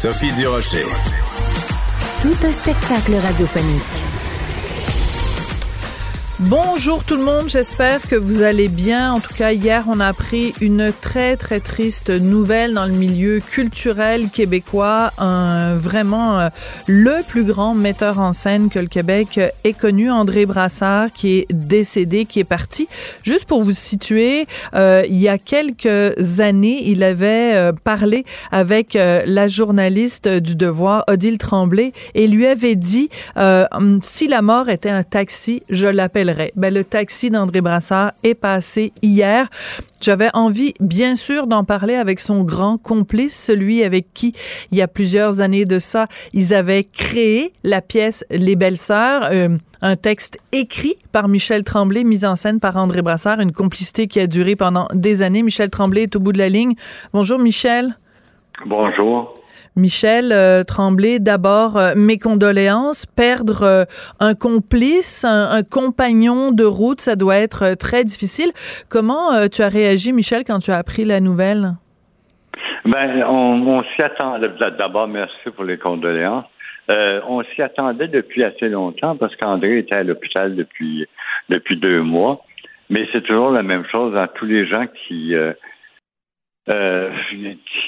Sophie 0.00 0.30
Durocher. 0.30 0.86
Tout 2.22 2.46
un 2.46 2.52
spectacle 2.52 3.16
radiophonique. 3.16 4.07
Bonjour 6.40 7.02
tout 7.02 7.16
le 7.16 7.24
monde, 7.24 7.48
j'espère 7.48 8.00
que 8.00 8.14
vous 8.14 8.42
allez 8.42 8.68
bien. 8.68 9.12
En 9.12 9.18
tout 9.18 9.34
cas, 9.34 9.50
hier, 9.50 9.86
on 9.88 9.98
a 9.98 10.06
appris 10.06 10.54
une 10.60 10.92
très 10.92 11.36
très 11.36 11.58
triste 11.58 12.10
nouvelle 12.10 12.74
dans 12.74 12.86
le 12.86 12.92
milieu 12.92 13.40
culturel 13.40 14.30
québécois. 14.30 15.10
Un 15.18 15.74
vraiment 15.74 16.38
euh, 16.38 16.48
le 16.86 17.24
plus 17.26 17.42
grand 17.42 17.74
metteur 17.74 18.20
en 18.20 18.32
scène 18.32 18.70
que 18.70 18.78
le 18.78 18.86
Québec 18.86 19.40
ait 19.64 19.72
connu, 19.72 20.12
André 20.12 20.46
Brassard, 20.46 21.10
qui 21.12 21.38
est 21.38 21.46
décédé, 21.52 22.24
qui 22.24 22.38
est 22.38 22.44
parti. 22.44 22.86
Juste 23.24 23.46
pour 23.46 23.64
vous 23.64 23.74
situer, 23.74 24.46
euh, 24.74 25.02
il 25.08 25.18
y 25.18 25.28
a 25.28 25.38
quelques 25.38 26.38
années, 26.38 26.84
il 26.88 27.02
avait 27.02 27.56
euh, 27.56 27.72
parlé 27.72 28.24
avec 28.52 28.94
la 28.94 29.48
journaliste 29.48 30.28
du 30.28 30.54
Devoir, 30.54 31.02
Odile 31.08 31.38
Tremblay, 31.38 31.92
et 32.14 32.28
lui 32.28 32.46
avait 32.46 32.76
dit 32.76 33.08
si 34.02 34.28
la 34.28 34.42
mort 34.42 34.68
était 34.68 34.88
un 34.88 35.02
taxi, 35.02 35.64
je 35.68 35.86
l'appelle 35.86 36.27
ben, 36.56 36.74
le 36.74 36.84
taxi 36.84 37.30
d'André 37.30 37.60
Brassard 37.60 38.12
est 38.22 38.34
passé 38.34 38.92
hier. 39.02 39.48
J'avais 40.00 40.30
envie, 40.34 40.74
bien 40.80 41.14
sûr, 41.14 41.46
d'en 41.46 41.64
parler 41.64 41.94
avec 41.94 42.20
son 42.20 42.42
grand 42.44 42.78
complice, 42.78 43.36
celui 43.38 43.82
avec 43.82 44.12
qui, 44.14 44.32
il 44.70 44.78
y 44.78 44.82
a 44.82 44.88
plusieurs 44.88 45.40
années 45.40 45.64
de 45.64 45.78
ça, 45.78 46.06
ils 46.32 46.54
avaient 46.54 46.84
créé 46.84 47.52
la 47.64 47.80
pièce 47.80 48.24
Les 48.30 48.56
Belles 48.56 48.76
Sœurs, 48.76 49.28
euh, 49.32 49.48
un 49.82 49.96
texte 49.96 50.38
écrit 50.52 50.96
par 51.12 51.28
Michel 51.28 51.64
Tremblay, 51.64 52.04
mis 52.04 52.24
en 52.24 52.36
scène 52.36 52.60
par 52.60 52.76
André 52.76 53.02
Brassard, 53.02 53.40
une 53.40 53.52
complicité 53.52 54.06
qui 54.06 54.20
a 54.20 54.26
duré 54.26 54.56
pendant 54.56 54.86
des 54.92 55.22
années. 55.22 55.42
Michel 55.42 55.70
Tremblay 55.70 56.04
est 56.04 56.16
au 56.16 56.20
bout 56.20 56.32
de 56.32 56.38
la 56.38 56.48
ligne. 56.48 56.74
Bonjour, 57.12 57.38
Michel. 57.38 57.96
Bonjour. 58.66 59.37
Michel 59.78 60.32
euh, 60.32 60.64
Tremblay, 60.64 61.20
d'abord 61.20 61.76
euh, 61.76 61.92
mes 61.96 62.18
condoléances. 62.18 63.06
Perdre 63.06 63.62
euh, 63.62 63.84
un 64.18 64.34
complice, 64.34 65.24
un, 65.24 65.62
compagnon 65.62 66.50
de 66.50 66.64
route, 66.64 67.00
ça 67.00 67.14
doit 67.14 67.36
être 67.36 67.76
très 67.78 68.02
difficile. 68.02 68.50
Comment 68.90 69.48
tu 69.48 69.62
as 69.62 69.68
réagi, 69.68 70.12
Michel, 70.12 70.42
quand 70.44 70.58
tu 70.58 70.72
as 70.72 70.76
appris 70.76 71.04
la 71.04 71.20
nouvelle? 71.20 71.74
Ben, 72.84 73.24
on, 73.24 73.82
s'y 73.94 74.02
attendait. 74.02 74.50
D'abord, 74.76 75.06
merci 75.06 75.50
pour 75.54 75.64
les 75.64 75.78
condoléances. 75.78 76.46
on 76.88 77.42
s'y 77.54 77.62
attendait 77.62 78.08
depuis 78.08 78.42
assez 78.42 78.68
longtemps 78.68 79.16
parce 79.16 79.34
qu'André 79.36 79.78
était 79.78 79.94
à 79.94 80.02
l'hôpital 80.02 80.56
depuis 80.56 81.06
depuis 81.48 81.76
deux 81.76 82.02
mois. 82.02 82.36
Mais 82.90 83.06
c'est 83.12 83.22
toujours 83.22 83.50
la 83.50 83.62
même 83.62 83.84
chose 83.92 84.14
dans 84.14 84.26
tous 84.26 84.46
les 84.46 84.66
gens 84.66 84.86
qui 85.06 85.34
euh, 86.68 87.10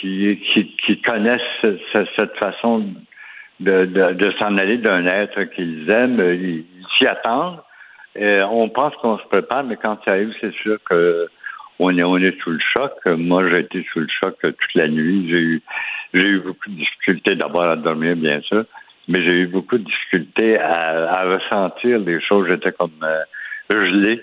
qui, 0.01 0.41
qui, 0.85 1.03
connaissent 1.03 1.41
cette 1.93 2.37
façon 2.37 2.87
de, 3.61 3.85
de, 3.85 4.33
s'en 4.39 4.57
aller 4.57 4.79
d'un 4.79 5.07
être 5.07 5.45
qu'ils 5.55 5.89
aiment, 5.91 6.21
ils, 6.21 6.65
s'y 6.97 7.07
attendent. 7.07 7.61
Et 8.17 8.41
on 8.51 8.69
pense 8.69 8.95
qu'on 8.97 9.19
se 9.19 9.27
prépare, 9.27 9.65
mais 9.65 9.77
quand 9.77 9.99
ça 10.05 10.13
arrive, 10.13 10.35
c'est 10.41 10.55
sûr 10.55 10.79
que 10.89 11.29
on 11.79 11.97
est, 11.97 12.03
on 12.03 12.17
est 12.17 12.39
sous 12.43 12.51
le 12.51 12.59
choc. 12.73 12.93
Moi, 13.07 13.49
j'ai 13.49 13.61
été 13.61 13.87
sous 13.93 14.01
le 14.01 14.09
choc 14.09 14.37
toute 14.41 14.75
la 14.75 14.89
nuit. 14.89 15.27
J'ai 15.29 15.41
eu, 15.41 15.63
j'ai 16.15 16.27
eu 16.27 16.41
beaucoup 16.41 16.69
de 16.69 16.75
difficultés 16.75 17.37
d'abord 17.37 17.65
à 17.65 17.77
dormir, 17.77 18.17
bien 18.17 18.41
sûr, 18.43 18.65
mais 19.09 19.23
j'ai 19.23 19.43
eu 19.43 19.47
beaucoup 19.47 19.79
de 19.79 19.85
difficultés 19.85 20.59
à, 20.59 21.21
à 21.21 21.25
ressentir 21.25 21.99
les 21.99 22.21
choses. 22.21 22.49
J'étais 22.49 22.73
comme 22.73 22.91
euh, 23.03 23.23
gelé. 23.71 24.21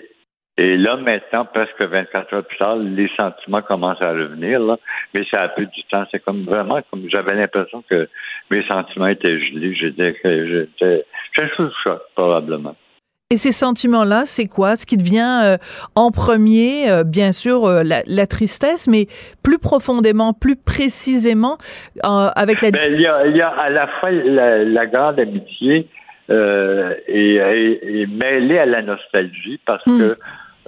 Et 0.58 0.76
là, 0.76 0.96
maintenant, 0.96 1.44
presque 1.44 1.80
24 1.80 2.34
heures 2.34 2.44
plus 2.44 2.58
tard, 2.58 2.76
les 2.76 3.08
sentiments 3.16 3.62
commencent 3.62 4.02
à 4.02 4.10
revenir, 4.10 4.58
là. 4.58 4.76
Mais 5.14 5.24
ça 5.30 5.42
a 5.42 5.48
peu 5.48 5.64
du 5.64 5.84
temps. 5.84 6.04
C'est 6.10 6.18
comme 6.18 6.42
vraiment 6.44 6.80
comme 6.90 7.08
j'avais 7.08 7.36
l'impression 7.36 7.84
que 7.88 8.08
mes 8.50 8.66
sentiments 8.66 9.06
étaient 9.06 9.38
gelés. 9.38 9.72
J'étais, 9.76 10.16
j'étais, 10.24 11.06
j'étais 11.32 11.48
sous 11.54 11.62
le 11.62 11.72
choc, 11.84 12.00
probablement. 12.16 12.74
Et 13.30 13.36
ces 13.36 13.52
sentiments-là, 13.52 14.22
c'est 14.24 14.48
quoi? 14.48 14.74
Ce 14.74 14.84
qui 14.84 14.96
devient 14.96 15.42
euh, 15.44 15.56
en 15.94 16.10
premier, 16.10 16.90
euh, 16.90 17.04
bien 17.04 17.30
sûr, 17.30 17.64
euh, 17.64 17.82
la, 17.84 18.26
tristesse, 18.26 18.88
mais 18.88 19.06
plus 19.44 19.58
profondément, 19.58 20.32
plus 20.32 20.56
précisément, 20.56 21.56
avec 22.02 22.62
la... 22.62 22.70
Ben, 22.72 22.80
il, 22.88 23.00
y 23.00 23.06
a, 23.06 23.26
il 23.26 23.36
y 23.36 23.42
a 23.42 23.50
à 23.50 23.70
la 23.70 23.86
fois 23.86 24.10
la, 24.10 24.64
la 24.64 24.86
grande 24.86 25.20
amitié 25.20 25.86
et, 26.30 27.34
et, 27.36 28.06
mêlée 28.06 28.58
à 28.58 28.66
la 28.66 28.82
nostalgie 28.82 29.60
parce 29.64 29.84
hmm. 29.86 29.98
que 29.98 30.18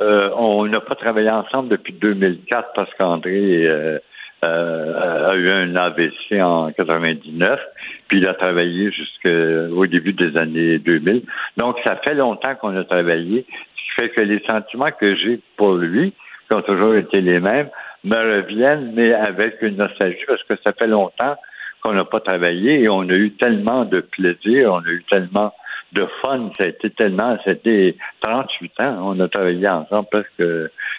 euh, 0.00 0.30
on 0.36 0.66
n'a 0.66 0.80
pas 0.80 0.94
travaillé 0.94 1.30
ensemble 1.30 1.68
depuis 1.68 1.92
2004 1.92 2.72
parce 2.74 2.92
qu'André 2.94 3.66
euh, 3.66 3.98
euh, 4.42 5.30
a 5.30 5.34
eu 5.34 5.50
un 5.50 5.76
AVC 5.76 6.40
en 6.40 6.72
99, 6.72 7.60
puis 8.08 8.18
il 8.18 8.26
a 8.26 8.34
travaillé 8.34 8.90
jusqu'au 8.90 9.86
début 9.86 10.14
des 10.14 10.36
années 10.36 10.78
2000. 10.78 11.22
Donc, 11.58 11.76
ça 11.84 11.96
fait 11.96 12.14
longtemps 12.14 12.54
qu'on 12.54 12.74
a 12.76 12.84
travaillé, 12.84 13.44
ce 13.76 13.82
qui 13.82 13.90
fait 13.96 14.08
que 14.10 14.20
les 14.22 14.40
sentiments 14.46 14.90
que 14.98 15.14
j'ai 15.16 15.40
pour 15.56 15.74
lui, 15.74 16.14
qui 16.48 16.54
ont 16.54 16.62
toujours 16.62 16.94
été 16.94 17.20
les 17.20 17.38
mêmes, 17.38 17.68
me 18.04 18.16
reviennent, 18.16 18.92
mais 18.94 19.12
avec 19.12 19.60
une 19.60 19.76
nostalgie, 19.76 20.24
parce 20.26 20.42
que 20.44 20.54
ça 20.64 20.72
fait 20.72 20.86
longtemps 20.86 21.36
qu'on 21.82 21.92
n'a 21.92 22.04
pas 22.04 22.20
travaillé 22.20 22.80
et 22.80 22.88
on 22.88 23.02
a 23.02 23.12
eu 23.12 23.32
tellement 23.32 23.84
de 23.84 24.00
plaisir, 24.00 24.72
on 24.72 24.78
a 24.78 24.88
eu 24.88 25.04
tellement 25.10 25.52
de 25.92 26.06
fun. 26.20 26.50
Ça 26.56 26.64
a 26.64 26.66
été 26.68 26.90
tellement, 26.90 27.38
c'était 27.44 27.96
38 28.20 28.80
ans. 28.80 28.98
On 29.02 29.20
a 29.20 29.28
travaillé 29.28 29.68
ensemble 29.68 30.08
presque 30.10 30.42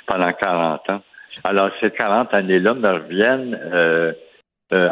pendant 0.06 0.34
40 0.34 0.90
ans. 0.90 1.02
Alors, 1.44 1.72
ces 1.80 1.92
40 1.92 2.34
années-là 2.34 2.74
me 2.74 2.94
reviennent 2.94 3.60
euh, 3.74 4.12
euh, 4.74 4.90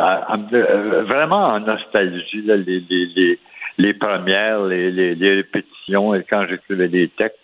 euh, 0.53 1.03
vraiment 1.03 1.47
en 1.47 1.59
nostalgie, 1.59 2.41
les, 2.41 2.57
les, 2.57 3.05
les, 3.15 3.39
les, 3.77 3.93
premières, 3.93 4.63
les, 4.65 4.91
les, 4.91 5.35
répétitions, 5.35 6.15
et 6.15 6.23
quand 6.23 6.45
j'écrivais 6.49 6.87
des 6.87 7.09
textes, 7.09 7.39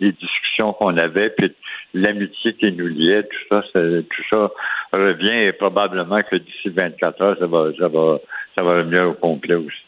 les, 0.00 0.12
discussions 0.12 0.72
qu'on 0.72 0.96
avait, 0.96 1.30
puis 1.30 1.54
l'amitié 1.92 2.54
qui 2.54 2.72
nous 2.72 2.86
liait, 2.86 3.24
tout 3.24 3.38
ça, 3.50 3.62
tout 3.72 4.22
ça 4.30 4.50
revient 4.92 5.46
et 5.48 5.52
probablement 5.52 6.22
que 6.22 6.36
d'ici 6.36 6.70
24 6.70 7.22
heures, 7.22 7.38
ça 7.38 7.46
va, 7.46 7.70
ça 7.78 7.88
va, 7.88 8.18
ça 8.54 8.62
va 8.62 8.78
revenir 8.78 9.10
au 9.10 9.14
complet 9.14 9.54
aussi. 9.54 9.84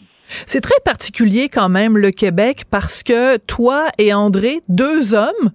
C'est 0.47 0.61
très 0.61 0.79
particulier 0.85 1.49
quand 1.49 1.69
même 1.69 1.97
le 1.97 2.11
Québec 2.11 2.65
parce 2.71 3.03
que 3.03 3.37
toi 3.39 3.87
et 3.99 4.13
André, 4.13 4.61
deux 4.69 5.15
hommes, 5.15 5.51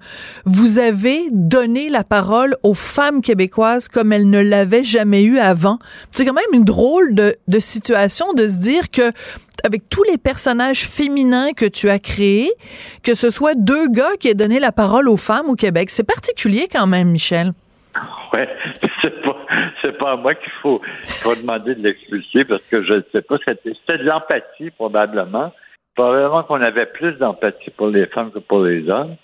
vous 0.45 0.79
avez 0.79 1.28
donné 1.31 1.89
la 1.89 2.03
parole 2.03 2.56
aux 2.63 2.73
femmes 2.73 3.22
québécoises 3.22 3.88
comme 3.88 4.11
elles 4.11 4.29
ne 4.29 4.39
l'avaient 4.39 4.84
jamais 4.84 5.23
eu 5.23 5.39
avant. 5.39 5.79
C'est 6.11 6.25
quand 6.25 6.34
même 6.34 6.44
une 6.53 6.66
drôle 6.66 7.13
de, 7.13 7.35
situation 7.59 8.34
de 8.34 8.47
se 8.47 8.59
dire 8.59 8.89
que 8.89 9.11
avec 9.63 9.88
tous 9.88 10.03
les 10.03 10.17
personnages 10.17 10.85
féminins 10.88 11.53
que 11.53 11.66
tu 11.66 11.90
as 11.90 12.00
créés, 12.00 12.51
que 13.01 13.13
ce 13.13 13.29
soit 13.29 13.55
deux 13.55 13.88
gars 13.88 14.11
qui 14.19 14.28
aient 14.28 14.34
donné 14.34 14.59
la 14.59 14.72
parole 14.72 15.07
aux 15.07 15.17
femmes 15.17 15.50
au 15.50 15.55
Québec. 15.55 15.90
C'est 15.90 16.03
particulier 16.03 16.67
quand 16.69 16.88
même, 16.88 17.09
Michel. 17.09 17.53
Ouais, 18.34 18.50
c'est 19.03 19.22
pas, 19.22 19.36
c'est 19.81 19.97
pas 19.97 20.12
à 20.14 20.16
moi 20.16 20.34
qu'il 20.36 20.52
faut, 20.62 20.82
faut 21.05 21.35
demander 21.35 21.76
de 21.76 21.84
l'expulser 21.84 22.46
parce 22.46 22.64
que 22.64 22.84
je 22.84 22.94
ne 22.94 23.02
sais 23.11 23.22
pas. 23.22 23.38
C'était 23.46 23.97
de 23.97 24.03
l'empathie, 24.03 24.72
probablement. 24.72 25.52
Probablement 25.96 26.44
qu'on 26.44 26.61
avait 26.61 26.88
plus 26.88 27.14
d'empathie 27.17 27.70
pour 27.72 27.88
les 27.88 28.08
femmes 28.08 28.32
que 28.32 28.40
pour 28.40 28.64
les 28.64 28.90
hommes. 28.90 29.16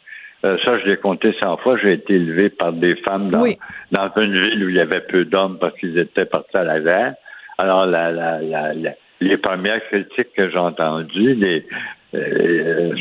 Euh, 0.45 0.57
ça, 0.63 0.77
je 0.77 0.85
l'ai 0.85 0.97
compté 0.97 1.33
100 1.39 1.57
fois. 1.57 1.77
J'ai 1.77 1.93
été 1.93 2.13
élevé 2.13 2.49
par 2.49 2.71
des 2.71 2.95
femmes 2.97 3.29
dans, 3.29 3.45
dans 3.91 4.21
une 4.21 4.39
ville 4.39 4.63
où 4.63 4.69
il 4.69 4.75
y 4.75 4.79
avait 4.79 5.01
peu 5.01 5.25
d'hommes 5.25 5.57
parce 5.59 5.75
qu'ils 5.79 5.97
étaient 5.97 6.25
partis 6.25 6.57
à 6.57 6.63
la 6.63 6.79
guerre. 6.79 7.15
Alors, 7.57 7.85
la, 7.85 8.11
la, 8.11 8.39
la, 8.41 8.91
les 9.19 9.37
premières 9.37 9.83
critiques 9.87 10.31
que 10.33 10.49
j'ai 10.49 10.57
entendues, 10.57 11.33
les, 11.33 11.65
euh, 12.13 12.95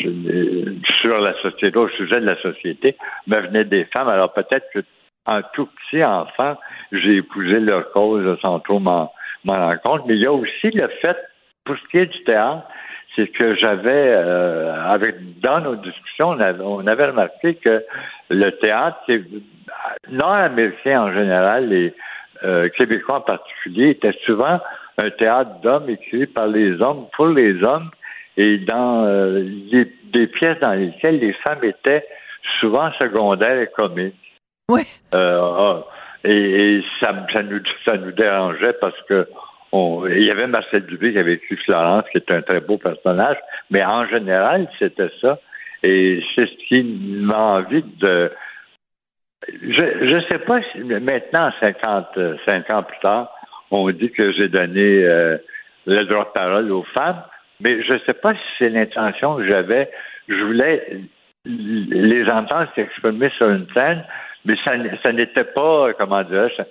sur 1.01 1.21
la 1.21 1.33
société, 1.43 1.79
au 1.79 1.89
sujet 1.91 2.21
de 2.21 2.27
la 2.27 2.41
société, 2.41 2.97
me 3.27 3.41
venaient 3.41 3.65
des 3.65 3.85
femmes. 3.85 4.09
Alors, 4.09 4.33
peut-être 4.33 4.67
que 4.75 4.81
en 5.27 5.43
tout 5.53 5.67
petit 5.67 6.03
enfant, 6.03 6.57
j'ai 6.93 7.17
épousé 7.17 7.61
leur 7.61 7.90
cause 7.93 8.38
sans 8.40 8.61
trop 8.61 8.79
m'en 8.79 9.11
rendre 9.46 9.81
compte. 9.82 10.02
Mais 10.06 10.14
il 10.14 10.23
y 10.23 10.26
a 10.26 10.32
aussi 10.32 10.70
le 10.70 10.88
fait, 11.00 11.17
pour 11.64 11.76
ce 11.76 11.88
qui 11.90 11.99
est 11.99 12.06
du 12.06 12.25
théâtre, 12.25 12.62
c'est 13.17 13.29
que 13.29 13.56
j'avais, 13.56 14.14
euh, 14.14 14.81
avec 14.85 15.40
dans 15.40 15.61
nos 15.61 15.76
discussions, 15.76 16.29
on 16.29 16.87
avait, 16.87 17.06
remarqué 17.06 17.55
que 17.56 17.85
le 18.31 18.50
théâtre, 18.58 18.99
c'est 19.06 19.23
nord-américain 20.11 21.02
en 21.02 21.12
général, 21.12 21.73
et 21.73 21.94
euh, 22.44 22.69
québécois 22.70 23.17
en 23.17 23.20
particulier, 23.23 23.90
était 23.90 24.17
souvent 24.25 24.61
un 24.99 25.11
théâtre 25.11 25.61
d'hommes 25.62 25.90
écrit 25.90 26.26
par 26.26 26.46
les 26.46 26.81
hommes 26.81 27.06
pour 27.17 27.29
les 27.29 27.62
hommes 27.62 27.90
et 28.37 28.58
dans 28.58 29.05
euh, 29.05 29.44
des 30.12 30.26
pièces 30.29 30.58
dans 30.61 30.73
lesquelles 30.73 31.19
les 31.19 31.32
femmes 31.35 31.64
étaient 31.64 32.05
souvent 32.61 32.90
secondaires 32.99 33.61
et 33.61 33.67
comiques. 33.67 34.14
Oui. 34.70 34.82
Euh, 35.14 35.81
et, 36.25 36.82
ça, 37.00 37.26
ça, 37.32 37.43
nous, 37.43 37.61
ça 37.85 37.97
nous 37.97 38.12
dérangeait 38.12 38.75
parce 38.81 39.00
que 39.09 39.26
il 39.73 40.25
y 40.25 40.31
avait 40.31 40.47
Marcel 40.47 40.87
Dubé 40.87 41.12
qui 41.12 41.19
avait 41.19 41.35
écrit 41.35 41.56
Florence, 41.56 42.05
qui 42.11 42.17
est 42.17 42.31
un 42.31 42.41
très 42.41 42.61
beau 42.61 42.79
personnage, 42.79 43.37
mais 43.70 43.85
en 43.85 44.06
général, 44.06 44.67
c'était 44.79 45.11
ça. 45.20 45.38
Et 45.82 46.23
c'est 46.35 46.47
ce 46.47 46.56
qui 46.67 46.82
m'a 46.82 47.59
envie 47.59 47.85
de. 48.00 48.32
Je 49.47 50.15
ne 50.15 50.20
sais 50.23 50.38
pas 50.38 50.61
si 50.73 50.79
maintenant, 50.79 51.53
50, 51.61 52.19
5 52.44 52.71
ans 52.71 52.82
plus 52.82 52.99
tard, 53.00 53.31
on 53.71 53.88
dit 53.91 54.11
que 54.11 54.32
j'ai 54.32 54.49
donné 54.49 55.05
euh, 55.05 55.37
le 55.87 56.05
droit 56.05 56.25
de 56.25 56.31
parole 56.31 56.73
aux 56.73 56.85
femmes, 56.94 57.23
mais 57.61 57.82
je 57.82 57.94
ne 57.94 57.99
sais 58.00 58.14
pas 58.14 58.35
si 58.35 58.41
c'est 58.59 58.71
l'intention 58.71 59.37
que 59.37 59.47
j'avais. 59.47 59.91
Je 60.29 60.43
voulais 60.43 61.00
les 61.44 62.29
entendre 62.29 62.69
s'exprimer 62.75 63.31
sur 63.37 63.49
une 63.49 63.67
scène, 63.73 64.05
mais 64.49 64.56
ça, 64.65 64.73
ça 65.03 65.12
n'était 65.12 65.45
pas, 65.45 65.93
comment 65.99 66.25
dire, 66.25 66.49
ça, 66.56 66.65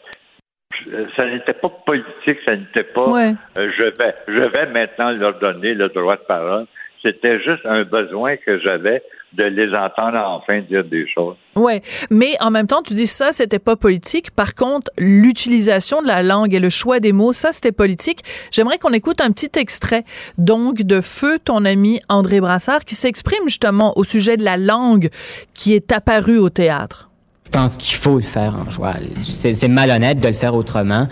ça 1.15 1.25
n'était 1.27 1.53
pas 1.53 1.69
politique, 1.85 2.39
ça 2.43 2.55
n'était 2.55 2.83
pas 2.83 3.05
euh, 3.05 3.71
je 3.77 3.83
vais 3.83 4.15
je 4.27 4.39
vais 4.39 4.65
maintenant 4.65 5.11
leur 5.11 5.37
donner 5.39 5.75
le 5.75 5.87
droit 5.89 6.15
de 6.15 6.21
parole. 6.27 6.65
C'était 7.03 7.39
juste 7.39 7.63
un 7.65 7.83
besoin 7.83 8.35
que 8.37 8.59
j'avais 8.59 9.03
de 9.33 9.43
les 9.43 9.73
entendre 9.75 10.17
enfin 10.17 10.61
dire 10.61 10.83
des 10.83 11.07
choses. 11.07 11.35
Ouais, 11.55 11.81
mais 12.09 12.33
en 12.39 12.49
même 12.49 12.65
temps, 12.65 12.81
tu 12.81 12.93
dis 12.93 13.05
ça, 13.05 13.31
c'était 13.31 13.59
pas 13.59 13.75
politique. 13.75 14.31
Par 14.31 14.55
contre, 14.55 14.89
l'utilisation 14.97 16.01
de 16.01 16.07
la 16.07 16.23
langue 16.23 16.55
et 16.55 16.59
le 16.59 16.69
choix 16.69 16.99
des 16.99 17.13
mots, 17.13 17.33
ça, 17.33 17.51
c'était 17.51 17.71
politique. 17.71 18.21
J'aimerais 18.51 18.79
qu'on 18.79 18.93
écoute 18.93 19.21
un 19.21 19.31
petit 19.31 19.51
extrait, 19.59 20.03
donc, 20.39 20.81
de 20.81 21.01
Feu, 21.01 21.37
ton 21.37 21.65
ami 21.65 21.99
André 22.09 22.41
Brassard, 22.41 22.83
qui 22.83 22.95
s'exprime 22.95 23.43
justement 23.43 23.93
au 23.95 24.03
sujet 24.03 24.35
de 24.35 24.43
la 24.43 24.57
langue 24.57 25.09
qui 25.53 25.75
est 25.75 25.91
apparue 25.91 26.39
au 26.39 26.49
théâtre. 26.49 27.07
Je 27.47 27.51
pense 27.51 27.77
qu'il 27.77 27.95
faut 27.95 28.15
le 28.15 28.23
faire 28.23 28.57
en 28.57 28.69
joie. 28.69 28.95
C'est 29.23 29.69
malhonnête 29.69 30.19
de 30.19 30.27
le 30.27 30.33
faire 30.33 30.53
autrement, 30.53 31.07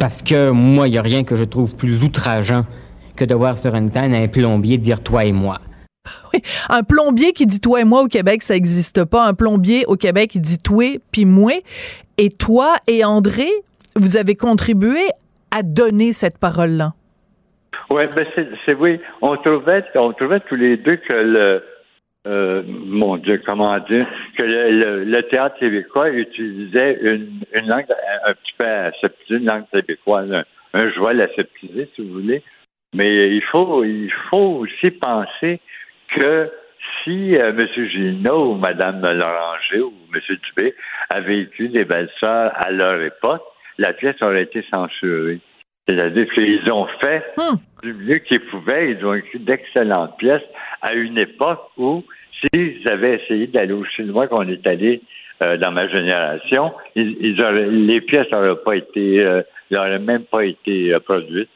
parce 0.00 0.20
que 0.20 0.50
moi, 0.50 0.88
il 0.88 0.90
n'y 0.90 0.98
a 0.98 1.02
rien 1.02 1.22
que 1.22 1.36
je 1.36 1.44
trouve 1.44 1.76
plus 1.76 2.02
outrageant 2.02 2.64
que 3.14 3.24
de 3.24 3.34
voir 3.36 3.56
sur 3.56 3.72
une 3.76 3.88
scène 3.88 4.12
un 4.12 4.26
plombier 4.26 4.78
dire 4.78 5.00
toi 5.00 5.24
et 5.24 5.32
moi. 5.32 5.60
Oui, 6.34 6.42
un 6.68 6.82
plombier 6.82 7.32
qui 7.32 7.46
dit 7.46 7.60
toi 7.60 7.80
et 7.80 7.84
moi 7.84 8.02
au 8.02 8.08
Québec, 8.08 8.42
ça 8.42 8.54
n'existe 8.54 9.04
pas. 9.04 9.26
Un 9.26 9.34
plombier 9.34 9.84
au 9.86 9.94
Québec 9.94 10.30
qui 10.30 10.40
dit 10.40 10.58
toi 10.58 10.98
puis 11.12 11.24
moi. 11.24 11.52
Et 12.18 12.30
toi 12.30 12.74
et 12.88 13.04
André, 13.04 13.48
vous 13.94 14.16
avez 14.16 14.34
contribué 14.34 15.02
à 15.52 15.62
donner 15.62 16.12
cette 16.12 16.38
parole-là. 16.38 16.94
Oui, 17.90 18.02
ben 18.14 18.26
c'est 18.64 18.74
oui. 18.74 19.00
On 19.22 19.36
trouvait, 19.36 19.84
on 19.94 20.12
trouvait 20.12 20.40
tous 20.48 20.56
les 20.56 20.76
deux 20.76 20.96
que 20.96 21.12
le 21.12 21.62
euh, 22.26 22.62
mon 22.66 23.16
Dieu, 23.16 23.40
comment 23.44 23.78
dire, 23.78 24.06
que 24.36 24.42
le, 24.42 25.22
théâtre 25.22 25.58
québécois 25.58 26.10
utilisait 26.10 26.98
une, 27.02 27.40
langue 27.66 27.86
un, 28.24 28.34
petit 28.34 28.52
peu 28.58 28.66
aseptisée, 28.66 29.38
une 29.38 29.46
langue 29.46 29.64
québécoise, 29.72 30.32
un, 30.32 30.44
un 30.74 30.90
joual 30.90 31.20
aseptisé, 31.20 31.88
si 31.94 32.02
vous 32.02 32.20
voulez. 32.20 32.42
Mais 32.94 33.30
il 33.34 33.42
faut, 33.42 33.84
il 33.84 34.12
faut 34.30 34.60
aussi 34.60 34.90
penser 34.90 35.60
que 36.14 36.50
si 37.04 37.36
euh, 37.36 37.50
M. 37.50 37.66
Gino 37.88 38.52
ou 38.52 38.54
Mme 38.54 39.02
Loranger 39.02 39.80
ou 39.80 39.92
M. 40.14 40.20
Dubé 40.48 40.74
avaient 41.10 41.40
écrit 41.40 41.68
des 41.68 41.84
belles-sœurs 41.84 42.52
à 42.54 42.70
leur 42.70 43.00
époque, 43.02 43.42
la 43.78 43.92
pièce 43.92 44.20
aurait 44.22 44.42
été 44.42 44.64
censurée. 44.70 45.40
C'est-à-dire 45.88 46.26
qu'ils 46.32 46.70
ont 46.70 46.86
fait 47.00 47.22
hmm. 47.36 47.56
du 47.82 47.94
mieux 47.94 48.18
qu'ils 48.18 48.44
pouvaient. 48.46 48.92
Ils 48.92 49.06
ont 49.06 49.14
écrit 49.14 49.38
d'excellentes 49.38 50.16
pièces 50.18 50.42
à 50.82 50.94
une 50.94 51.18
époque 51.18 51.62
où, 51.76 52.04
s'ils 52.40 52.86
avaient 52.88 53.22
essayé 53.22 53.46
d'aller 53.46 53.72
aussi 53.72 54.02
loin 54.02 54.26
qu'on 54.26 54.48
est 54.48 54.66
allé 54.66 55.02
euh, 55.42 55.56
dans 55.56 55.70
ma 55.70 55.88
génération, 55.88 56.72
ils, 56.94 57.36
les 57.86 58.00
pièces 58.00 58.30
n'auraient 58.32 58.62
pas 58.64 58.76
été, 58.76 59.20
euh, 59.20 59.42
n'auraient 59.70 59.98
même 59.98 60.24
pas 60.24 60.44
été 60.44 60.96
produites. 61.04 61.50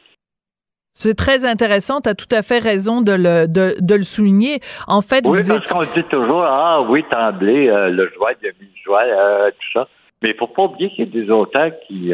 C'est 0.93 1.15
très 1.15 1.45
intéressant. 1.45 2.01
Tu 2.01 2.09
as 2.09 2.15
tout 2.15 2.31
à 2.31 2.41
fait 2.41 2.59
raison 2.59 3.01
de 3.01 3.13
le, 3.13 3.47
de, 3.47 3.75
de 3.79 3.95
le 3.95 4.03
souligner. 4.03 4.59
En 4.87 5.01
fait, 5.01 5.25
oui, 5.25 5.39
vous 5.41 5.57
parce 5.57 5.71
qu'on 5.71 5.83
dit 5.99 6.03
toujours, 6.09 6.43
ah 6.43 6.81
oui, 6.81 7.03
Tremblay, 7.09 7.69
euh, 7.69 7.89
le 7.89 8.11
joie, 8.15 8.31
il 8.41 8.47
a 8.47 8.51
mis 8.59 8.67
le 8.67 8.81
joie, 8.83 9.03
euh, 9.03 9.51
tout 9.51 9.79
ça. 9.79 9.87
Mais 10.21 10.29
il 10.29 10.33
ne 10.33 10.37
faut 10.37 10.47
pas 10.47 10.63
oublier 10.63 10.89
qu'il 10.89 11.05
y 11.05 11.07
a 11.07 11.23
des 11.23 11.31
auteurs 11.31 11.71
qui, 11.87 12.13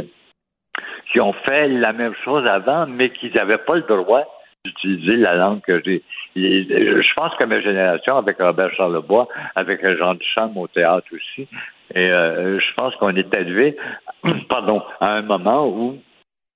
qui 1.12 1.20
ont 1.20 1.34
fait 1.34 1.68
la 1.68 1.94
même 1.94 2.14
chose 2.24 2.46
avant, 2.46 2.86
mais 2.88 3.10
qui 3.10 3.32
n'avaient 3.32 3.58
pas 3.58 3.76
le 3.76 3.82
droit 3.82 4.24
d'utiliser 4.66 5.16
la 5.18 5.36
langue 5.36 5.62
que 5.62 5.82
j'ai. 5.84 6.04
Je 6.36 7.14
pense 7.16 7.34
que 7.36 7.44
ma 7.46 7.62
génération, 7.62 8.18
avec 8.18 8.38
Robert 8.38 8.74
Charlebois, 8.76 9.28
avec 9.56 9.86
Jean 9.98 10.16
Duchamp 10.16 10.52
au 10.56 10.68
théâtre 10.68 11.08
aussi, 11.14 11.48
et 11.96 12.10
euh, 12.10 12.60
je 12.60 12.74
pense 12.76 12.96
qu'on 12.98 13.16
est 13.16 13.34
arrivé, 13.34 13.78
pardon, 14.50 14.84
à 15.00 15.14
un 15.14 15.22
moment 15.22 15.68
où 15.68 15.98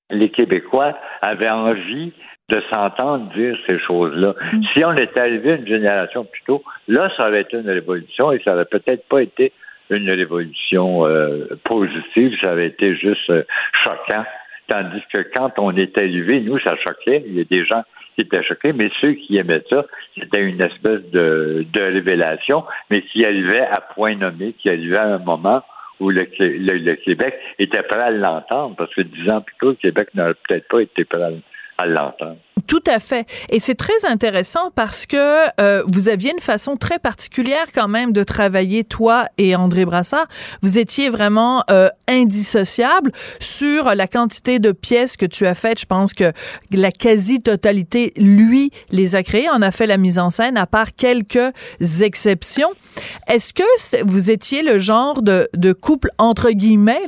les 0.09 0.29
Québécois 0.29 0.97
avaient 1.21 1.49
envie 1.49 2.11
de 2.49 2.61
s'entendre 2.69 3.33
dire 3.33 3.57
ces 3.65 3.79
choses-là. 3.79 4.35
Mm. 4.51 4.63
Si 4.73 4.83
on 4.83 4.95
était 4.97 5.19
arrivé 5.19 5.55
une 5.55 5.67
génération 5.67 6.25
plus 6.25 6.41
tôt, 6.43 6.63
là, 6.87 7.09
ça 7.15 7.29
aurait 7.29 7.41
été 7.41 7.57
une 7.57 7.69
révolution 7.69 8.31
et 8.33 8.41
ça 8.43 8.53
aurait 8.53 8.65
peut-être 8.65 9.07
pas 9.07 9.21
été 9.21 9.53
une 9.89 10.09
révolution 10.09 11.05
euh, 11.05 11.47
positive, 11.65 12.37
ça 12.41 12.53
aurait 12.53 12.67
été 12.67 12.95
juste 12.95 13.29
euh, 13.29 13.43
choquant. 13.83 14.25
Tandis 14.71 15.03
que 15.11 15.17
quand 15.33 15.51
on 15.57 15.75
est 15.75 15.97
arrivé, 15.97 16.39
nous, 16.39 16.57
ça 16.59 16.77
choquait. 16.77 17.25
Il 17.27 17.35
y 17.35 17.41
a 17.41 17.43
des 17.43 17.65
gens 17.65 17.83
qui 18.15 18.21
étaient 18.21 18.41
choqués, 18.41 18.71
mais 18.71 18.89
ceux 19.01 19.11
qui 19.15 19.35
aimaient 19.35 19.63
ça, 19.69 19.85
c'était 20.17 20.41
une 20.41 20.63
espèce 20.63 21.01
de, 21.11 21.65
de 21.73 21.81
révélation, 21.81 22.63
mais 22.89 23.01
qui 23.01 23.25
arrivait 23.25 23.67
à 23.67 23.81
point 23.81 24.15
nommé, 24.15 24.53
qui 24.53 24.69
arrivait 24.69 24.95
à 24.95 25.15
un 25.15 25.17
moment 25.17 25.61
où 25.99 26.09
le, 26.09 26.23
Québec 26.23 27.37
était 27.59 27.83
prêt 27.83 27.99
à 27.99 28.11
l'entendre, 28.11 28.77
parce 28.77 28.95
que 28.95 29.01
dix 29.01 29.29
ans 29.29 29.41
plus 29.41 29.55
tôt, 29.59 29.69
le 29.71 29.75
Québec 29.75 30.07
n'aurait 30.15 30.35
peut-être 30.47 30.69
pas 30.69 30.81
été 30.81 31.03
prêt 31.03 31.21
à 31.21 31.31
l'entendre. 31.31 31.43
Tout 32.67 32.83
à 32.87 32.99
fait. 32.99 33.27
Et 33.49 33.59
c'est 33.59 33.75
très 33.75 34.05
intéressant 34.05 34.71
parce 34.73 35.05
que 35.05 35.17
euh, 35.59 35.83
vous 35.87 36.09
aviez 36.09 36.31
une 36.31 36.39
façon 36.39 36.77
très 36.77 36.99
particulière 36.99 37.65
quand 37.73 37.87
même 37.87 38.13
de 38.13 38.23
travailler, 38.23 38.83
toi 38.83 39.25
et 39.37 39.55
André 39.55 39.85
Brassard. 39.85 40.27
Vous 40.61 40.77
étiez 40.77 41.09
vraiment 41.09 41.63
euh, 41.69 41.89
indissociable 42.07 43.11
sur 43.39 43.93
la 43.95 44.07
quantité 44.07 44.59
de 44.59 44.71
pièces 44.71 45.17
que 45.17 45.25
tu 45.25 45.45
as 45.45 45.53
faites. 45.53 45.79
Je 45.79 45.85
pense 45.85 46.13
que 46.13 46.31
la 46.71 46.91
quasi-totalité, 46.91 48.13
lui, 48.17 48.71
les 48.89 49.15
a 49.15 49.23
créées, 49.23 49.49
en 49.49 49.61
a 49.61 49.71
fait 49.71 49.87
la 49.87 49.97
mise 49.97 50.19
en 50.19 50.29
scène, 50.29 50.57
à 50.57 50.65
part 50.65 50.95
quelques 50.95 51.51
exceptions. 52.01 52.71
Est-ce 53.27 53.53
que 53.53 54.03
vous 54.03 54.31
étiez 54.31 54.63
le 54.63 54.79
genre 54.79 55.21
de, 55.21 55.73
couple, 55.73 56.09
entre 56.17 56.51
guillemets, 56.51 57.03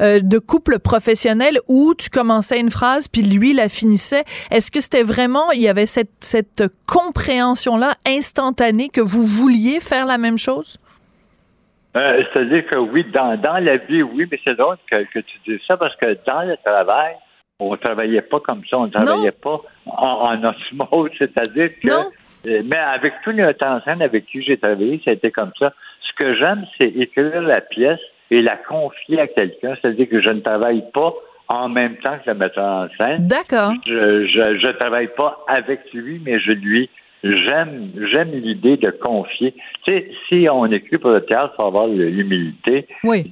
euh, 0.00 0.20
de 0.20 0.38
couple 0.38 0.78
professionnel 0.78 1.58
où 1.68 1.94
tu 1.94 2.10
commençais 2.10 2.60
une 2.60 2.70
phrase, 2.70 3.08
puis 3.08 3.22
lui 3.22 3.52
la 3.52 3.68
finissait? 3.68 4.15
Est-ce 4.50 4.70
que 4.70 4.80
c'était 4.80 5.02
vraiment, 5.02 5.50
il 5.52 5.62
y 5.62 5.68
avait 5.68 5.86
cette, 5.86 6.10
cette 6.20 6.64
compréhension-là 6.86 7.94
instantanée 8.06 8.88
que 8.88 9.00
vous 9.00 9.26
vouliez 9.26 9.80
faire 9.80 10.06
la 10.06 10.18
même 10.18 10.38
chose? 10.38 10.78
Euh, 11.96 12.22
c'est-à-dire 12.32 12.66
que 12.66 12.76
oui, 12.76 13.04
dans, 13.12 13.40
dans 13.40 13.58
la 13.58 13.78
vie, 13.78 14.02
oui, 14.02 14.26
mais 14.30 14.38
c'est 14.44 14.54
drôle 14.54 14.76
que, 14.90 15.04
que, 15.04 15.20
tu 15.20 15.38
dises 15.46 15.60
ça 15.66 15.78
parce 15.78 15.96
que 15.96 16.18
dans 16.26 16.42
le 16.42 16.56
travail, 16.62 17.14
on 17.58 17.72
ne 17.72 17.76
travaillait 17.76 18.22
pas 18.22 18.38
comme 18.40 18.62
ça, 18.68 18.78
on 18.78 18.86
ne 18.86 18.90
travaillait 18.90 19.32
pas 19.32 19.60
en, 19.86 20.06
en 20.06 20.44
osmose, 20.44 21.10
c'est-à-dire 21.18 21.70
que. 21.82 21.88
Euh, 22.46 22.62
mais 22.64 22.76
avec 22.76 23.14
tous 23.24 23.30
les 23.30 23.44
en 23.44 23.80
scène 23.82 24.02
avec 24.02 24.26
qui 24.26 24.42
j'ai 24.42 24.58
travaillé, 24.58 25.00
ça 25.04 25.10
a 25.10 25.14
été 25.14 25.30
comme 25.30 25.52
ça. 25.58 25.72
Ce 26.02 26.12
que 26.16 26.34
j'aime, 26.36 26.64
c'est 26.76 26.88
écrire 26.88 27.40
la 27.40 27.62
pièce 27.62 28.00
et 28.30 28.42
la 28.42 28.56
confier 28.56 29.18
à 29.20 29.26
quelqu'un, 29.26 29.74
c'est-à-dire 29.80 30.08
que 30.08 30.20
je 30.20 30.30
ne 30.30 30.40
travaille 30.40 30.84
pas 30.92 31.14
en 31.48 31.68
même 31.68 31.96
temps 31.96 32.18
que 32.24 32.30
le 32.30 32.36
metteur 32.36 32.64
en 32.64 32.88
scène. 32.96 33.26
D'accord. 33.26 33.72
Je, 33.86 34.26
je, 34.26 34.58
je 34.58 34.68
travaille 34.76 35.08
pas 35.14 35.44
avec 35.48 35.92
lui, 35.92 36.20
mais 36.24 36.40
je 36.40 36.52
lui 36.52 36.90
j'aime 37.22 37.90
j'aime 38.10 38.30
l'idée 38.32 38.76
de 38.76 38.90
confier. 38.90 39.54
Tu 39.84 39.92
sais, 39.92 40.10
si 40.28 40.48
on 40.50 40.66
écrit 40.66 40.98
pour 40.98 41.10
le 41.10 41.24
théâtre, 41.24 41.52
il 41.54 41.56
faut 41.56 41.66
avoir 41.66 41.86
l'humilité 41.88 42.86
de, 43.04 43.24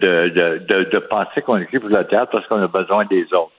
de, 0.00 0.28
de, 0.68 0.84
de, 0.84 0.98
penser 0.98 1.42
qu'on 1.42 1.56
écrit 1.58 1.78
pour 1.78 1.88
le 1.88 2.04
théâtre 2.04 2.30
parce 2.32 2.46
qu'on 2.46 2.62
a 2.62 2.68
besoin 2.68 3.04
des 3.06 3.24
autres. 3.32 3.52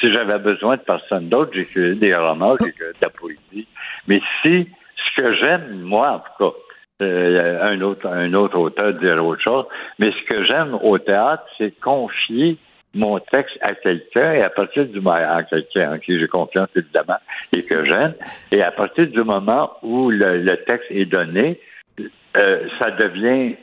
Si 0.00 0.12
j'avais 0.12 0.38
besoin 0.38 0.76
de 0.76 0.82
personne 0.82 1.28
d'autre, 1.28 1.52
j'écrirais 1.54 1.94
des 1.94 2.14
romans, 2.14 2.56
j'écrirais 2.60 2.92
de 2.92 2.98
la 3.02 3.10
poésie. 3.10 3.66
Mais 4.06 4.20
si 4.42 4.68
ce 4.96 5.20
que 5.20 5.34
j'aime, 5.34 5.80
moi 5.82 6.12
en 6.12 6.18
tout 6.18 6.50
cas, 6.50 6.56
euh, 7.02 7.62
un 7.62 7.80
autre 7.82 8.06
un 8.06 8.32
autre 8.34 8.58
auteur 8.58 8.94
dire 8.94 9.24
autre 9.24 9.42
chose, 9.42 9.64
mais 9.98 10.12
ce 10.12 10.34
que 10.34 10.44
j'aime 10.44 10.78
au 10.82 10.98
théâtre, 10.98 11.44
c'est 11.58 11.78
confier 11.80 12.58
mon 12.96 13.18
texte 13.18 13.56
à 13.60 13.74
quelqu'un 13.74 14.32
et 14.32 14.42
à 14.42 14.50
partir 14.50 14.86
du 14.86 15.00
moment 15.00 15.16
à 15.16 15.42
quelqu'un 15.44 15.94
en 15.94 15.98
qui 15.98 16.18
j'ai 16.18 16.28
confiance 16.28 16.68
évidemment 16.74 17.18
et 17.52 17.62
que 17.62 17.84
j'aime 17.84 18.14
et 18.50 18.62
à 18.62 18.70
partir 18.70 19.06
du 19.06 19.22
moment 19.22 19.72
où 19.82 20.10
le, 20.10 20.54
texte 20.66 20.86
est 20.90 21.06
donné, 21.06 21.60
euh, 22.36 22.66
ça 22.78 22.90
devient 22.90 23.56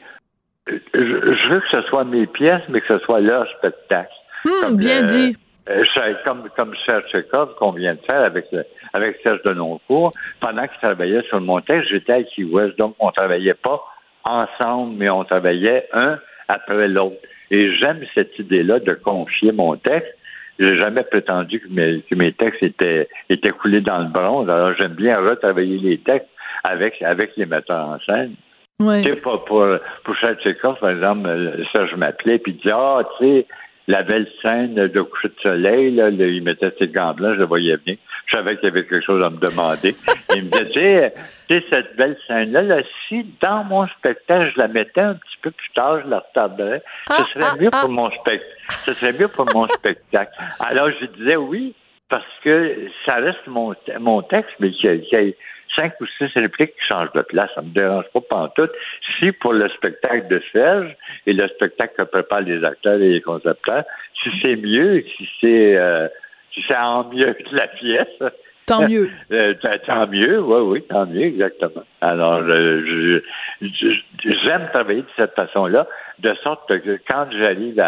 je, 0.68 1.50
veux 1.50 1.60
que 1.60 1.70
ce 1.72 1.82
soit 1.84 2.06
mes 2.06 2.25
pièces, 2.25 2.63
mais 2.70 2.82
que 2.82 2.88
ce 2.88 3.00
soit 3.00 3.20
leur 3.20 3.46
spectacle. 3.58 4.13
Hmm, 4.46 4.75
bien 4.78 5.02
dit. 5.04 5.36
Euh, 5.70 5.84
comme, 6.25 6.50
comme 6.58 6.74
Serge 6.86 7.06
Chekhov 7.10 7.56
qu'on 7.56 7.72
vient 7.72 7.94
de 7.94 8.02
faire 8.02 8.22
avec, 8.22 8.48
avec 8.94 9.20
Serge 9.24 9.42
Denoncourt, 9.44 10.12
pendant 10.42 10.68
qu'il 10.68 10.78
travaillait 10.82 11.24
sur 11.24 11.40
mon 11.40 11.62
texte, 11.62 11.90
j'étais 11.90 12.13
à 12.13 12.24
Key 12.24 12.44
West, 12.44 12.78
donc 12.78 12.96
on 13.00 13.12
travaillait 13.12 13.54
pas 13.54 13.82
ensemble, 14.25 14.96
mais 14.98 15.10
on 15.10 15.24
travaillait 15.24 15.88
un 15.94 16.18
après 16.48 16.88
l'autre. 16.88 17.18
Et 17.52 17.74
j'aime 17.76 18.02
cette 18.14 18.38
idée-là 18.40 18.80
de 18.80 18.94
confier 18.94 19.52
mon 19.52 19.76
texte. 19.76 20.16
J'ai 20.60 20.78
jamais 20.78 21.04
prétendu 21.04 21.60
que 21.60 21.68
mes, 21.70 22.02
que 22.02 22.16
mes 22.16 22.32
textes 22.32 22.64
étaient, 22.64 23.08
étaient 23.30 23.52
coulés 23.52 23.82
dans 23.82 24.00
le 24.00 24.10
bronze. 24.10 24.50
Alors 24.50 24.74
j'aime 24.78 24.94
bien 24.94 25.20
retravailler 25.20 25.78
les 25.78 25.98
textes 25.98 26.30
avec, 26.64 27.02
avec 27.02 27.36
les 27.38 27.46
metteurs 27.46 27.88
en 27.88 28.00
scène. 28.00 28.36
Ouais. 28.80 29.02
Tu 29.02 29.10
sais, 29.10 29.16
pour, 29.18 29.46
pour, 29.46 29.66
pour 30.04 30.16
Chekhov, 30.16 30.80
par 30.80 30.90
exemple, 30.90 31.30
Serge 31.72 31.96
m'appelait 31.96 32.40
puis 32.40 32.54
il 32.54 32.58
disait, 32.58 32.74
ah, 32.74 33.02
tu 33.18 33.26
sais, 33.26 33.48
la 33.88 34.04
belle 34.04 34.28
scène 34.42 34.75
de 34.75 35.02
coucher 35.02 35.30
de 35.30 35.40
soleil, 35.42 35.96
là, 35.96 36.10
il 36.10 36.42
mettait 36.44 36.72
ses 36.80 36.88
gants 36.88 37.13
blancs, 37.13 37.34
je 37.36 37.40
le 37.40 37.46
voyais 37.46 37.78
bien. 37.86 37.96
Je 38.28 38.38
savais 38.38 38.56
qu'il 38.56 38.70
y 38.70 38.72
avait 38.72 38.86
quelque 38.86 39.06
chose 39.06 39.24
à 39.24 39.30
me 39.30 39.38
demander. 39.38 39.96
il 40.36 40.46
me 40.46 40.66
disait, 40.68 41.13
tu 41.50 41.60
sais, 41.60 41.66
cette 41.70 41.96
belle 41.98 42.18
scène-là, 42.28 42.62
là, 42.62 42.82
si 43.08 43.25
dans 43.42 43.63
mon 43.66 43.86
spectacle, 43.88 44.52
je 44.56 44.60
la 44.60 44.70
mettais 44.70 45.02
un 45.02 45.16
petit 45.16 45.38
peu 45.42 45.52
plus 45.52 45.70
tard, 45.75 46.02
je 46.04 46.10
la 46.10 46.20
retarderais, 46.20 46.82
ce 47.10 47.13
Ah, 47.13 47.25
serait 47.34 47.62
mieux 47.62 47.70
pour 47.70 47.90
mon 47.90 48.10
spectacle. 48.12 48.46
Ce 48.70 48.94
serait 48.94 49.13
mieux 49.20 49.28
pour 49.28 49.46
mon 49.54 49.68
spectacle. 49.68 50.32
Alors, 50.62 50.90
je 51.02 51.06
disais 51.08 51.36
oui, 51.36 51.75
parce 52.10 52.24
que 52.44 52.88
ça 53.06 53.16
reste 53.16 53.46
mon, 53.48 53.75
mon 54.00 54.22
texte, 54.22 54.54
mais 54.60 54.72
qu'il 54.72 55.04
y, 55.04 55.16
ait 55.16 55.36
cinq 55.75 55.94
ou 56.00 56.06
six 56.18 56.32
répliques 56.36 56.74
qui 56.75 56.88
changent 56.88 57.12
de 57.13 57.22
place. 57.22 57.50
Ça 57.56 57.62
me 57.62 57.70
dérange 57.70 58.06
pas 58.13 58.22
pantoute. 58.22 58.72
Si 59.18 59.32
pour 59.32 59.53
le 59.53 59.70
spectacle 59.70 60.27
de 60.27 60.42
Serge 60.51 60.96
et 61.25 61.34
le 61.34 61.48
spectacle 61.50 61.94
que 61.98 62.03
préparent 62.03 62.42
les 62.42 62.63
acteurs 62.63 63.00
et 63.00 63.10
les 63.10 63.22
concepteurs, 63.22 63.84
si 64.22 64.30
c'est 64.42 64.56
mieux, 64.56 65.03
si 65.15 65.30
c'est 65.39 65.77
euh, 65.77 66.08
si 66.53 66.63
c'est 66.68 66.77
en 66.77 67.10
mieux 67.10 67.34
que 67.34 67.56
la 67.56 67.68
pièce. 67.68 68.24
Tant 68.65 68.82
mieux. 68.89 69.10
Euh, 69.32 69.53
tant 69.86 70.08
mieux, 70.08 70.39
oui, 70.39 70.62
oui, 70.62 70.82
tant 70.88 71.06
mieux, 71.06 71.24
exactement. 71.24 71.84
Alors, 72.01 72.42
euh, 72.42 73.22
j'aime 73.62 74.70
travailler 74.72 75.01
de 75.01 75.08
cette 75.18 75.36
façon-là, 75.36 75.88
de 76.20 76.34
sorte 76.44 76.68
que 76.68 77.00
quand 77.08 77.27
j'arrive 77.32 77.84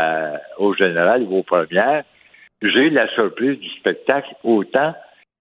au 0.57 0.73
général 0.73 1.23
ou 1.23 1.37
aux 1.37 1.43
premières, 1.43 2.03
j'ai 2.61 2.89
la 2.89 3.07
surprise 3.13 3.59
du 3.59 3.69
spectacle 3.69 4.33
autant 4.43 4.95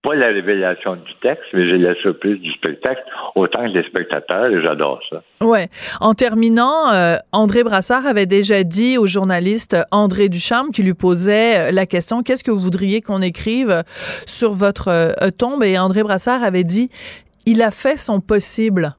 pas 0.04 0.14
la 0.14 0.26
révélation 0.26 0.96
du 0.96 1.14
texte, 1.22 1.46
mais 1.54 1.66
j'ai 1.66 1.78
la 1.78 1.94
surprise 1.96 2.38
du 2.40 2.52
spectacle 2.52 3.02
autant 3.34 3.64
que 3.64 3.76
les 3.76 3.82
spectateurs, 3.84 4.46
et 4.46 4.62
j'adore 4.62 5.00
ça. 5.10 5.22
Ouais. 5.40 5.68
En 6.00 6.12
terminant, 6.12 6.92
euh, 6.92 7.16
André 7.32 7.64
Brassard 7.64 8.06
avait 8.06 8.26
déjà 8.26 8.62
dit 8.62 8.98
au 8.98 9.06
journaliste 9.06 9.76
André 9.90 10.28
Ducharme 10.28 10.70
qui 10.70 10.82
lui 10.82 10.94
posait 10.94 11.72
la 11.72 11.86
question 11.86 12.22
qu'est-ce 12.22 12.44
que 12.44 12.50
vous 12.50 12.60
voudriez 12.60 13.00
qu'on 13.00 13.22
écrive 13.22 13.82
sur 14.26 14.52
votre 14.52 14.88
euh, 14.88 15.30
tombe? 15.36 15.64
Et 15.64 15.78
André 15.78 16.02
Brassard 16.02 16.44
avait 16.44 16.64
dit 16.64 16.90
il 17.46 17.62
a 17.62 17.70
fait 17.70 17.96
son 17.96 18.20
possible. 18.20 18.94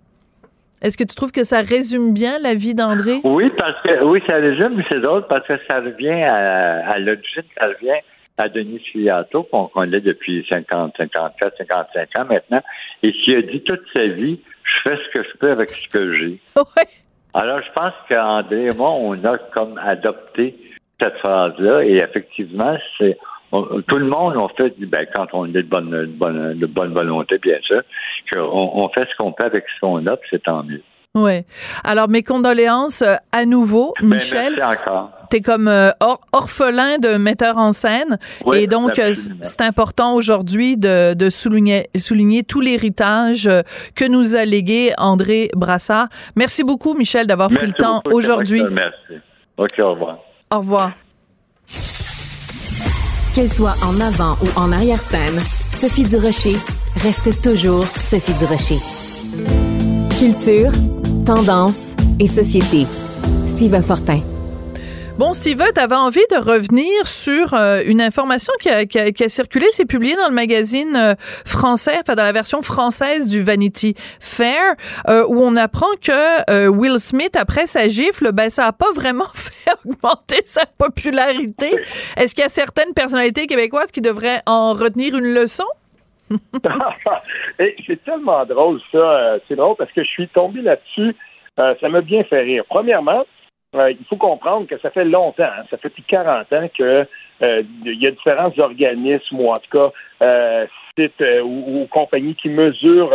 Est-ce 0.81 0.97
que 0.97 1.03
tu 1.03 1.15
trouves 1.15 1.31
que 1.31 1.43
ça 1.43 1.61
résume 1.61 2.13
bien 2.13 2.37
la 2.39 2.53
vie 2.53 2.75
d'André? 2.75 3.21
Oui, 3.23 3.51
parce 3.57 3.81
que 3.81 4.03
oui, 4.03 4.21
ça 4.27 4.35
résume, 4.35 4.81
c'est 4.89 4.99
drôle 4.99 5.25
parce 5.27 5.47
que 5.47 5.53
ça 5.67 5.79
revient 5.81 6.21
à, 6.23 6.91
à 6.91 6.99
l'origine, 6.99 7.43
ça 7.57 7.67
revient 7.67 8.01
à 8.37 8.49
Denis 8.49 8.79
Filiato, 8.79 9.43
qu'on 9.43 9.67
connaît 9.67 10.01
depuis 10.01 10.45
50, 10.49 10.95
54, 10.97 11.57
55 11.57 12.19
ans 12.19 12.25
maintenant, 12.29 12.61
et 13.03 13.11
qui 13.13 13.35
a 13.35 13.41
dit 13.41 13.61
toute 13.61 13.83
sa 13.93 14.07
vie, 14.07 14.39
je 14.63 14.89
fais 14.89 14.97
ce 14.97 15.09
que 15.13 15.23
je 15.23 15.37
peux 15.37 15.51
avec 15.51 15.69
ce 15.71 15.87
que 15.89 16.13
j'ai. 16.17 16.39
Ouais. 16.57 16.87
Alors, 17.33 17.61
je 17.61 17.71
pense 17.73 17.93
qu'André 18.07 18.67
et 18.67 18.71
moi, 18.71 18.91
on 18.91 19.21
a 19.25 19.37
comme 19.37 19.77
adopté 19.77 20.55
cette 21.01 21.17
phrase-là, 21.17 21.83
et 21.83 21.97
effectivement, 21.97 22.77
c'est 22.97 23.17
on, 23.51 23.81
tout 23.81 23.97
le 23.97 24.05
monde, 24.05 24.37
on 24.37 24.47
fait, 24.49 24.73
ben, 24.79 25.05
quand 25.13 25.27
on 25.33 25.45
est 25.45 25.51
de 25.51 25.61
bonne, 25.61 25.89
de 25.89 26.05
bonne, 26.05 26.57
de 26.57 26.65
bonne 26.65 26.93
volonté, 26.93 27.37
bien 27.37 27.59
sûr, 27.61 27.81
qu'on 28.31 28.39
on 28.41 28.89
fait 28.89 29.07
ce 29.11 29.15
qu'on 29.17 29.31
peut 29.31 29.43
avec 29.43 29.65
ce 29.69 29.79
qu'on 29.81 30.05
a, 30.07 30.17
puis 30.17 30.29
c'est 30.31 30.43
tant 30.43 30.63
mieux. 30.63 30.81
Ouais. 31.15 31.45
Alors 31.85 32.09
mes 32.09 32.21
condoléances 32.23 33.01
euh, 33.01 33.15
à 33.31 33.45
nouveau, 33.45 33.93
Ben, 34.01 34.09
Michel. 34.09 34.55
merci 34.59 34.81
encore. 34.81 35.11
T'es 35.29 35.39
comme 35.41 35.67
euh, 35.69 35.89
or- 36.01 36.19
orphelin 36.33 36.97
de 36.97 37.15
metteur 37.17 37.57
en 37.57 37.71
scène 37.71 38.17
Oui, 38.45 38.57
et 38.59 38.67
donc 38.67 38.99
euh, 38.99 39.13
c'est 39.41 39.61
important 39.61 40.13
aujourd'hui 40.15 40.75
de, 40.77 41.13
de 41.13 41.29
souligner, 41.29 41.87
souligner 41.97 42.43
tout 42.43 42.59
l'héritage 42.61 43.49
que 43.95 44.05
nous 44.05 44.35
a 44.35 44.43
légué 44.45 44.91
André 44.97 45.49
Brassard. 45.55 46.07
Merci 46.35 46.63
beaucoup 46.63 46.93
Michel 46.95 47.27
d'avoir 47.27 47.47
pris 47.49 47.65
le 47.65 47.73
Merci 47.73 47.77
temps 47.81 48.01
aujourd'hui. 48.11 48.61
remercie. 48.61 49.21
OK, 49.57 49.79
au 49.79 49.91
revoir. 49.93 50.17
Au 50.53 50.57
revoir. 50.59 50.91
Qu'elle 53.33 53.49
soit 53.49 53.75
en 53.83 53.99
avant 53.99 54.33
ou 54.41 54.59
en 54.59 54.71
arrière-scène, 54.71 55.39
Sophie 55.71 56.03
Durocher 56.03 56.55
reste 57.01 57.41
toujours 57.41 57.85
Sophie 57.87 58.33
Durocher. 58.33 58.77
Culture, 60.17 60.71
tendance 61.25 61.95
et 62.19 62.27
société. 62.27 62.85
Steve 63.47 63.81
Fortin. 63.81 64.19
Bon, 65.17 65.33
Steve, 65.33 65.63
tu 65.73 65.81
avais 65.81 65.95
envie 65.95 66.25
de 66.29 66.35
revenir 66.35 67.07
sur 67.07 67.55
euh, 67.55 67.81
une 67.83 67.99
information 67.99 68.53
qui 68.59 68.69
a, 68.69 69.29
circulé, 69.29 69.65
c'est 69.71 69.85
publié 69.85 70.15
dans 70.15 70.27
le 70.27 70.35
magazine 70.35 70.95
euh, 70.95 71.15
français, 71.45 71.97
enfin 71.99 72.13
dans 72.13 72.23
la 72.23 72.31
version 72.31 72.61
française 72.61 73.27
du 73.27 73.41
Vanity 73.41 73.95
Fair, 74.19 74.75
euh, 75.09 75.25
où 75.27 75.41
on 75.41 75.55
apprend 75.55 75.87
que 75.99 76.69
Will 76.69 76.99
Smith, 76.99 77.35
après 77.35 77.65
sa 77.65 77.87
gifle, 77.87 78.31
ben 78.31 78.51
ça 78.51 78.67
a 78.67 78.71
pas 78.71 78.91
vraiment 78.93 79.29
fait 79.33 79.71
augmenter 79.83 80.43
sa 80.45 80.67
popularité. 80.77 81.75
Est-ce 82.17 82.35
qu'il 82.35 82.43
y 82.43 82.45
a 82.45 82.49
certaines 82.49 82.93
personnalités 82.93 83.47
québécoises 83.47 83.91
qui 83.91 84.01
devraient 84.01 84.41
en 84.45 84.73
retenir 84.73 85.17
une 85.17 85.33
leçon? 85.33 85.65
Et 87.59 87.75
c'est 87.85 88.03
tellement 88.03 88.45
drôle, 88.45 88.79
ça. 88.91 88.97
Euh, 88.97 89.39
C'est 89.47 89.55
drôle 89.55 89.75
parce 89.77 89.91
que 89.91 90.03
je 90.03 90.09
suis 90.09 90.27
tombé 90.29 90.61
là-dessus. 90.61 91.15
Euh, 91.59 91.75
ça 91.79 91.89
m'a 91.89 92.01
bien 92.01 92.23
fait 92.23 92.41
rire. 92.41 92.63
Premièrement, 92.67 93.25
euh, 93.75 93.91
il 93.91 94.05
faut 94.09 94.17
comprendre 94.17 94.67
que 94.67 94.77
ça 94.79 94.89
fait 94.89 95.05
longtemps, 95.05 95.43
hein, 95.43 95.63
ça 95.69 95.77
fait 95.77 95.89
plus 95.89 96.01
de 96.01 96.07
40 96.07 96.53
ans 96.53 96.67
que 96.77 97.07
il 97.41 98.01
y 98.01 98.07
a 98.07 98.11
différents 98.11 98.53
organismes 98.57 99.41
ou 99.41 99.49
en 99.49 99.55
tout 99.55 99.69
cas 99.69 100.67
sites 100.97 101.21
ou, 101.43 101.85
compagnies 101.91 102.35
qui 102.35 102.47
mesurent 102.47 103.13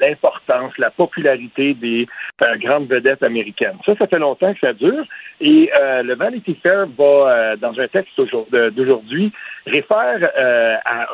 l'importance, 0.00 0.72
la 0.78 0.90
popularité 0.90 1.74
des 1.74 2.06
grandes 2.60 2.88
vedettes 2.88 3.22
américaines. 3.22 3.76
Ça, 3.84 3.94
ça 3.96 4.06
fait 4.06 4.18
longtemps 4.18 4.54
que 4.54 4.60
ça 4.60 4.72
dure. 4.72 5.04
Et 5.42 5.70
le 5.76 6.14
Vanity 6.14 6.54
Fair 6.62 6.86
va, 6.96 7.56
dans 7.56 7.78
un 7.78 7.88
texte 7.88 8.18
d'aujourd'hui, 8.18 9.30
réfère 9.66 10.30
à 10.86 11.06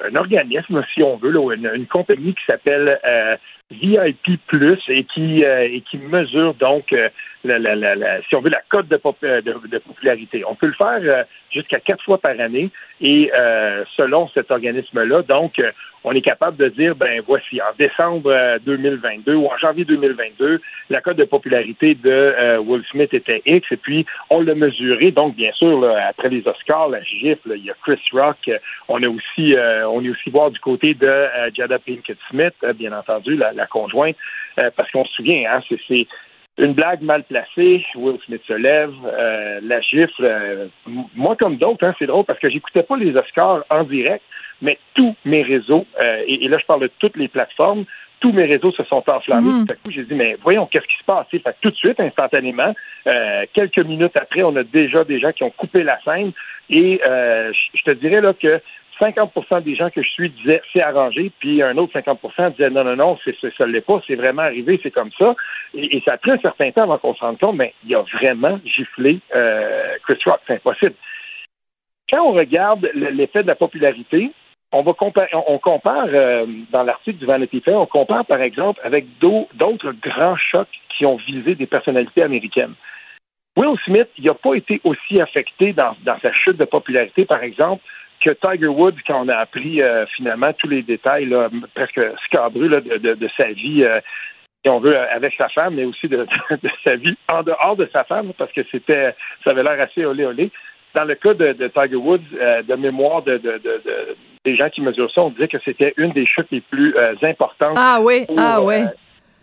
un 0.00 0.14
organisme, 0.14 0.84
si 0.94 1.02
on 1.02 1.16
veut, 1.16 1.30
là, 1.30 1.54
une 1.54 1.86
compagnie 1.86 2.34
qui 2.34 2.44
s'appelle 2.46 3.00
euh, 3.04 3.36
VIP 3.70 4.38
Plus 4.46 4.80
et 4.88 5.04
qui 5.04 5.44
euh, 5.44 5.68
et 5.70 5.82
qui 5.82 5.98
mesure 5.98 6.54
donc 6.54 6.92
euh, 6.92 7.08
la, 7.44 7.58
la, 7.58 7.74
la, 7.76 8.22
si 8.22 8.34
on 8.34 8.40
veut 8.40 8.50
la 8.50 8.62
cote 8.68 8.88
de, 8.88 8.96
pop- 8.96 9.16
euh, 9.22 9.40
de, 9.42 9.54
de 9.68 9.78
popularité. 9.78 10.42
On 10.48 10.54
peut 10.54 10.66
le 10.66 10.72
faire 10.72 11.00
euh, 11.02 11.22
jusqu'à 11.52 11.78
quatre 11.78 12.02
fois 12.04 12.18
par 12.18 12.38
année 12.40 12.70
et 13.00 13.30
euh, 13.34 13.84
selon 13.96 14.28
cet 14.28 14.50
organisme-là, 14.50 15.22
donc 15.22 15.58
euh, 15.58 15.70
on 16.04 16.12
est 16.12 16.20
capable 16.22 16.56
de 16.56 16.68
dire 16.68 16.94
ben 16.96 17.22
voici 17.26 17.60
en 17.60 17.74
décembre 17.78 18.30
euh, 18.30 18.58
2022 18.64 19.34
ou 19.34 19.46
en 19.46 19.56
janvier 19.58 19.84
2022 19.84 20.60
la 20.90 21.00
cote 21.00 21.16
de 21.16 21.24
popularité 21.24 21.94
de 21.94 22.58
Will 22.60 22.82
Smith 22.90 23.12
était 23.12 23.42
X 23.44 23.66
et 23.70 23.76
puis 23.76 24.06
on 24.30 24.40
l'a 24.40 24.54
mesuré 24.54 25.10
donc 25.10 25.36
bien 25.36 25.52
sûr 25.52 25.80
là, 25.80 26.06
après 26.08 26.30
les 26.30 26.46
Oscars 26.46 26.88
la 26.88 27.02
gifle 27.02 27.52
il 27.56 27.64
y 27.64 27.70
a 27.70 27.74
Chris 27.82 28.00
Rock 28.12 28.50
on 28.88 29.02
a 29.02 29.08
aussi 29.08 29.54
on 29.86 30.02
est 30.04 30.08
aussi 30.08 30.30
voir 30.30 30.50
du 30.50 30.60
côté 30.60 30.94
de 30.94 31.26
Jada 31.54 31.78
Pinkett 31.78 32.18
Smith 32.30 32.54
bien 32.76 32.92
entendu 32.92 33.36
la 33.58 33.66
conjointe 33.66 34.16
euh, 34.58 34.70
parce 34.76 34.90
qu'on 34.90 35.04
se 35.04 35.12
souvient 35.12 35.44
hein, 35.50 35.60
c'est 35.86 36.06
une 36.58 36.72
blague 36.72 37.02
mal 37.02 37.22
placée, 37.22 37.84
Will 37.94 38.18
Smith 38.26 38.42
se 38.46 38.52
lève, 38.52 38.92
euh, 39.06 39.60
la 39.62 39.80
gifle. 39.80 40.24
euh, 40.24 40.66
moi, 41.14 41.36
comme 41.36 41.56
d'autres, 41.56 41.86
hein, 41.86 41.94
c'est 41.98 42.06
drôle 42.06 42.24
parce 42.24 42.40
que 42.40 42.50
j'écoutais 42.50 42.82
pas 42.82 42.96
les 42.96 43.16
Oscars 43.16 43.64
en 43.70 43.84
direct, 43.84 44.24
mais 44.60 44.76
tous 44.94 45.14
mes 45.24 45.42
réseaux, 45.42 45.86
euh, 46.00 46.22
et, 46.26 46.44
et 46.44 46.48
là, 46.48 46.58
je 46.58 46.66
parle 46.66 46.80
de 46.80 46.90
toutes 46.98 47.16
les 47.16 47.28
plateformes, 47.28 47.84
tous 48.20 48.32
mes 48.32 48.46
réseaux 48.46 48.72
se 48.72 48.82
sont 48.82 49.04
enflammés. 49.08 49.52
Mhm. 49.52 49.66
Tout 49.66 49.72
à 49.72 49.76
coup, 49.76 49.90
j'ai 49.92 50.02
dit, 50.02 50.14
mais 50.14 50.36
voyons, 50.42 50.66
qu'est-ce 50.66 50.88
qui 50.88 50.98
se 50.98 51.04
passe? 51.04 51.28
Fait 51.30 51.38
que 51.38 51.50
tout 51.60 51.70
de 51.70 51.76
suite, 51.76 52.00
instantanément, 52.00 52.74
quelques 53.52 53.78
minutes 53.78 54.16
après, 54.16 54.42
on 54.42 54.56
a 54.56 54.64
déjà 54.64 55.04
des 55.04 55.20
gens 55.20 55.30
qui 55.30 55.44
ont 55.44 55.50
coupé 55.50 55.84
la 55.84 56.00
scène. 56.00 56.32
Et 56.68 57.00
je 57.04 57.82
te 57.84 57.92
dirais 57.92 58.20
là 58.20 58.34
que 58.34 58.60
50% 59.00 59.62
des 59.62 59.74
gens 59.76 59.90
que 59.90 60.02
je 60.02 60.08
suis 60.08 60.30
disaient 60.30 60.60
c'est 60.72 60.82
arrangé, 60.82 61.30
puis 61.38 61.62
un 61.62 61.76
autre 61.76 61.98
50% 61.98 62.52
disaient 62.52 62.70
non, 62.70 62.84
non, 62.84 62.96
non, 62.96 63.18
c'est, 63.24 63.36
ça 63.56 63.66
ne 63.66 63.72
l'est 63.72 63.80
pas, 63.80 64.00
c'est 64.06 64.14
vraiment 64.16 64.42
arrivé, 64.42 64.80
c'est 64.82 64.90
comme 64.90 65.12
ça. 65.18 65.34
Et, 65.74 66.00
ça 66.04 66.12
a 66.14 66.18
pris 66.18 66.32
un 66.32 66.38
certain 66.38 66.70
temps 66.72 66.82
avant 66.82 66.98
qu'on 66.98 67.14
se 67.14 67.20
rende 67.20 67.38
compte, 67.38 67.56
mais 67.56 67.74
il 67.86 67.94
a 67.94 68.02
vraiment 68.02 68.58
giflé 68.64 69.20
euh, 69.34 69.94
Chris 70.04 70.18
Rock, 70.24 70.40
c'est 70.46 70.54
impossible. 70.54 70.94
Quand 72.10 72.22
on 72.22 72.32
regarde 72.32 72.88
le- 72.94 73.10
l'effet 73.10 73.42
de 73.42 73.48
la 73.48 73.54
popularité, 73.54 74.32
on 74.72 74.82
va 74.82 74.92
on, 75.32 75.58
compare 75.58 76.06
euh, 76.08 76.46
dans 76.70 76.82
l'article 76.82 77.18
du 77.18 77.26
Vanity 77.26 77.60
Fair, 77.60 77.80
on 77.80 77.86
compare 77.86 78.26
par 78.26 78.42
exemple 78.42 78.80
avec 78.84 79.06
d'au- 79.18 79.48
d'autres 79.54 79.92
grands 79.92 80.36
chocs 80.36 80.68
qui 80.96 81.06
ont 81.06 81.16
visé 81.16 81.54
des 81.54 81.66
personnalités 81.66 82.22
américaines. 82.22 82.74
Will 83.56 83.78
Smith, 83.84 84.08
il 84.18 84.24
n'a 84.24 84.34
pas 84.34 84.54
été 84.54 84.80
aussi 84.84 85.20
affecté 85.20 85.72
dans 85.72 85.94
sa 86.22 86.32
chute 86.32 86.56
de 86.58 86.64
popularité, 86.64 87.24
par 87.24 87.42
exemple, 87.42 87.82
que 88.20 88.30
Tiger 88.30 88.68
Woods, 88.68 88.96
quand 89.06 89.24
on 89.24 89.28
a 89.28 89.36
appris 89.36 89.82
euh, 89.82 90.06
finalement 90.16 90.52
tous 90.52 90.68
les 90.68 90.82
détails 90.82 91.26
là, 91.26 91.48
presque 91.74 92.00
scabreux 92.26 92.68
là, 92.68 92.80
de, 92.80 92.96
de, 92.96 93.14
de, 93.14 93.28
sa 93.36 93.50
vie, 93.52 93.84
euh, 93.84 94.00
si 94.64 94.70
on 94.70 94.80
veut, 94.80 94.96
avec 94.96 95.34
sa 95.36 95.48
femme, 95.48 95.74
mais 95.74 95.84
aussi 95.84 96.08
de, 96.08 96.26
de, 96.50 96.70
sa 96.84 96.96
vie 96.96 97.16
en 97.32 97.42
dehors 97.42 97.76
de 97.76 97.88
sa 97.92 98.04
femme, 98.04 98.32
parce 98.36 98.52
que 98.52 98.62
c'était 98.70 99.14
ça 99.44 99.50
avait 99.50 99.62
l'air 99.62 99.80
assez 99.80 100.04
olé 100.04 100.24
olé. 100.24 100.50
Dans 100.94 101.04
le 101.04 101.14
cas 101.14 101.34
de, 101.34 101.52
Tiger 101.52 101.96
Woods, 101.96 102.20
euh, 102.40 102.62
de 102.62 102.74
mémoire 102.74 103.22
de, 103.22 103.40
des 104.44 104.56
gens 104.56 104.70
qui 104.70 104.80
mesurent 104.80 105.12
ça, 105.12 105.20
on 105.20 105.30
disait 105.30 105.48
que 105.48 105.58
c'était 105.64 105.92
une 105.96 106.12
des 106.12 106.26
chutes 106.26 106.48
les 106.50 106.62
plus 106.62 106.94
importantes. 107.22 107.76
Ah 107.78 107.98
oui, 108.00 108.26
ah 108.36 108.60
oui. 108.62 108.84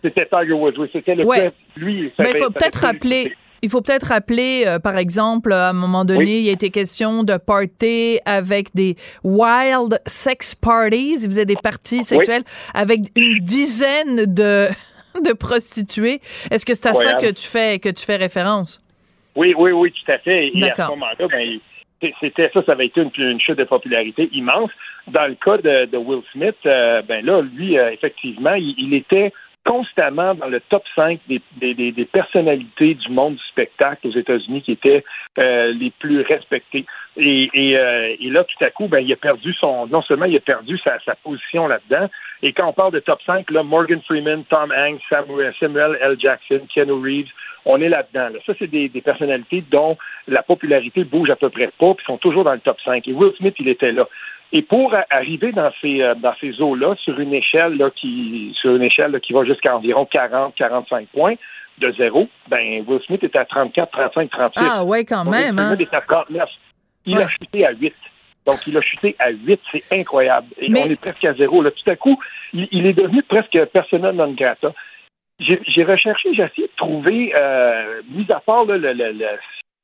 c'était 0.03 0.25
Tiger 0.25 0.53
Woods, 0.53 0.73
oui, 0.77 0.89
c'était 0.91 1.15
le 1.15 1.25
ouais. 1.25 1.51
lui. 1.77 2.11
Mais 2.19 2.31
il 2.31 2.37
faut 2.37 2.49
peut-être 2.49 2.79
rappeler 2.81 3.31
il 3.61 3.69
faut 3.69 3.81
peut-être 3.81 4.07
rappeler, 4.07 4.63
euh, 4.65 4.79
par 4.79 4.97
exemple, 4.97 5.53
à 5.53 5.69
un 5.69 5.73
moment 5.73 6.05
donné, 6.05 6.39
il 6.39 6.49
a 6.49 6.51
été 6.51 6.69
question 6.69 7.23
de 7.23 7.37
party 7.37 8.19
avec 8.25 8.73
des 8.75 8.95
wild 9.23 9.99
sex 10.05 10.55
parties. 10.55 11.27
Vous 11.27 11.37
avez 11.37 11.45
des 11.45 11.55
parties 11.55 12.03
sexuelles 12.03 12.43
avec 12.73 12.99
une 13.15 13.39
dizaine 13.39 14.25
de, 14.33 14.67
de 15.23 15.33
prostituées. 15.33 16.19
Est-ce 16.51 16.65
que 16.65 16.73
c'est 16.73 16.87
à 16.87 16.93
ça 16.93 17.13
que 17.13 17.31
tu 17.31 17.47
fais 17.47 17.79
que 17.79 17.89
tu 17.89 18.05
fais 18.05 18.17
référence? 18.17 18.79
Oui, 19.35 19.53
oui, 19.57 19.71
oui, 19.71 19.91
tout 19.91 20.11
à 20.11 20.17
fait. 20.19 20.51
Et 20.53 20.63
à 20.63 20.75
ce 20.75 20.89
moment-là, 20.89 21.27
ben, 21.27 21.59
c'était 22.19 22.49
ça, 22.53 22.63
ça 22.65 22.71
avait 22.73 22.87
été 22.87 23.01
une, 23.01 23.39
chute 23.39 23.57
de 23.57 23.63
popularité 23.63 24.29
immense. 24.31 24.71
Dans 25.07 25.27
le 25.27 25.35
cas 25.35 25.57
de, 25.57 25.97
Will 25.97 26.23
Smith, 26.31 26.55
euh, 26.65 27.01
ben 27.03 27.25
là, 27.25 27.41
lui, 27.41 27.77
euh, 27.77 27.91
effectivement, 27.91 28.55
il, 28.55 28.93
était 28.93 29.31
constamment 29.65 30.35
dans 30.35 30.47
le 30.47 30.61
top 30.61 30.83
5 30.95 31.19
des, 31.27 31.41
des, 31.57 31.91
des, 31.91 32.05
personnalités 32.05 32.93
du 32.93 33.09
monde 33.09 33.35
du 33.35 33.43
spectacle 33.49 34.07
aux 34.07 34.11
États-Unis 34.11 34.61
qui 34.61 34.71
étaient 34.71 35.03
euh, 35.39 35.73
les 35.73 35.89
plus 35.89 36.21
respectées. 36.21 36.85
Euh, 37.17 37.25
et, 37.53 38.29
là, 38.29 38.43
tout 38.43 38.63
à 38.63 38.69
coup, 38.69 38.87
ben, 38.87 38.99
il 38.99 39.11
a 39.11 39.15
perdu 39.15 39.53
son, 39.53 39.87
non 39.87 40.03
seulement 40.03 40.25
il 40.25 40.37
a 40.37 40.39
perdu 40.39 40.77
sa, 40.77 40.99
sa 41.03 41.15
position 41.15 41.67
là-dedans, 41.67 42.07
et 42.43 42.53
quand 42.53 42.67
on 42.67 42.73
parle 42.73 42.93
de 42.93 42.99
top 42.99 43.19
5, 43.25 43.49
là, 43.49 43.63
Morgan 43.63 44.01
Freeman, 44.05 44.43
Tom 44.45 44.71
Hanks, 44.71 45.01
Samuel, 45.09 45.53
Samuel 45.59 45.97
L. 45.99 46.15
Jackson, 46.19 46.61
Keanu 46.71 46.93
Reeves, 46.93 47.31
on 47.65 47.81
est 47.81 47.89
là-dedans. 47.89 48.29
Là. 48.29 48.39
Ça, 48.45 48.53
c'est 48.59 48.67
des, 48.67 48.89
des, 48.89 49.01
personnalités 49.01 49.63
dont 49.71 49.97
la 50.27 50.43
popularité 50.43 51.03
bouge 51.03 51.31
à 51.31 51.35
peu 51.35 51.49
près 51.49 51.71
pas, 51.79 51.95
puis 51.95 52.05
sont 52.05 52.17
toujours 52.17 52.43
dans 52.43 52.53
le 52.53 52.59
top 52.59 52.77
5. 52.85 53.07
Et 53.07 53.13
Will 53.13 53.33
Smith, 53.37 53.55
il 53.57 53.67
était 53.67 53.91
là. 53.91 54.07
Et 54.55 54.61
pour 54.61 54.95
arriver 55.09 55.51
dans 55.51 55.69
ces 55.81 56.01
euh, 56.01 56.15
dans 56.15 56.33
ces 56.39 56.61
eaux-là, 56.61 56.95
sur 57.03 57.19
une 57.19 57.33
échelle 57.33 57.75
là, 57.75 57.89
qui 57.93 58.55
sur 58.61 58.73
une 58.73 58.83
échelle 58.83 59.19
qui 59.19 59.33
va 59.33 59.43
jusqu'à 59.43 59.75
environ 59.75 60.07
40-45 60.09 61.07
points 61.07 61.33
de 61.79 61.91
zéro, 61.91 62.29
ben 62.47 62.81
Will 62.87 63.01
Smith 63.05 63.21
était 63.21 63.37
à 63.37 63.43
34, 63.43 63.91
35, 63.91 64.29
36. 64.29 64.53
Ah 64.57 64.85
ouais, 64.85 65.03
quand 65.03 65.25
même. 65.25 65.59
Hein? 65.59 65.75
Il 67.05 67.17
a 67.17 67.27
chuté 67.27 67.65
à 67.65 67.71
8. 67.73 67.93
Donc, 68.45 68.65
il 68.65 68.77
a 68.77 68.81
chuté 68.81 69.17
à 69.19 69.31
8, 69.31 69.59
c'est 69.73 69.83
incroyable. 69.91 70.47
Et 70.57 70.71
on 70.71 70.85
est 70.85 71.01
presque 71.01 71.25
à 71.25 71.33
zéro. 71.33 71.61
Là. 71.61 71.71
Tout 71.71 71.89
à 71.89 71.97
coup, 71.97 72.17
il, 72.53 72.85
est 72.85 72.93
devenu 72.93 73.23
presque 73.23 73.61
persona 73.73 74.13
non 74.13 74.31
grata. 74.31 74.71
J'ai 75.39 75.83
recherché, 75.83 76.33
j'ai 76.33 76.43
essayé 76.43 76.67
de 76.67 76.75
trouver, 76.77 77.33
euh, 77.35 78.01
mis 78.09 78.31
à 78.31 78.39
part 78.39 78.63
le, 78.63 78.77
le, 78.77 78.93
le, 78.93 79.11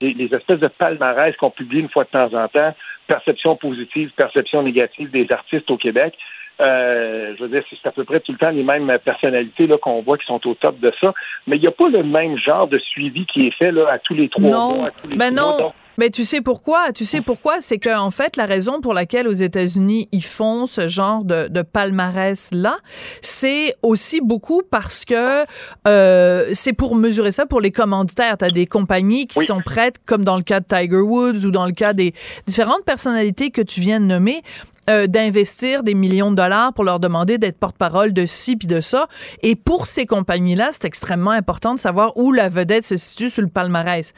les, 0.01 0.33
espèces 0.33 0.59
de 0.59 0.67
palmarès 0.67 1.35
qu'on 1.37 1.49
publie 1.49 1.79
une 1.79 1.89
fois 1.89 2.03
de 2.03 2.09
temps 2.09 2.33
en 2.33 2.47
temps, 2.47 2.73
perception 3.07 3.55
positive, 3.55 4.11
perception 4.15 4.63
négative 4.63 5.11
des 5.11 5.31
artistes 5.31 5.69
au 5.71 5.77
Québec. 5.77 6.15
Euh, 6.59 7.33
je 7.37 7.43
veux 7.43 7.49
dire, 7.49 7.63
c'est 7.69 7.87
à 7.87 7.91
peu 7.91 8.03
près 8.03 8.19
tout 8.19 8.33
le 8.33 8.37
temps 8.37 8.51
les 8.51 8.63
mêmes 8.63 8.95
personnalités 9.03 9.65
là, 9.65 9.77
qu'on 9.77 10.01
voit 10.01 10.17
qui 10.17 10.25
sont 10.27 10.45
au 10.47 10.53
top 10.53 10.79
de 10.79 10.91
ça. 11.01 11.13
Mais 11.47 11.55
il 11.57 11.61
n'y 11.61 11.67
a 11.67 11.71
pas 11.71 11.89
le 11.89 12.03
même 12.03 12.37
genre 12.37 12.67
de 12.67 12.77
suivi 12.77 13.25
qui 13.25 13.47
est 13.47 13.57
fait 13.57 13.71
là, 13.71 13.87
à 13.89 13.99
tous 13.99 14.13
les 14.13 14.29
trois 14.29 14.43
mois. 14.43 14.87
À 14.87 14.91
tous 14.91 15.07
les 15.07 15.15
ben 15.15 15.33
non. 15.33 15.73
Mais 15.97 16.09
tu 16.09 16.25
sais 16.25 16.41
pourquoi? 16.41 16.91
Tu 16.93 17.05
sais 17.05 17.21
pourquoi? 17.21 17.61
C'est 17.61 17.77
qu'en 17.77 18.05
en 18.05 18.11
fait, 18.11 18.37
la 18.37 18.45
raison 18.45 18.81
pour 18.81 18.93
laquelle 18.93 19.27
aux 19.27 19.33
États-Unis, 19.33 20.07
ils 20.11 20.23
font 20.23 20.65
ce 20.65 20.87
genre 20.87 21.23
de, 21.23 21.47
de 21.47 21.61
palmarès-là, 21.61 22.77
c'est 23.21 23.75
aussi 23.81 24.21
beaucoup 24.21 24.61
parce 24.69 25.05
que 25.05 25.45
euh, 25.87 26.49
c'est 26.53 26.73
pour 26.73 26.95
mesurer 26.95 27.31
ça 27.31 27.45
pour 27.45 27.61
les 27.61 27.71
commanditaires. 27.71 28.37
Tu 28.37 28.45
as 28.45 28.51
des 28.51 28.65
compagnies 28.65 29.27
qui 29.27 29.45
sont 29.45 29.61
prêtes, 29.61 29.95
comme 30.05 30.23
dans 30.23 30.37
le 30.37 30.43
cas 30.43 30.59
de 30.59 30.65
Tiger 30.65 31.01
Woods 31.01 31.45
ou 31.45 31.51
dans 31.51 31.65
le 31.65 31.73
cas 31.73 31.93
des 31.93 32.13
différentes 32.47 32.83
personnalités 32.85 33.51
que 33.51 33.61
tu 33.61 33.81
viens 33.81 33.99
de 33.99 34.05
nommer, 34.05 34.41
euh, 34.89 35.05
d'investir 35.07 35.83
des 35.83 35.93
millions 35.93 36.31
de 36.31 36.35
dollars 36.35 36.73
pour 36.73 36.83
leur 36.83 36.99
demander 36.99 37.37
d'être 37.37 37.59
porte-parole 37.59 38.13
de 38.13 38.25
ci 38.25 38.55
puis 38.55 38.67
de 38.67 38.81
ça. 38.81 39.07
Et 39.43 39.55
pour 39.55 39.85
ces 39.85 40.05
compagnies-là, 40.05 40.69
c'est 40.71 40.85
extrêmement 40.85 41.31
important 41.31 41.73
de 41.73 41.79
savoir 41.79 42.17
où 42.17 42.31
la 42.31 42.49
vedette 42.49 42.83
se 42.83 42.97
situe 42.97 43.29
sur 43.29 43.43
le 43.43 43.47
palmarès 43.47 44.13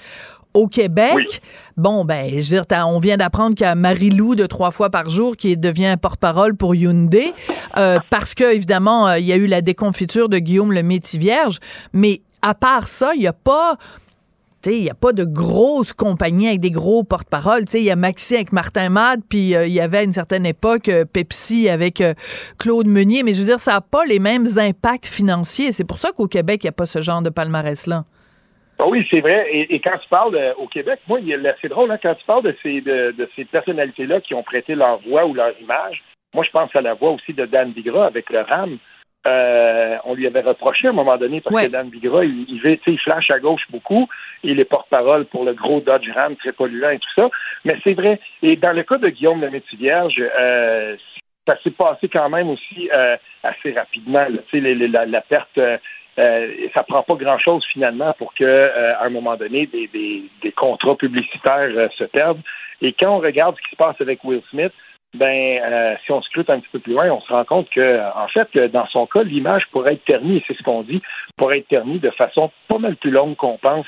au 0.53 0.67
Québec, 0.67 1.41
bon, 1.77 2.05
ben, 2.05 2.29
je 2.29 2.35
veux 2.55 2.63
dire, 2.63 2.87
on 2.87 2.99
vient 2.99 3.17
d'apprendre 3.17 3.55
qu'il 3.55 3.65
y 3.65 3.69
a 3.69 3.75
Marie-Lou 3.75 4.35
de 4.35 4.45
trois 4.45 4.71
fois 4.71 4.89
par 4.89 5.09
jour 5.09 5.35
qui 5.35 5.57
devient 5.57 5.95
porte-parole 5.99 6.55
pour 6.55 6.75
Hyundai, 6.75 7.33
euh, 7.77 7.99
parce 8.09 8.35
que, 8.35 8.53
évidemment, 8.53 9.07
euh, 9.07 9.19
il 9.19 9.25
y 9.25 9.33
a 9.33 9.35
eu 9.35 9.47
la 9.47 9.61
déconfiture 9.61 10.29
de 10.29 10.37
Guillaume 10.37 10.71
le 10.71 10.83
Métis-Vierge. 10.83 11.59
Mais 11.93 12.21
à 12.41 12.53
part 12.53 12.87
ça, 12.87 13.13
il 13.15 13.21
n'y 13.21 13.27
a 13.27 13.33
pas 13.33 13.77
il 14.65 14.83
n'y 14.83 14.89
a 14.89 14.93
pas 14.93 15.11
de 15.11 15.25
grosses 15.25 15.91
compagnies 15.91 16.47
avec 16.47 16.61
des 16.61 16.71
gros 16.71 17.03
porte-parole. 17.03 17.65
Il 17.73 17.81
y 17.81 17.91
a 17.91 17.97
Maxi 17.97 18.35
avec 18.35 18.53
Martin 18.53 18.87
Mad, 18.87 19.19
puis 19.27 19.55
euh, 19.55 19.67
il 19.67 19.73
y 19.73 19.81
avait 19.81 19.97
à 19.97 20.03
une 20.03 20.13
certaine 20.13 20.45
époque 20.45 20.89
Pepsi 21.11 21.67
avec 21.67 22.01
Claude 22.57 22.87
Meunier. 22.87 23.23
Mais 23.23 23.33
je 23.33 23.39
veux 23.39 23.47
dire, 23.47 23.59
ça 23.59 23.73
n'a 23.73 23.81
pas 23.81 24.05
les 24.05 24.19
mêmes 24.19 24.47
impacts 24.55 25.05
financiers. 25.05 25.73
C'est 25.73 25.83
pour 25.83 25.97
ça 25.97 26.11
qu'au 26.15 26.29
Québec, 26.29 26.63
il 26.63 26.67
n'y 26.67 26.69
a 26.69 26.73
pas 26.73 26.85
ce 26.85 27.01
genre 27.01 27.21
de 27.21 27.29
palmarès-là. 27.29 28.05
Ah 28.83 28.89
oui, 28.89 29.07
c'est 29.09 29.21
vrai. 29.21 29.47
Et, 29.49 29.79
quand 29.79 29.97
tu 29.97 30.09
parles 30.09 30.37
au 30.57 30.67
Québec, 30.67 30.99
moi, 31.07 31.17
c'est 31.61 31.69
drôle, 31.69 31.89
hein, 31.89 31.97
quand 32.03 32.15
tu 32.15 32.25
parles 32.25 32.43
de 32.43 32.53
ces, 32.61 32.81
de, 32.81 33.29
ces 33.33 33.45
personnalités-là 33.45 34.19
qui 34.19 34.33
ont 34.33 34.43
prêté 34.43 34.75
leur 34.75 34.97
voix 34.97 35.25
ou 35.25 35.33
leur 35.33 35.53
image, 35.61 36.03
moi, 36.35 36.43
je 36.43 36.51
pense 36.51 36.75
à 36.75 36.81
la 36.81 36.93
voix 36.93 37.11
aussi 37.11 37.31
de 37.31 37.45
Dan 37.45 37.71
Bigra 37.71 38.05
avec 38.05 38.29
le 38.29 38.41
RAM. 38.41 38.77
Euh, 39.25 39.95
on 40.03 40.15
lui 40.15 40.27
avait 40.27 40.41
reproché 40.41 40.87
à 40.87 40.89
un 40.89 40.93
moment 40.93 41.15
donné 41.15 41.39
parce 41.39 41.65
que 41.65 41.71
Dan 41.71 41.87
Bigra, 41.87 42.25
il, 42.25 42.45
il, 42.49 42.79
il 42.85 42.99
flash 42.99 43.31
à 43.31 43.39
gauche 43.39 43.65
beaucoup. 43.69 44.09
Il 44.43 44.59
est 44.59 44.65
porte-parole 44.65 45.27
pour 45.27 45.45
le 45.45 45.53
gros 45.53 45.79
Dodge 45.79 46.09
Ram 46.13 46.35
très 46.35 46.51
polluant 46.51 46.89
et 46.89 46.99
tout 46.99 47.13
ça. 47.15 47.29
Mais 47.63 47.77
c'est 47.85 47.93
vrai. 47.93 48.19
Et 48.41 48.57
dans 48.57 48.73
le 48.73 48.83
cas 48.83 48.97
de 48.97 49.07
Guillaume 49.07 49.39
le 49.39 49.77
Vierge, 49.77 50.21
euh, 50.37 50.97
ça 51.47 51.57
s'est 51.63 51.71
passé 51.71 52.09
quand 52.09 52.27
même 52.27 52.49
aussi 52.49 52.89
euh, 52.93 53.15
assez 53.43 53.71
rapidement. 53.71 54.27
Là, 54.27 54.41
la, 54.51 55.05
la, 55.05 55.21
perte 55.21 55.57
euh, 56.19 56.67
ça 56.73 56.83
prend 56.83 57.01
pas 57.03 57.15
grand-chose 57.15 57.65
finalement 57.71 58.13
pour 58.17 58.33
que, 58.35 58.43
euh, 58.43 58.95
à 58.97 59.05
un 59.05 59.09
moment 59.09 59.35
donné, 59.35 59.65
des, 59.67 60.51
contrats 60.55 60.95
publicitaires 60.95 61.71
euh, 61.75 61.87
se 61.97 62.03
perdent. 62.03 62.41
Et 62.81 62.93
quand 62.93 63.15
on 63.15 63.19
regarde 63.19 63.55
ce 63.57 63.61
qui 63.63 63.71
se 63.71 63.75
passe 63.75 63.99
avec 63.99 64.23
Will 64.23 64.41
Smith, 64.51 64.73
ben, 65.15 65.59
euh, 65.61 65.95
si 66.05 66.11
on 66.11 66.21
scrute 66.21 66.49
un 66.49 66.59
petit 66.59 66.69
peu 66.71 66.79
plus 66.79 66.93
loin, 66.93 67.09
on 67.11 67.21
se 67.21 67.31
rend 67.31 67.45
compte 67.45 67.69
que, 67.69 67.99
en 68.15 68.27
fait, 68.27 68.57
dans 68.71 68.87
son 68.87 69.05
cas, 69.05 69.23
l'image 69.23 69.63
pourrait 69.71 69.93
être 69.93 70.05
ternie, 70.05 70.43
c'est 70.47 70.57
ce 70.57 70.63
qu'on 70.63 70.81
dit, 70.81 71.01
pourrait 71.37 71.59
être 71.59 71.67
ternie 71.67 71.99
de 71.99 72.09
façon 72.11 72.51
pas 72.67 72.77
mal 72.77 72.95
plus 72.95 73.11
longue 73.11 73.35
qu'on 73.35 73.57
pense. 73.57 73.85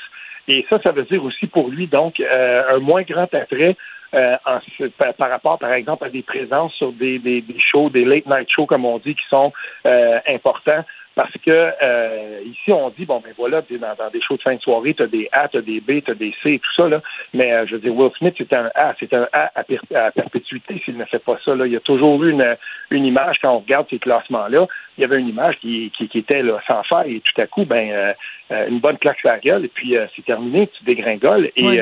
Et 0.48 0.64
ça, 0.70 0.80
ça 0.82 0.92
veut 0.92 1.02
dire 1.04 1.24
aussi 1.24 1.46
pour 1.48 1.68
lui, 1.68 1.88
donc, 1.88 2.20
un 2.20 2.78
moins 2.78 3.02
grand 3.02 3.32
attrait 3.34 3.76
par, 4.12 5.30
rapport, 5.30 5.58
par 5.58 5.72
exemple, 5.72 6.04
à 6.04 6.10
des 6.10 6.22
présences 6.22 6.72
sur 6.74 6.92
des, 6.92 7.18
des, 7.18 7.42
shows, 7.58 7.90
des 7.90 8.04
late 8.04 8.26
night 8.26 8.48
shows, 8.48 8.66
comme 8.66 8.84
on 8.84 8.98
dit, 8.98 9.16
qui 9.16 9.26
sont 9.28 9.52
importants 9.84 10.84
parce 11.16 11.32
que 11.42 11.72
euh, 11.82 12.40
ici, 12.44 12.70
on 12.70 12.90
dit, 12.90 13.06
bon, 13.06 13.20
ben 13.24 13.32
voilà, 13.38 13.62
dans, 13.62 13.94
dans 13.94 14.10
des 14.10 14.20
shows 14.20 14.36
de 14.36 14.42
fin 14.42 14.54
de 14.54 14.60
soirée, 14.60 14.92
tu 14.92 15.02
as 15.02 15.06
des 15.06 15.28
A, 15.32 15.48
tu 15.48 15.56
as 15.56 15.62
des 15.62 15.80
B, 15.80 16.04
tu 16.04 16.10
as 16.10 16.14
des 16.14 16.34
C, 16.42 16.60
tout 16.62 16.82
ça, 16.82 16.88
là. 16.90 17.00
Mais 17.32 17.54
euh, 17.54 17.66
je 17.66 17.72
veux 17.72 17.80
dire, 17.80 17.96
Will 17.96 18.10
Smith, 18.18 18.34
c'est 18.36 18.52
un 18.52 18.70
A, 18.74 18.94
c'est 19.00 19.14
un 19.14 19.26
A 19.32 19.50
à, 19.54 19.64
à 19.94 20.10
perpétuité 20.10 20.78
s'il 20.84 20.98
ne 20.98 21.06
fait 21.06 21.18
pas 21.18 21.38
ça. 21.42 21.54
Là. 21.54 21.66
Il 21.66 21.72
y 21.72 21.76
a 21.76 21.80
toujours 21.80 22.22
eu 22.22 22.32
une, 22.32 22.56
une 22.90 23.06
image, 23.06 23.38
quand 23.40 23.50
on 23.50 23.60
regarde 23.60 23.86
ces 23.88 23.98
classements-là, 23.98 24.66
il 24.98 25.00
y 25.00 25.04
avait 25.04 25.18
une 25.18 25.28
image 25.28 25.56
qui, 25.60 25.90
qui, 25.96 26.06
qui 26.06 26.18
était 26.18 26.42
là, 26.42 26.60
sans 26.66 26.82
faire, 26.82 27.06
et 27.06 27.20
tout 27.20 27.40
à 27.40 27.46
coup, 27.46 27.64
ben 27.64 27.90
euh, 27.90 28.12
euh 28.50 28.68
une 28.68 28.80
bonne 28.80 28.98
claque 28.98 29.18
sur 29.18 29.30
la 29.30 29.38
gueule, 29.38 29.64
et 29.64 29.68
puis 29.68 29.96
c'est 30.14 30.24
terminé, 30.24 30.68
tu 30.68 30.84
dégringoles, 30.84 31.50
et 31.56 31.80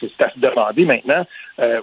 c'est 0.00 0.24
à 0.24 0.30
se 0.30 0.38
demander 0.40 0.86
maintenant 0.86 1.26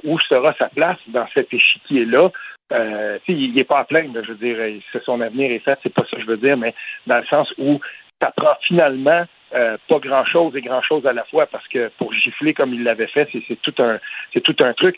où 0.04 0.20
sera 0.20 0.54
sa 0.58 0.67
place 0.70 0.98
dans 1.08 1.28
cet 1.34 1.54
échiquier-là 1.54 2.30
euh, 2.71 3.19
il 3.27 3.53
n'est 3.53 3.63
pas 3.63 3.79
à 3.79 3.84
plaindre, 3.84 4.21
je 4.23 4.34
veux 4.34 4.38
dire, 4.38 4.57
son 5.05 5.21
avenir 5.21 5.51
est 5.51 5.60
fait, 5.60 5.77
c'est 5.84 5.93
pas 5.93 6.03
ça 6.10 6.17
que 6.17 6.21
je 6.21 6.27
veux 6.27 6.38
dire, 6.38 6.57
mais 6.57 6.73
dans 7.07 7.17
le 7.17 7.25
sens 7.25 7.51
où 7.57 7.79
ça 8.21 8.31
prend 8.36 8.55
finalement 8.67 9.25
euh, 9.53 9.77
pas 9.89 9.99
grand 9.99 10.25
chose 10.25 10.55
et 10.55 10.62
grand 10.62 10.81
chose 10.81 11.05
à 11.05 11.13
la 11.13 11.23
fois 11.25 11.45
parce 11.47 11.67
que 11.67 11.91
pour 11.97 12.13
gifler 12.13 12.53
comme 12.53 12.73
il 12.73 12.84
l'avait 12.84 13.07
fait, 13.07 13.27
c'est 13.47 13.62
tout 13.62 13.73
un 13.79 13.99
c'est 14.34 14.41
tout 14.41 14.55
un 14.60 14.73
truc. 14.73 14.95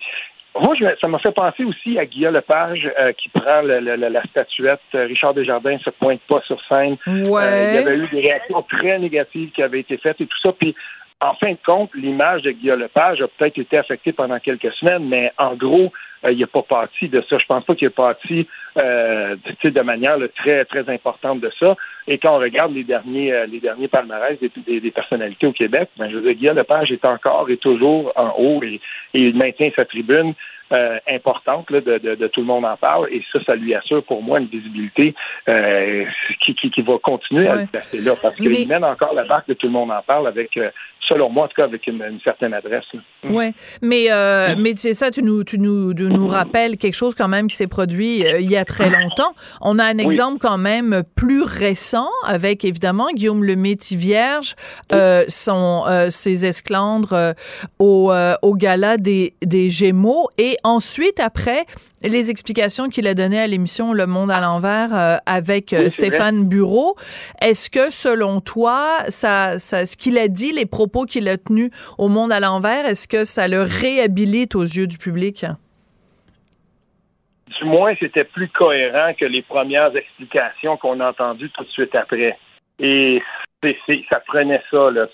Moi, 0.60 0.76
ça 1.02 1.08
m'a 1.08 1.18
fait 1.18 1.32
penser 1.32 1.64
aussi 1.64 1.98
à 1.98 2.06
Guillaume 2.06 2.36
Lepage 2.36 2.88
euh, 3.00 3.12
qui 3.14 3.30
prend 3.30 3.62
la 3.64 4.24
statuette. 4.26 4.82
Richard 4.94 5.34
Desjardins 5.34 5.80
se 5.80 5.90
pointe 5.90 6.22
pas 6.28 6.42
sur 6.42 6.64
scène. 6.66 6.98
Ouais. 7.08 7.70
il 7.70 7.76
y 7.76 7.78
avait 7.80 7.98
eu 7.98 8.08
des 8.08 8.22
réactions 8.22 8.62
très 8.62 9.00
négatives 9.00 9.50
qui 9.50 9.64
avaient 9.64 9.80
été 9.80 9.98
faites 9.98 10.22
et 10.22 10.28
tout 10.28 10.38
ça. 10.44 10.52
Puis 10.52 10.76
en 11.24 11.34
fin 11.36 11.52
de 11.52 11.58
compte, 11.66 11.90
l'image 11.96 12.42
de 12.42 12.52
Guillaume 12.52 12.82
Lepage 12.82 13.22
a 13.22 13.28
peut-être 13.28 13.58
été 13.58 13.78
affectée 13.78 14.12
pendant 14.12 14.40
quelques 14.40 14.74
semaines, 14.74 15.08
mais 15.08 15.32
en 15.38 15.56
gros, 15.56 15.92
il 16.32 16.40
n'a 16.40 16.48
pas 16.48 16.62
parti 16.62 17.10
de 17.10 17.24
ça. 17.30 17.38
Je 17.38 17.46
pense 17.46 17.64
pas 17.66 17.76
qu'il 17.76 17.88
ait 17.88 17.92
parti 17.92 18.48
euh, 18.78 19.36
de 19.64 19.82
manière 19.82 20.18
très 20.36 20.66
très 20.66 20.90
importante 20.90 21.42
de 21.42 21.52
ça. 21.60 21.76
Et 22.08 22.18
quand 22.18 22.36
on 22.36 22.40
regarde 22.40 22.74
les 22.74 22.84
derniers 22.84 23.46
les 23.48 23.60
derniers 23.60 23.88
palmarès 23.88 24.38
des, 24.40 24.80
des, 24.80 24.92
personnalités 24.92 25.48
au 25.48 25.54
Québec, 25.54 25.90
ben, 25.98 26.10
je 26.10 26.16
veux 26.16 26.22
dire, 26.22 26.34
Guillaume 26.34 26.58
Lepage 26.58 26.92
est 26.92 27.06
encore 27.06 27.50
et 27.50 27.58
toujours 27.58 28.12
en 28.16 28.34
haut 28.38 28.64
et, 28.64 28.82
et 29.14 29.20
il 29.28 29.36
maintient 29.36 29.70
sa 29.76 29.86
tribune. 29.86 30.34
Euh, 30.74 30.98
importante 31.08 31.72
de, 31.72 32.16
de, 32.16 32.28
tout 32.28 32.40
le 32.40 32.48
monde 32.48 32.66
en 32.66 32.78
parle 32.78 33.08
et 33.12 33.22
ça, 33.32 33.38
ça 33.46 33.54
lui 33.54 33.76
assure 33.76 34.02
pour 34.04 34.24
moi 34.24 34.40
une 34.40 34.48
visibilité 34.48 35.14
euh, 35.48 36.06
qui, 36.42 36.56
qui, 36.56 36.72
qui, 36.72 36.82
va 36.82 36.98
continuer 36.98 37.48
à 37.48 37.58
le 37.58 37.68
placer 37.68 38.02
là 38.02 38.14
parce 38.20 38.36
qu'il 38.38 38.68
mène 38.68 38.84
encore 38.84 39.14
la 39.14 39.26
barque 39.26 39.48
de 39.50 39.54
tout 39.54 39.68
le 39.68 39.74
monde 39.74 39.92
en 39.92 40.02
parle 40.02 40.26
avec 40.26 40.58
euh, 40.58 40.72
selon 41.08 41.30
moi, 41.30 41.46
en 41.46 41.48
tout 41.48 41.56
cas, 41.56 41.66
avec 41.66 41.86
une, 41.88 42.20
certaine 42.24 42.54
adresse. 42.54 42.86
Oui, 43.24 43.52
mais, 43.82 44.12
euh, 44.12 44.56
mais 44.58 44.74
c'est 44.76 44.94
ça, 44.94 45.12
tu 45.12 45.22
nous, 45.22 45.44
tu 45.44 45.60
nous, 45.60 45.94
tu 45.94 46.04
nous 46.14 46.28
rappelles 46.28 46.78
quelque 46.78 46.96
chose 46.96 47.16
quand 47.16 47.28
même 47.28 47.48
qui 47.48 47.56
s'est 47.56 47.68
produit 47.68 48.26
euh, 48.26 48.40
il 48.40 48.50
y 48.50 48.58
a 48.58 48.66
très 48.66 48.90
longtemps. 48.90 49.34
On 49.62 49.80
a 49.80 49.86
un 49.86 49.98
exemple 49.98 50.38
quand 50.40 50.58
même 50.58 51.04
plus 51.16 51.44
récent 51.44 52.10
avec, 52.26 52.64
évidemment, 52.66 53.08
Guillaume 53.14 53.44
le 53.44 53.56
Métis-Vierge, 53.56 54.56
euh, 54.92 55.26
son, 55.28 55.84
euh, 55.88 56.10
ses 56.10 56.46
esclandres 56.46 57.34
au, 57.80 58.14
au 58.42 58.56
gala 58.56 58.98
des, 58.98 59.34
des 59.44 59.70
Gémeaux. 59.70 60.30
Et 60.38 60.58
ensuite, 60.64 61.20
après, 61.20 61.66
les 62.04 62.30
explications 62.30 62.90
qu'il 62.90 63.08
a 63.08 63.14
données 63.14 63.40
à 63.40 63.48
l'émission 63.48 63.94
Le 63.94 64.06
Monde 64.06 64.32
à 64.32 64.42
l'envers 64.42 64.90
euh, 64.94 65.18
avec 65.26 65.74
euh, 65.74 65.90
Stéphane 65.90 66.44
Bureau. 66.44 66.96
Est-ce 67.42 67.70
que, 67.70 67.90
selon 67.90 68.42
toi, 68.42 68.98
ça, 69.08 69.58
ça 69.60 69.86
ce 69.86 69.96
qu'il 69.96 70.18
a 70.18 70.28
dit, 70.28 70.52
les 70.52 70.66
propos 70.66 71.06
qu'il 71.06 71.28
a 71.30 71.38
tenus 71.38 71.70
au 71.98 72.10
Monde 72.10 72.32
à 72.32 72.40
l'envers, 72.40 72.86
est-ce 72.86 73.08
que 73.08 73.24
ça 73.24 73.48
le 73.48 73.62
réhabilite 73.62 74.56
aux 74.56 74.64
yeux 74.64 74.88
du 74.88 74.98
public? 74.98 75.46
Du 77.60 77.66
moins, 77.66 77.94
c'était 78.00 78.24
plus 78.24 78.48
cohérent 78.48 79.14
que 79.14 79.26
les 79.26 79.42
premières 79.42 79.96
explications 79.96 80.78
qu'on 80.78 81.00
a 81.00 81.10
entendues 81.10 81.50
tout 81.52 81.64
de 81.64 81.70
suite 81.70 81.96
après. 81.96 82.38
Et 82.80 83.22
ça 84.10 84.20
prenait 84.26 84.62
ça, 84.72 84.92
là, 84.92 85.08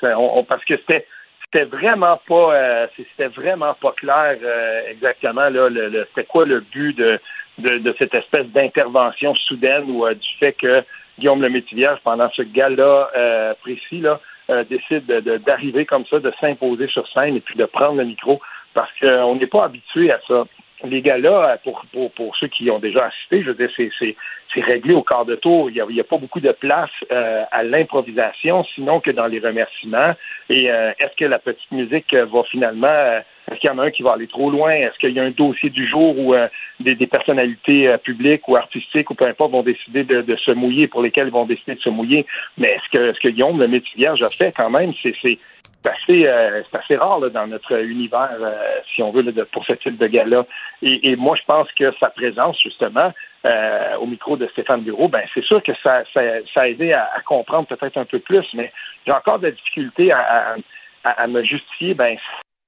parce 0.48 0.64
que 0.66 0.78
c'était 0.78 1.06
c'était 1.52 1.66
vraiment 1.66 2.20
pas 2.28 2.54
euh, 2.54 2.88
c'était 2.96 3.28
vraiment 3.28 3.74
pas 3.76 3.92
clair 3.94 4.38
euh, 4.44 4.82
exactement 4.90 5.50
là 5.50 5.70
le, 5.70 6.08
c'était 6.10 6.28
quoi 6.28 6.46
le 6.46 6.60
but 6.60 6.96
de, 6.96 7.20
de, 7.58 7.96
cette 7.98 8.14
espèce 8.14 8.46
d'intervention 8.48 9.34
soudaine 9.36 9.90
ou 9.90 10.06
euh, 10.06 10.14
du 10.14 10.28
fait 10.40 10.54
que 10.54 10.84
Guillaume 11.18 11.42
le 11.42 11.50
Métivier 11.50 11.90
pendant 12.04 12.30
ce 12.32 12.44
gala 12.44 13.10
précis 13.62 14.00
là 14.00 14.20
décide 14.70 15.06
d'arriver 15.46 15.86
comme 15.86 16.06
ça 16.06 16.20
de 16.20 16.32
s'imposer 16.40 16.88
sur 16.88 17.08
scène 17.10 17.36
et 17.36 17.42
puis 17.42 17.56
de 17.56 17.66
prendre 17.66 17.98
le 17.98 18.06
micro 18.06 18.40
parce 18.74 18.92
qu'on 19.00 19.36
n'est 19.36 19.48
pas 19.48 19.66
habitué 19.66 20.12
à 20.12 20.20
ça 20.28 20.46
les 20.84 21.02
gars-là, 21.02 21.58
pour, 21.64 21.84
pour, 21.92 22.12
pour 22.12 22.36
ceux 22.38 22.48
qui 22.48 22.70
ont 22.70 22.80
déjà 22.80 23.06
assisté, 23.06 23.44
je 23.44 23.52
veux 23.52 23.68
dire, 23.68 23.70
c'est, 23.76 24.62
réglé 24.62 24.94
au 24.94 25.04
quart 25.04 25.26
de 25.26 25.36
tour. 25.36 25.70
Il 25.70 25.74
n'y 25.74 26.00
a, 26.00 26.02
a, 26.02 26.04
pas 26.04 26.18
beaucoup 26.18 26.40
de 26.40 26.52
place 26.52 26.90
euh, 27.12 27.44
à 27.52 27.64
l'improvisation, 27.64 28.64
sinon 28.76 29.00
que 29.00 29.12
dans 29.12 29.28
les 29.28 29.40
remerciements. 29.40 30.14
Et 30.50 30.70
euh, 30.70 30.92
est-ce 31.00 31.16
que 31.16 31.26
la 31.26 31.40
petite 31.40 31.72
musique 31.72 32.14
va 32.14 32.44
finalement... 32.44 33.22
Euh, 33.50 33.54
est-ce 33.54 33.60
qu'il 33.60 33.70
y 33.70 33.74
en 33.74 33.80
a 33.80 33.86
un 33.86 33.92
qui 33.92 34.04
va 34.04 34.14
aller 34.14 34.28
trop 34.28 34.50
loin? 34.50 34.72
Est-ce 34.72 34.98
qu'il 35.00 35.12
y 35.12 35.20
a 35.20 35.24
un 35.24 35.32
dossier 35.32 35.70
du 35.70 35.88
jour 35.88 36.18
où 36.18 36.36
des, 36.80 36.96
des, 36.96 37.08
personnalités 37.08 37.96
publiques 38.04 38.48
ou 38.48 38.56
artistiques 38.56 39.10
ou 39.10 39.16
peu 39.16 39.26
importe 39.26 39.52
vont 39.52 39.64
décider 39.64 40.04
de, 40.04 40.22
de, 40.22 40.36
se 40.36 40.52
mouiller, 40.52 40.88
pour 40.88 41.02
lesquelles 41.02 41.28
ils 41.28 41.34
vont 41.34 41.46
décider 41.46 41.76
de 41.76 41.82
se 41.82 41.90
mouiller? 41.90 42.26
Mais 42.58 42.70
est-ce 42.70 42.90
que, 42.92 43.10
est-ce 43.10 43.20
que 43.20 43.30
Guillaume, 43.30 43.60
le 43.60 43.68
métier 43.68 43.92
vierge, 43.96 44.24
a 44.24 44.30
fait 44.30 44.54
quand 44.56 44.70
même? 44.70 44.94
C'est, 45.02 45.16
c'est, 45.22 45.38
c'est 45.84 45.90
assez, 45.90 46.28
euh, 46.28 46.62
assez 46.74 46.96
rare 46.96 47.20
là, 47.20 47.30
dans 47.30 47.48
notre 47.48 47.84
univers, 47.84 48.38
euh, 48.40 48.80
si 48.94 49.02
on 49.02 49.12
veut, 49.12 49.22
là, 49.22 49.32
de, 49.32 49.44
pour 49.44 49.66
ce 49.66 49.74
type 49.74 49.98
de 49.98 50.08
gars-là. 50.08 50.46
Et, 50.82 51.12
et, 51.12 51.16
moi, 51.16 51.36
je 51.40 51.46
pense 51.46 51.72
que 51.74 51.92
sa 52.00 52.10
présence, 52.10 52.62
justement, 52.62 53.14
euh, 53.46 53.96
au 53.98 54.06
micro 54.06 54.36
de 54.36 54.48
Stéphane 54.48 54.82
Bureau, 54.82 55.08
ben 55.08 55.22
c'est 55.34 55.44
sûr 55.44 55.64
que 55.64 55.72
ça, 55.82 56.04
ça, 56.14 56.22
ça 56.54 56.62
a 56.62 56.68
aidé 56.68 56.92
à, 56.92 57.10
à 57.16 57.22
comprendre 57.22 57.68
peut-être 57.68 57.98
un 57.98 58.06
peu 58.06 58.20
plus, 58.20 58.46
mais 58.54 58.72
j'ai 59.06 59.14
encore 59.14 59.40
de 59.40 59.46
la 59.46 59.52
difficulté 59.52 60.12
à, 60.12 60.56
à, 61.06 61.10
à, 61.10 61.28
me 61.28 61.42
justifier, 61.44 61.94
ben 61.94 62.18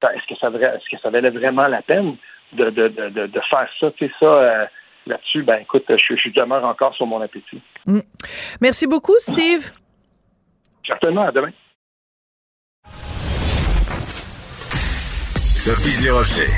est-ce 0.10 0.28
que 0.28 0.40
ça 0.40 0.48
est-ce 0.48 0.90
que 0.90 1.02
ça 1.02 1.10
valait 1.10 1.30
vraiment 1.30 1.68
la 1.68 1.82
peine 1.82 2.16
de, 2.54 2.70
de, 2.70 2.88
de, 2.88 3.28
de 3.28 3.42
faire 3.50 3.70
ça, 3.80 3.92
tu 3.92 4.08
sais, 4.08 4.14
ça. 4.20 4.26
Euh, 4.26 4.66
là-dessus, 5.08 5.44
ben 5.44 5.58
écoute, 5.62 5.86
je, 5.90 6.16
je 6.16 6.30
demeure 6.30 6.64
encore 6.64 6.94
sur 6.96 7.08
mon 7.08 7.22
appétit. 7.22 7.62
Mm. 7.86 8.00
Merci 8.62 8.88
beaucoup, 8.88 9.16
Steve. 9.18 9.72
Certainement, 10.86 11.24
à 11.28 11.32
demain. 11.32 11.52
Sophie 15.56 16.04
Durocher. 16.04 16.50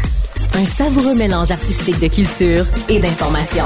Un 0.55 0.65
savoureux 0.65 1.15
mélange 1.17 1.51
artistique 1.51 1.99
de 1.99 2.13
culture 2.13 2.65
et 2.89 2.99
d'information. 2.99 3.65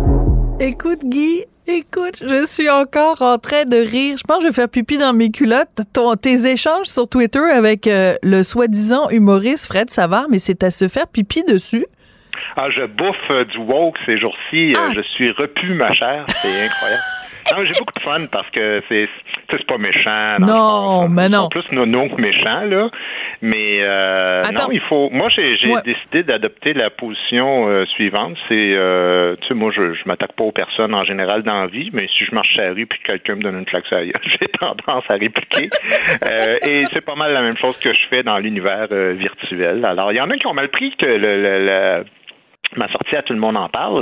Écoute, 0.63 0.99
Guy, 1.03 1.45
écoute, 1.65 2.21
je 2.21 2.45
suis 2.45 2.69
encore 2.69 3.23
en 3.23 3.39
train 3.39 3.65
de 3.65 3.77
rire. 3.77 4.15
Je 4.15 4.21
pense 4.21 4.37
que 4.37 4.43
je 4.43 4.47
vais 4.49 4.53
faire 4.53 4.69
pipi 4.69 4.99
dans 4.99 5.11
mes 5.11 5.31
culottes. 5.31 5.81
Ton, 5.91 6.13
tes 6.15 6.45
échanges 6.45 6.85
sur 6.85 7.07
Twitter 7.07 7.39
avec 7.39 7.87
euh, 7.87 8.15
le 8.21 8.43
soi-disant 8.43 9.09
humoriste 9.09 9.65
Fred 9.65 9.89
Savard, 9.89 10.27
mais 10.29 10.37
c'est 10.37 10.63
à 10.63 10.69
se 10.69 10.87
faire 10.87 11.07
pipi 11.07 11.43
dessus. 11.43 11.87
Ah, 12.57 12.69
je 12.69 12.85
bouffe 12.85 13.29
euh, 13.31 13.45
du 13.45 13.57
woke 13.57 13.97
ces 14.05 14.17
jours-ci. 14.17 14.71
Euh, 14.75 14.79
Ah. 14.79 14.91
je 14.95 15.01
suis 15.01 15.31
repu, 15.31 15.73
ma 15.73 15.93
chère. 15.93 16.25
C'est 16.27 16.65
incroyable. 16.65 17.01
Non, 17.57 17.65
j'ai 17.65 17.73
beaucoup 17.73 17.93
de 17.95 17.99
fun 17.99 18.25
parce 18.31 18.49
que 18.51 18.81
c'est 18.87 19.09
c'est 19.49 19.65
pas 19.65 19.77
méchant. 19.77 20.37
Non, 20.39 21.09
mais 21.09 21.27
non. 21.27 21.43
sont 21.43 21.49
plus 21.49 21.71
nono 21.71 22.07
que 22.07 22.21
méchants, 22.21 22.61
là. 22.65 22.89
Mais 23.41 23.79
euh, 23.81 24.43
non, 24.55 24.69
il 24.71 24.79
faut. 24.81 25.09
Moi, 25.09 25.27
j'ai 25.35 25.57
j'ai 25.57 25.73
Ouais. 25.73 25.81
décidé 25.83 26.23
d'adopter 26.23 26.73
la 26.73 26.89
position 26.91 27.67
euh, 27.67 27.85
suivante. 27.87 28.37
C'est, 28.47 28.73
euh, 28.75 29.35
tu 29.41 29.47
sais, 29.49 29.53
moi, 29.55 29.71
je, 29.75 29.93
je 29.95 30.01
m'attaque 30.05 30.33
pas 30.33 30.43
aux 30.43 30.51
personnes 30.51 30.93
en 30.93 31.03
général 31.03 31.41
dans 31.43 31.61
la 31.61 31.67
vie, 31.67 31.89
mais 31.93 32.07
si 32.15 32.23
je 32.25 32.33
marche 32.33 32.53
sur 32.53 32.61
la 32.61 32.73
rue 32.73 32.85
puis 32.85 32.99
que 32.99 33.03
quelqu'un 33.11 33.35
me 33.35 33.41
donne 33.41 33.57
une 33.57 33.65
claque 33.65 33.87
sur 33.87 33.97
la 33.97 34.03
j'ai 34.39 34.47
tendance 34.59 35.03
à 35.09 35.13
répliquer. 35.15 35.69
Euh, 36.23 36.57
et 36.65 36.83
c'est 36.93 37.03
pas 37.03 37.15
mal 37.15 37.33
la 37.33 37.41
même 37.41 37.57
chose 37.57 37.77
que 37.79 37.91
je 37.91 38.07
fais 38.09 38.21
dans 38.23 38.37
l'univers 38.37 38.87
virtuel. 38.91 39.83
Alors, 39.83 40.11
il 40.13 40.15
y 40.17 40.21
en 40.21 40.29
a 40.29 40.37
qui 40.37 40.45
ont 40.47 40.53
mal 40.53 40.69
pris 40.69 40.95
que 40.95 41.05
le, 41.05 41.17
le- 41.17 41.65
le- 41.65 42.05
ma 42.77 42.87
sortie 42.89 43.15
à 43.15 43.21
tout 43.21 43.33
le 43.33 43.39
monde 43.39 43.57
en 43.57 43.69
parle, 43.69 44.01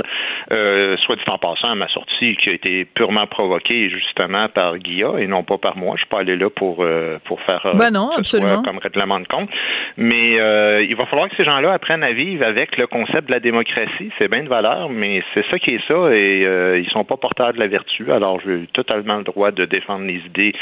euh, 0.52 0.96
soit 0.98 1.16
dit 1.16 1.22
en 1.26 1.38
passant, 1.38 1.74
ma 1.74 1.88
sortie 1.88 2.36
qui 2.36 2.50
a 2.50 2.52
été 2.52 2.84
purement 2.84 3.26
provoquée 3.26 3.90
justement 3.90 4.48
par 4.48 4.78
Guilla 4.78 5.18
et 5.18 5.26
non 5.26 5.42
pas 5.42 5.58
par 5.58 5.76
moi. 5.76 5.94
Je 5.96 6.02
suis 6.02 6.08
pas 6.08 6.20
allé 6.20 6.36
là 6.36 6.50
pour 6.50 6.78
euh, 6.80 7.18
pour 7.24 7.40
faire 7.42 7.64
euh, 7.66 7.74
Ben 7.74 7.90
non, 7.90 8.10
ce 8.22 8.38
soit 8.38 8.62
comme 8.62 8.78
règlement 8.78 9.18
de 9.18 9.26
compte. 9.26 9.50
Mais 9.96 10.38
euh, 10.38 10.82
il 10.82 10.94
va 10.96 11.06
falloir 11.06 11.28
que 11.28 11.36
ces 11.36 11.44
gens-là 11.44 11.72
apprennent 11.72 12.04
à 12.04 12.12
vivre 12.12 12.44
avec 12.44 12.76
le 12.76 12.86
concept 12.86 13.26
de 13.26 13.32
la 13.32 13.40
démocratie. 13.40 14.10
C'est 14.18 14.28
bien 14.28 14.44
de 14.44 14.48
valeur, 14.48 14.88
mais 14.88 15.22
c'est 15.34 15.44
ça 15.50 15.58
qui 15.58 15.74
est 15.74 15.86
ça 15.88 16.14
et 16.14 16.80
ils 16.80 16.90
sont 16.90 17.04
pas 17.04 17.16
porteurs 17.16 17.52
de 17.52 17.58
la 17.58 17.66
vertu. 17.66 18.10
Alors 18.12 18.40
j'ai 18.44 18.66
totalement 18.72 19.16
le 19.16 19.24
droit 19.24 19.50
de 19.50 19.64
défendre 19.64 20.04
les 20.06 20.20
idées 20.26 20.52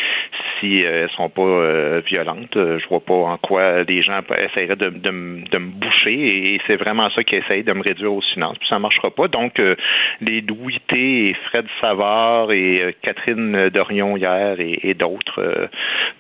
si 0.61 0.81
elles 0.81 1.11
sont 1.11 1.29
pas 1.29 2.01
violentes. 2.01 2.55
Je 2.55 2.88
vois 2.88 3.01
pas 3.01 3.14
en 3.14 3.37
quoi 3.37 3.83
les 3.83 4.03
gens 4.03 4.21
essaieraient 4.37 4.77
de, 4.77 4.90
de, 4.90 5.11
de 5.51 5.59
me 5.59 5.71
boucher 5.71 6.55
et 6.55 6.61
c'est 6.66 6.77
vraiment 6.77 7.11
ça 7.11 7.23
qui 7.23 7.37
essaye 7.37 7.62
de 7.62 7.73
me 7.73 7.83
réduire 7.83 7.98
au 8.07 8.21
silence. 8.35 8.57
Puis 8.59 8.69
ça 8.69 8.79
marchera 8.79 9.11
pas. 9.11 9.29
Donc 9.29 9.59
euh, 9.61 9.75
les 10.21 10.41
Douité 10.43 11.29
et 11.31 11.37
Fred 11.49 11.67
Savard 11.81 12.53
et 12.53 12.83
euh, 12.83 12.93
Catherine 13.03 13.69
Dorion 13.71 14.17
hier 14.17 14.61
et, 14.61 14.79
et 14.83 14.95
d'autres 14.95 15.41
euh, 15.41 15.67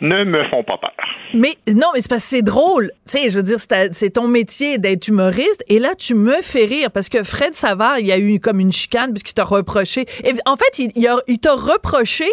ne 0.00 0.24
me 0.24 0.44
font 0.48 0.62
pas 0.64 0.78
peur. 0.78 0.92
Mais 1.34 1.54
non, 1.68 1.88
mais 1.94 2.00
c'est 2.00 2.08
parce 2.08 2.22
que 2.24 2.36
c'est 2.36 2.42
drôle. 2.42 2.90
Tu 3.06 3.18
sais, 3.18 3.30
je 3.30 3.36
veux 3.36 3.42
dire, 3.42 3.58
c'est 3.58 4.10
ton 4.10 4.28
métier 4.28 4.78
d'être 4.78 5.08
humoriste. 5.08 5.64
Et 5.68 5.78
là, 5.78 5.94
tu 5.94 6.14
me 6.14 6.40
fais 6.42 6.64
rire 6.64 6.90
parce 6.90 7.08
que 7.08 7.22
Fred 7.22 7.54
Savard, 7.54 7.98
il 7.98 8.06
y 8.06 8.12
a 8.12 8.18
eu 8.18 8.40
comme 8.40 8.60
une 8.60 8.72
chicane 8.72 9.10
puisqu'il 9.12 9.34
t'a 9.34 9.44
reproché. 9.44 10.02
Et 10.24 10.32
en 10.46 10.56
fait, 10.56 10.78
il, 10.78 10.90
il 10.96 11.06
a- 11.06 11.18
il 11.26 11.38
t'a 11.38 11.54
reproché 11.54 12.26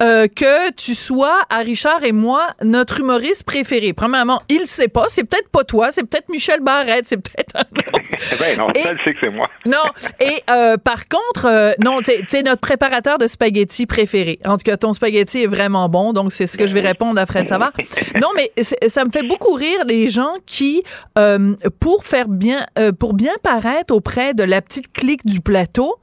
que 0.00 0.72
tu 0.72 0.94
sois, 0.94 1.40
à 1.50 1.58
Richard 1.58 2.04
et 2.04 2.12
moi, 2.12 2.46
notre 2.62 3.00
humoriste 3.00 3.44
préféré. 3.44 3.92
Premièrement, 3.92 4.40
il 4.48 4.66
sait 4.66 4.88
pas. 4.88 5.06
C'est 5.08 5.24
peut-être 5.24 5.48
pas 5.50 5.64
toi. 5.64 5.90
C'est 5.92 6.02
peut-être 6.08 6.28
Michel 6.28 6.60
Barrette. 6.60 7.06
C'est 7.06 7.16
peut-être 7.16 7.56
un 7.56 7.60
autre. 7.60 8.00
ben 8.40 8.58
non, 8.58 8.68
Et- 8.74 8.81
sait 8.82 9.14
que 9.14 9.18
c'est 9.20 9.36
moi. 9.36 9.48
Non. 9.66 9.84
Et 10.20 10.42
euh, 10.50 10.76
par 10.76 11.08
contre, 11.08 11.46
euh, 11.46 11.72
non, 11.78 11.98
tu 12.02 12.36
es 12.36 12.42
notre 12.42 12.60
préparateur 12.60 13.18
de 13.18 13.26
spaghettis 13.26 13.86
préféré. 13.86 14.38
En 14.44 14.56
tout 14.56 14.64
cas, 14.64 14.76
ton 14.76 14.92
spaghetti 14.92 15.42
est 15.44 15.46
vraiment 15.46 15.88
bon, 15.88 16.12
donc 16.12 16.32
c'est 16.32 16.46
ce 16.46 16.56
que 16.56 16.66
je 16.66 16.74
vais 16.74 16.80
répondre 16.80 17.20
à 17.20 17.26
Fred 17.26 17.46
Savard. 17.46 17.72
Non, 18.20 18.28
mais 18.36 18.52
ça 18.88 19.04
me 19.04 19.10
fait 19.10 19.22
beaucoup 19.22 19.52
rire 19.52 19.84
les 19.86 20.08
gens 20.08 20.34
qui, 20.46 20.82
euh, 21.18 21.54
pour 21.80 22.04
faire 22.04 22.28
bien, 22.28 22.66
euh, 22.78 22.92
pour 22.92 23.14
bien 23.14 23.32
paraître 23.42 23.94
auprès 23.94 24.34
de 24.34 24.44
la 24.44 24.60
petite 24.62 24.92
clique 24.92 25.24
du 25.26 25.40
plateau, 25.40 25.96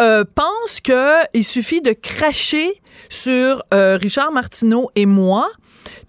euh, 0.00 0.24
pensent 0.34 0.80
que 0.80 1.14
il 1.34 1.44
suffit 1.44 1.80
de 1.80 1.92
cracher 1.92 2.80
sur 3.08 3.62
euh, 3.72 3.98
Richard 4.00 4.32
Martineau 4.32 4.90
et 4.94 5.06
moi. 5.06 5.48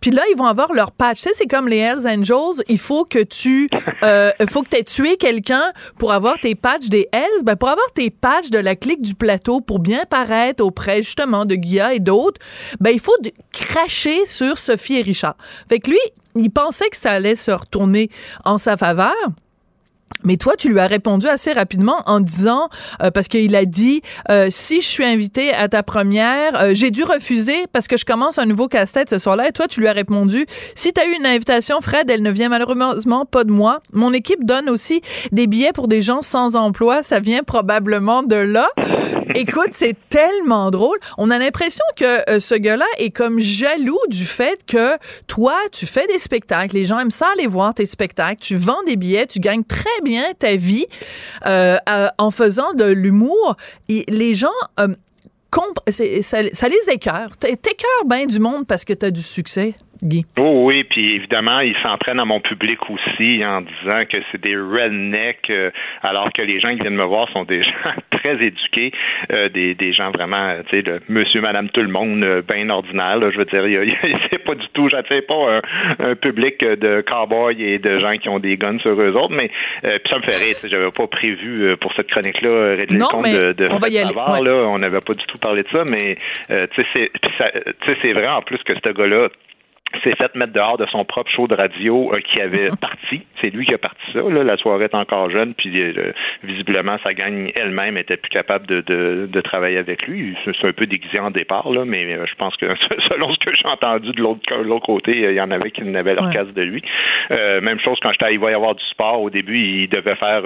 Puis 0.02 0.12
là, 0.12 0.22
ils 0.32 0.38
vont 0.38 0.46
avoir 0.46 0.74
leur 0.74 0.92
patch. 0.92 1.18
Tu 1.18 1.24
sais, 1.24 1.32
c'est 1.34 1.48
comme 1.48 1.68
les 1.68 1.78
Hells 1.78 2.08
Angels. 2.08 2.64
Il 2.68 2.78
faut 2.78 3.06
que 3.06 3.20
tu, 3.20 3.70
euh, 4.04 4.32
faut 4.50 4.64
que 4.64 4.76
aies 4.76 4.84
tué 4.84 5.18
quelqu'un 5.18 5.72
pour 5.98 6.12
avoir 6.14 6.40
tes 6.40 6.56
patchs 6.56 6.88
des 6.88 7.08
Hells. 7.12 7.44
Ben, 7.44 7.56
pour 7.56 7.70
avoir 7.70 7.92
tes 7.94 8.10
patchs 8.10 8.50
de 8.50 8.60
la 8.60 8.76
clique 8.76 9.02
du 9.02 9.16
plateau, 9.16 9.62
pour 9.62 9.80
bien 9.80 10.04
paraître 10.10 10.64
auprès, 10.64 11.04
justement, 11.04 11.46
de 11.46 11.56
Guilla 11.56 11.94
et 11.94 12.00
d'autres, 12.00 12.40
ben, 12.80 12.92
il 12.92 13.00
faut 13.00 13.16
cracher 13.52 14.26
sur 14.26 14.58
Sophie 14.58 14.98
et 14.98 15.02
Richard. 15.02 15.36
Fait 15.68 15.80
que 15.80 15.90
lui, 15.90 16.00
il 16.36 16.50
pensait 16.50 16.90
que 16.90 16.98
ça 16.98 17.12
allait 17.12 17.36
se 17.36 17.52
retourner 17.52 18.10
en 18.46 18.58
sa 18.58 18.78
faveur. 18.78 19.14
Mais 20.24 20.38
toi, 20.38 20.56
tu 20.58 20.70
lui 20.70 20.80
as 20.80 20.88
répondu 20.88 21.28
assez 21.28 21.54
rapidement 21.54 22.02
en 22.06 22.20
disant, 22.20 22.70
euh, 23.02 23.12
parce 23.12 23.28
qu'il 23.28 23.56
a 23.56 23.66
dit, 23.66 24.02
euh, 24.30 24.48
si 24.50 24.82
je 24.82 24.88
suis 24.88 25.06
invité 25.06 25.54
à 25.54 25.70
ta 25.70 25.82
première, 25.82 26.62
euh, 26.62 26.72
j'ai 26.74 26.92
dû 26.92 27.04
refuser 27.04 27.66
parce 27.72 27.88
que 27.88 27.98
je 27.98 28.06
commence 28.06 28.38
un 28.38 28.46
nouveau 28.46 28.68
casse-tête 28.68 29.10
ce 29.10 29.18
soir-là. 29.18 29.48
Et 29.48 29.52
toi, 29.52 29.68
tu 29.68 29.80
lui 29.80 29.88
as 29.88 29.94
répondu, 29.94 30.46
si 30.76 30.92
tu 30.92 31.02
as 31.02 31.06
eu 31.06 31.16
une 31.18 31.26
invitation, 31.26 31.80
Fred, 31.82 32.10
elle 32.10 32.22
ne 32.22 32.32
vient 32.32 32.50
malheureusement 32.50 33.26
pas 33.26 33.44
de 33.44 33.52
moi. 33.52 33.80
Mon 33.94 34.14
équipe 34.14 34.44
donne 34.44 34.70
aussi 34.70 35.02
des 35.32 35.48
billets 35.48 35.74
pour 35.74 35.88
des 35.88 36.02
gens 36.02 36.22
sans 36.22 36.56
emploi. 36.56 37.02
Ça 37.02 37.20
vient 37.20 37.44
probablement 37.44 38.24
de 38.24 38.36
là. 38.36 38.70
Écoute, 39.36 39.70
c'est 39.72 39.96
tellement 40.10 40.72
drôle. 40.72 40.98
On 41.18 41.30
a 41.30 41.38
l'impression 41.38 41.84
que 41.96 42.40
ce 42.40 42.56
gars-là 42.56 42.86
est 42.98 43.12
comme 43.12 43.40
jaloux 43.40 44.00
du 44.08 44.26
fait 44.26 44.66
que 44.66 44.98
toi, 45.28 45.56
tu 45.72 45.86
fais 45.86 46.08
des 46.08 46.18
spectacles. 46.18 46.76
Les 46.76 46.86
gens 46.86 47.00
aiment 47.00 47.12
ça 47.12 47.28
aller 47.34 47.48
voir 47.48 47.74
tes 47.74 47.86
spectacles. 47.86 48.42
Tu 48.42 48.56
vends 48.56 48.82
des 48.86 48.96
billets, 48.96 49.28
tu 49.28 49.40
gagnes 49.40 49.64
très 49.64 50.02
bien 50.04 50.24
ta 50.38 50.56
vie 50.56 50.88
euh, 51.46 51.78
en 52.18 52.32
faisant 52.32 52.74
de 52.74 52.86
l'humour. 52.86 53.56
Les 53.88 54.36
gens 54.36 54.50
euh, 54.80 54.88
ça, 55.90 56.38
ça, 56.54 56.68
les 56.70 56.94
écœure. 56.94 57.38
T'écœures 57.38 58.06
bien 58.06 58.26
du 58.26 58.40
monde 58.40 58.68
parce 58.68 58.86
que 58.86 58.94
tu 58.94 59.06
as 59.06 59.12
du 59.12 59.22
succès. 59.22 59.76
Oh 60.38 60.64
oui, 60.66 60.86
puis 60.90 61.16
évidemment, 61.16 61.60
il 61.60 61.76
s'entraîne 61.84 62.20
à 62.20 62.26
mon 62.26 62.40
public 62.40 62.80
aussi 62.90 63.44
en 63.44 63.62
disant 63.62 64.04
que 64.10 64.18
c'est 64.32 64.40
des 64.40 64.56
rednecks, 64.56 65.50
euh, 65.50 65.72
alors 66.04 66.32
que 66.32 66.42
les 66.42 66.62
gens 66.62 66.70
qui 66.70 66.80
viennent 66.80 66.96
me 66.96 67.04
voir 67.04 67.28
sont 67.30 67.44
des 67.44 67.64
gens 67.64 67.94
très 68.12 68.42
éduqués, 68.42 68.94
euh, 69.32 69.50
des, 69.50 69.76
des 69.76 69.92
gens 69.92 70.12
vraiment, 70.12 70.56
tu 70.70 70.78
sais, 70.78 70.84
de 70.84 71.02
monsieur, 71.10 71.42
madame, 71.42 71.70
tout 71.70 71.82
le 71.82 71.90
monde, 71.90 72.24
euh, 72.24 72.42
bien 72.42 72.70
ordinaire. 72.70 73.20
je 73.30 73.38
veux 73.38 73.46
dire, 73.46 73.62
c'est 74.30 74.38
pas 74.44 74.56
du 74.56 74.68
tout, 74.74 74.88
j'attire 74.88 75.22
pas 75.28 75.60
un, 76.00 76.16
public 76.16 76.64
de 76.64 77.02
cowboys 77.02 77.62
et 77.62 77.78
de 77.78 78.00
gens 78.00 78.18
qui 78.18 78.30
ont 78.30 78.40
des 78.40 78.58
guns 78.58 78.80
sur 78.80 79.00
eux 79.00 79.16
autres, 79.16 79.34
mais 79.34 79.50
puis 79.82 80.10
ça 80.10 80.18
me 80.18 80.24
fait 80.24 80.38
rire. 80.38 80.56
J'avais 80.64 80.92
pas 80.92 81.08
prévu 81.08 81.76
pour 81.78 81.94
cette 81.94 82.10
chronique-là 82.10 82.76
régler 82.76 82.98
le 82.98 83.06
compte 83.06 83.26
de, 83.26 83.54
de 83.54 83.70
on 83.72 83.78
va 83.78 83.90
y 83.90 83.98
aller. 83.98 84.14
là, 84.14 84.72
on 84.74 84.78
n'avait 84.78 85.00
pas 85.00 85.14
du 85.14 85.26
tout 85.26 85.38
parlé 85.38 85.64
de 85.64 85.68
ça, 85.70 85.84
mais 85.90 86.16
tu 86.48 86.86
sais, 86.94 87.12
c'est 88.02 88.14
vrai 88.14 88.28
en 88.28 88.42
plus 88.42 88.60
que 88.64 88.74
ce 88.74 88.90
gars-là 88.92 89.30
s'est 90.04 90.16
fait 90.16 90.34
mettre 90.36 90.54
dehors 90.54 90.78
de 90.78 90.86
son 90.88 91.04
propre 91.06 91.32
show 91.32 91.48
de 91.48 91.56
radio 91.56 92.14
euh, 92.14 92.20
qui 92.20 92.42
avait 92.42 92.70
parti. 92.80 93.22
C'est 93.42 93.50
lui 93.50 93.66
qui 93.66 93.74
a 93.74 93.78
parti 93.78 94.00
ça. 94.14 94.20
Là. 94.20 94.44
La 94.44 94.58
soirée 94.58 94.86
est 94.86 94.96
encore 94.96 95.30
jeune, 95.30 95.54
puis 95.54 95.72
euh, 95.82 96.12
visiblement, 96.44 96.98
sa 97.04 97.14
gagne 97.14 97.52
elle-même 97.56 97.98
était 97.98 98.18
plus 98.18 98.30
capable 98.30 98.68
de, 98.68 98.82
de, 98.82 99.28
de 99.32 99.42
travailler 99.42 99.78
avec 99.78 100.08
lui. 100.08 100.36
C'est 100.46 100.68
un 100.68 100.74
peu 100.74 100.86
déguisé 100.86 101.20
en 101.20 101.32
départ, 101.32 101.70
là, 101.70 101.86
mais 101.86 102.06
euh, 102.14 102.26
je 102.26 102.36
pense 102.36 102.56
que 102.58 102.68
selon 103.10 103.34
ce 103.34 103.40
que 103.40 103.56
j'ai 103.56 103.68
entendu 103.68 104.12
de 104.12 104.22
l'autre 104.22 104.42
l'autre 104.62 104.86
côté, 104.86 105.18
il 105.18 105.34
y 105.34 105.42
en 105.42 105.52
avait 105.52 105.72
qui 105.72 105.84
n'avaient 105.84 106.16
leur 106.16 106.30
casse 106.32 106.54
de 106.54 106.62
lui. 106.62 106.82
même 107.30 107.80
chose 107.80 107.98
quand 108.02 108.12
j'étais 108.12 108.34
il 108.34 108.40
va 108.40 108.52
y 108.52 108.54
avoir 108.54 108.76
du 108.76 108.84
sport. 108.86 109.22
Au 109.22 109.30
début, 109.30 109.60
il 109.60 109.90
devait 109.90 110.16
faire 110.16 110.44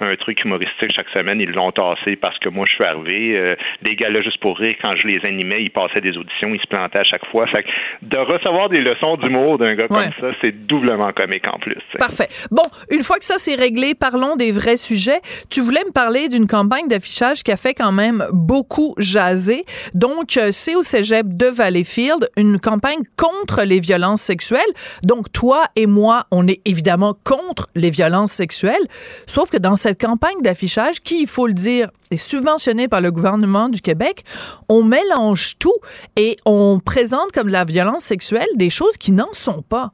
un 0.00 0.16
truc 0.16 0.44
humoristique 0.44 0.92
chaque 0.94 1.08
semaine. 1.10 1.40
Ils 1.40 1.52
l'ont 1.52 1.70
tassé 1.72 2.16
parce 2.16 2.38
que 2.38 2.48
moi, 2.48 2.66
je 2.68 2.74
suis 2.74 2.84
arrivé. 2.84 3.56
des 3.82 3.94
gars 3.96 4.08
là, 4.10 4.22
juste 4.22 4.38
pour 4.40 4.58
rire, 4.58 4.76
quand 4.80 4.96
je 4.96 5.06
les 5.06 5.24
animais, 5.24 5.62
ils 5.62 5.70
passaient 5.70 6.00
des 6.00 6.16
auditions, 6.16 6.54
ils 6.54 6.60
se 6.60 6.66
plantaient 6.66 6.98
à 6.98 7.04
chaque 7.04 7.24
fois. 7.26 7.46
Fait 7.46 7.62
que 7.62 7.68
de 8.02 8.16
recevoir 8.16 8.68
des 8.68 8.79
le 8.80 8.92
leçons 8.92 9.16
d'humour 9.16 9.58
d'un 9.58 9.74
gars 9.74 9.88
comme 9.88 10.02
ça, 10.20 10.28
c'est 10.40 10.52
doublement 10.66 11.12
comique 11.12 11.46
en 11.46 11.58
plus. 11.58 11.78
Parfait. 11.98 12.28
Bon, 12.50 12.62
une 12.90 13.02
fois 13.02 13.18
que 13.18 13.24
ça 13.24 13.36
c'est 13.38 13.54
réglé, 13.54 13.94
parlons 13.94 14.36
des 14.36 14.52
vrais 14.52 14.76
sujets. 14.76 15.20
Tu 15.48 15.60
voulais 15.60 15.84
me 15.86 15.92
parler 15.92 16.28
d'une 16.28 16.46
campagne 16.46 16.88
d'affichage 16.88 17.42
qui 17.42 17.52
a 17.52 17.56
fait 17.56 17.74
quand 17.74 17.92
même 17.92 18.24
beaucoup 18.32 18.94
jaser. 18.98 19.64
Donc, 19.94 20.36
euh, 20.36 20.48
c'est 20.52 20.74
au 20.74 20.82
cégep 20.82 21.26
de 21.36 21.46
Valleyfield, 21.46 22.28
une 22.36 22.58
campagne 22.58 23.02
contre 23.16 23.62
les 23.62 23.80
violences 23.80 24.22
sexuelles. 24.22 24.60
Donc, 25.02 25.32
toi 25.32 25.64
et 25.76 25.86
moi, 25.86 26.26
on 26.30 26.46
est 26.46 26.60
évidemment 26.64 27.14
contre 27.24 27.68
les 27.74 27.90
violences 27.90 28.32
sexuelles. 28.32 28.86
Sauf 29.26 29.50
que 29.50 29.56
dans 29.56 29.76
cette 29.76 30.00
campagne 30.00 30.40
d'affichage, 30.42 31.00
qui, 31.00 31.22
il 31.22 31.26
faut 31.26 31.46
le 31.46 31.54
dire, 31.54 31.90
est 32.10 32.16
subventionné 32.16 32.88
par 32.88 33.00
le 33.00 33.10
gouvernement 33.10 33.68
du 33.68 33.80
Québec, 33.80 34.22
on 34.68 34.82
mélange 34.82 35.58
tout 35.58 35.78
et 36.16 36.36
on 36.46 36.80
présente 36.84 37.32
comme 37.32 37.48
la 37.48 37.64
violence 37.64 38.04
sexuelle 38.04 38.48
des 38.56 38.70
choses 38.70 38.96
qui 38.96 39.12
n'en 39.12 39.32
sont 39.32 39.62
pas. 39.62 39.90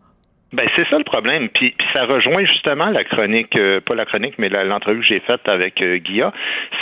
Ben 0.53 0.69
c'est 0.77 0.89
ça 0.89 0.97
le 0.97 1.05
problème. 1.05 1.49
Puis, 1.51 1.75
puis, 1.77 1.89
ça 1.93 2.05
rejoint 2.05 2.45
justement 2.45 2.87
la 2.87 3.05
chronique, 3.05 3.57
euh, 3.57 3.81
pas 3.81 3.95
la 3.95 4.07
chronique, 4.07 4.35
mais 4.39 4.49
l'entrevue 4.49 5.01
que 5.01 5.07
j'ai 5.07 5.21
faite 5.21 5.47
avec 5.47 5.83
euh, 5.83 5.99
Guilla, 5.99 6.33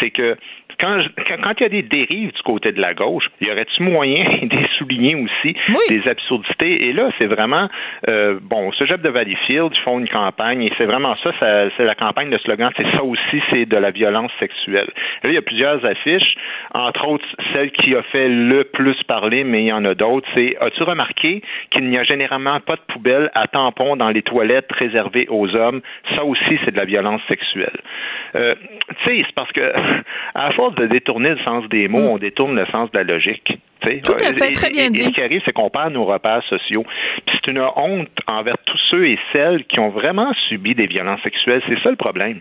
c'est 0.01 0.11
que 0.11 0.37
quand, 0.85 1.01
quand, 1.43 1.53
il 1.61 1.63
y 1.63 1.67
a 1.67 1.69
des 1.69 1.83
dérives 1.83 2.33
du 2.33 2.43
côté 2.43 2.73
de 2.73 2.81
la 2.81 2.95
gauche, 2.95 3.31
y 3.41 3.51
aurait-il 3.51 3.85
moyen 3.85 4.25
de 4.43 4.59
souligner 4.79 5.15
aussi 5.15 5.57
des 5.89 6.07
absurdités? 6.09 6.89
Et 6.89 6.93
là, 6.93 7.11
c'est 7.19 7.27
vraiment, 7.27 7.69
euh, 8.09 8.39
bon, 8.43 8.71
ce 8.73 8.85
job 8.85 9.01
de 9.01 9.09
Valleyfield, 9.09 9.73
ils 9.75 9.83
font 9.83 9.99
une 9.99 10.09
campagne 10.09 10.63
et 10.63 10.71
c'est 10.77 10.85
vraiment 10.85 11.15
ça, 11.17 11.31
c'est 11.77 11.85
la 11.85 11.95
campagne 11.95 12.31
de 12.31 12.39
slogan, 12.39 12.71
c'est 12.77 12.91
ça 12.93 13.03
aussi, 13.03 13.43
c'est 13.51 13.67
de 13.67 13.77
la 13.77 13.91
violence 13.91 14.31
sexuelle. 14.39 14.91
Là, 15.23 15.31
il 15.31 15.33
y 15.33 15.39
a 15.39 15.43
plusieurs 15.43 15.85
affiches, 15.85 16.35
entre 16.75 17.09
autres, 17.09 17.25
celle 17.53 17.71
qui 17.71 17.95
a 17.95 18.03
fait 18.03 18.29
le 18.29 18.65
plus 18.65 19.01
parler, 19.05 19.45
mais 19.45 19.63
il 19.63 19.67
y 19.67 19.73
en 19.73 19.85
a 19.85 19.95
d'autres, 19.95 20.29
c'est 20.35 20.57
as-tu 20.61 20.83
remarqué 20.83 21.43
qu'il 21.71 21.89
n'y 21.89 21.99
a 21.99 22.05
généralement 22.05 22.61
pas 22.61 22.77
de 22.77 22.83
poubelle 22.93 23.31
à 23.35 23.47
tampons 23.47 23.97
dans 23.97 24.11
les 24.11 24.23
toilettes 24.23 24.71
réservées 24.73 25.27
aux 25.31 25.55
hommes? 25.55 25.81
Ça 26.15 26.25
aussi, 26.25 26.59
c'est 26.65 26.73
de 26.73 26.77
la 26.77 26.85
violence 26.85 27.23
sexuelle. 27.29 27.79
Euh, 28.35 28.55
tu 29.05 29.05
sais, 29.05 29.25
c'est 29.27 29.35
parce 29.35 29.53
que 29.53 29.73
à 30.35 30.51
force 30.53 30.74
de 30.75 30.87
détourner 30.87 31.31
le 31.31 31.39
sens 31.39 31.69
des 31.69 31.89
mots, 31.89 32.01
mm. 32.01 32.13
on 32.13 32.19
détourne 32.19 32.55
le 32.55 32.67
sens 32.67 32.91
de 32.93 32.99
la 32.99 33.05
logique. 33.05 33.59
Tout 34.03 34.13
à 34.13 34.33
fait, 34.33 34.53
très 34.53 34.71
bien 34.71 34.91
dit. 34.91 35.03
ce 35.03 35.09
qui 35.11 35.21
arrive, 35.21 35.43
c'est 35.45 35.53
qu'on 35.53 35.69
perd 35.69 35.93
nos 35.93 36.05
repères 36.05 36.43
sociaux. 36.45 36.85
C'est 37.33 37.51
une 37.51 37.61
honte 37.77 38.09
envers 38.27 38.57
tous 38.65 38.81
ceux 38.91 39.07
et 39.07 39.19
celles 39.33 39.65
qui 39.65 39.79
ont 39.79 39.91
vraiment 39.91 40.33
subi 40.49 40.75
des 40.75 40.87
violences 40.87 41.21
sexuelles. 41.23 41.63
C'est 41.69 41.79
ça 41.83 41.91
le 41.91 41.97
problème. 41.97 42.41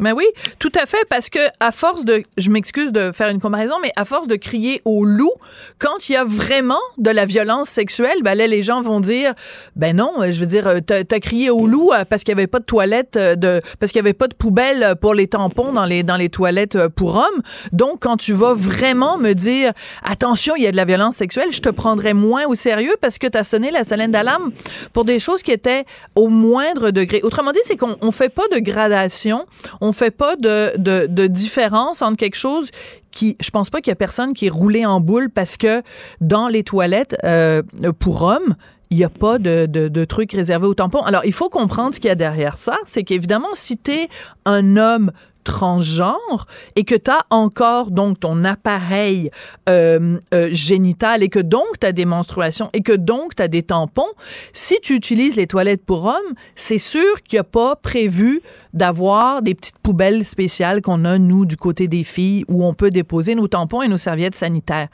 Mais 0.00 0.12
oui, 0.12 0.24
tout 0.58 0.72
à 0.74 0.86
fait, 0.86 1.04
parce 1.08 1.28
que 1.28 1.38
à 1.60 1.72
force 1.72 2.04
de, 2.04 2.22
je 2.38 2.50
m'excuse 2.50 2.90
de 2.90 3.12
faire 3.12 3.28
une 3.28 3.40
comparaison, 3.40 3.74
mais 3.82 3.92
à 3.96 4.04
force 4.04 4.26
de 4.26 4.36
crier 4.36 4.80
au 4.84 5.04
loup, 5.04 5.32
quand 5.78 6.08
il 6.08 6.12
y 6.12 6.16
a 6.16 6.24
vraiment 6.24 6.80
de 6.98 7.10
la 7.10 7.26
violence 7.26 7.68
sexuelle, 7.68 8.22
ben 8.22 8.34
là, 8.34 8.46
les 8.46 8.62
gens 8.62 8.80
vont 8.80 9.00
dire, 9.00 9.34
ben 9.76 9.94
non, 9.94 10.12
je 10.24 10.40
veux 10.40 10.46
dire, 10.46 10.68
t'as 10.86 11.00
as 11.10 11.20
crié 11.20 11.50
au 11.50 11.66
loup 11.66 11.92
euh, 11.92 12.04
parce 12.08 12.24
qu'il 12.24 12.32
y 12.32 12.38
avait 12.38 12.46
pas 12.46 12.60
de 12.60 12.64
toilette, 12.64 13.16
euh, 13.16 13.36
de, 13.36 13.60
parce 13.78 13.92
qu'il 13.92 13.98
y 13.98 14.04
avait 14.04 14.14
pas 14.14 14.28
de 14.28 14.34
poubelle 14.34 14.94
pour 15.00 15.12
les 15.12 15.26
tampons 15.26 15.72
dans 15.72 15.84
les 15.84 16.02
dans 16.02 16.16
les 16.16 16.30
toilettes 16.30 16.76
euh, 16.76 16.88
pour 16.88 17.16
hommes. 17.16 17.42
Donc, 17.72 17.98
quand 18.00 18.16
tu 18.16 18.32
vas 18.32 18.54
vraiment 18.54 19.18
me 19.18 19.34
dire, 19.34 19.72
attention, 20.02 20.54
il 20.56 20.62
y 20.62 20.66
a 20.66 20.72
de 20.72 20.76
la 20.76 20.86
violence 20.86 21.16
sexuelle, 21.16 21.48
je 21.52 21.60
te 21.60 21.68
prendrai 21.68 22.14
moins 22.14 22.46
au 22.46 22.54
sérieux 22.54 22.94
parce 23.00 23.18
que 23.18 23.26
t'as 23.26 23.44
sonné 23.44 23.70
la 23.70 23.84
salène 23.84 24.12
d'alarme 24.12 24.52
pour 24.92 25.04
des 25.04 25.18
choses 25.18 25.42
qui 25.42 25.52
étaient 25.52 25.84
au 26.16 26.28
moindre 26.28 26.90
degré. 26.90 27.20
Autrement 27.22 27.52
dit, 27.52 27.60
c'est 27.64 27.76
qu'on 27.76 27.96
on 28.00 28.12
fait 28.12 28.30
pas 28.30 28.48
de 28.52 28.58
gradation. 28.60 29.46
On 29.80 29.89
fait 29.92 30.10
pas 30.10 30.36
de, 30.36 30.76
de, 30.76 31.26
différence 31.26 32.02
entre 32.02 32.16
quelque 32.16 32.36
chose 32.36 32.70
qui, 33.10 33.36
je 33.40 33.50
pense 33.50 33.70
pas 33.70 33.80
qu'il 33.80 33.90
y 33.90 33.92
a 33.92 33.96
personne 33.96 34.32
qui 34.32 34.46
est 34.46 34.50
roulé 34.50 34.86
en 34.86 35.00
boule 35.00 35.30
parce 35.30 35.56
que 35.56 35.82
dans 36.20 36.48
les 36.48 36.62
toilettes 36.62 37.16
euh, 37.24 37.62
pour 37.98 38.22
hommes, 38.22 38.54
il 38.90 38.96
n'y 38.96 39.04
a 39.04 39.08
pas 39.08 39.38
de, 39.38 39.66
de, 39.66 40.04
trucs 40.04 40.32
réservés 40.32 40.66
aux 40.66 40.74
tampons. 40.74 41.02
Alors, 41.02 41.24
il 41.24 41.32
faut 41.32 41.48
comprendre 41.48 41.94
ce 41.94 42.00
qu'il 42.00 42.08
y 42.08 42.10
a 42.10 42.16
derrière 42.16 42.58
ça. 42.58 42.76
C'est 42.86 43.04
qu'évidemment, 43.04 43.48
si 43.54 43.78
tu 43.78 43.92
es 43.92 44.08
un 44.44 44.76
homme 44.76 45.12
transgenre 45.44 46.46
et 46.76 46.84
que 46.84 46.94
tu 46.94 47.10
as 47.10 47.20
encore 47.30 47.90
donc 47.90 48.20
ton 48.20 48.44
appareil 48.44 49.30
euh, 49.68 50.18
euh, 50.34 50.48
génital 50.52 51.22
et 51.22 51.28
que 51.28 51.38
donc 51.38 51.78
tu 51.80 51.86
as 51.86 51.92
des 51.92 52.04
menstruations 52.04 52.70
et 52.72 52.82
que 52.82 52.92
donc 52.92 53.34
tu 53.34 53.42
as 53.42 53.48
des 53.48 53.62
tampons, 53.62 54.10
si 54.52 54.78
tu 54.80 54.94
utilises 54.94 55.36
les 55.36 55.46
toilettes 55.46 55.84
pour 55.84 56.06
hommes, 56.06 56.34
c'est 56.54 56.78
sûr 56.78 57.22
qu'il 57.22 57.36
n'y 57.36 57.40
a 57.40 57.44
pas 57.44 57.76
prévu 57.76 58.40
d'avoir 58.72 59.42
des 59.42 59.54
petites 59.54 59.78
poubelles 59.82 60.24
spéciales 60.24 60.80
qu'on 60.82 61.04
a, 61.04 61.18
nous, 61.18 61.46
du 61.46 61.56
côté 61.56 61.88
des 61.88 62.04
filles, 62.04 62.44
où 62.48 62.64
on 62.64 62.74
peut 62.74 62.90
déposer 62.90 63.34
nos 63.34 63.48
tampons 63.48 63.82
et 63.82 63.88
nos 63.88 63.98
serviettes 63.98 64.34
sanitaires. 64.34 64.88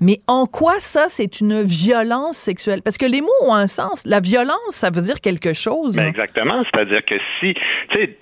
Mais 0.00 0.18
en 0.26 0.46
quoi 0.46 0.74
ça, 0.80 1.06
c'est 1.08 1.40
une 1.40 1.62
violence 1.62 2.36
sexuelle? 2.36 2.82
Parce 2.82 2.98
que 2.98 3.06
les 3.06 3.20
mots 3.20 3.28
ont 3.46 3.54
un 3.54 3.66
sens. 3.66 4.04
La 4.06 4.20
violence, 4.20 4.58
ça 4.70 4.90
veut 4.90 5.00
dire 5.00 5.20
quelque 5.20 5.52
chose. 5.52 5.96
Ben 5.96 6.06
exactement. 6.06 6.62
C'est-à-dire 6.64 7.04
que 7.04 7.14
si, 7.40 7.54
tu 7.90 7.98
sais, 7.98 8.18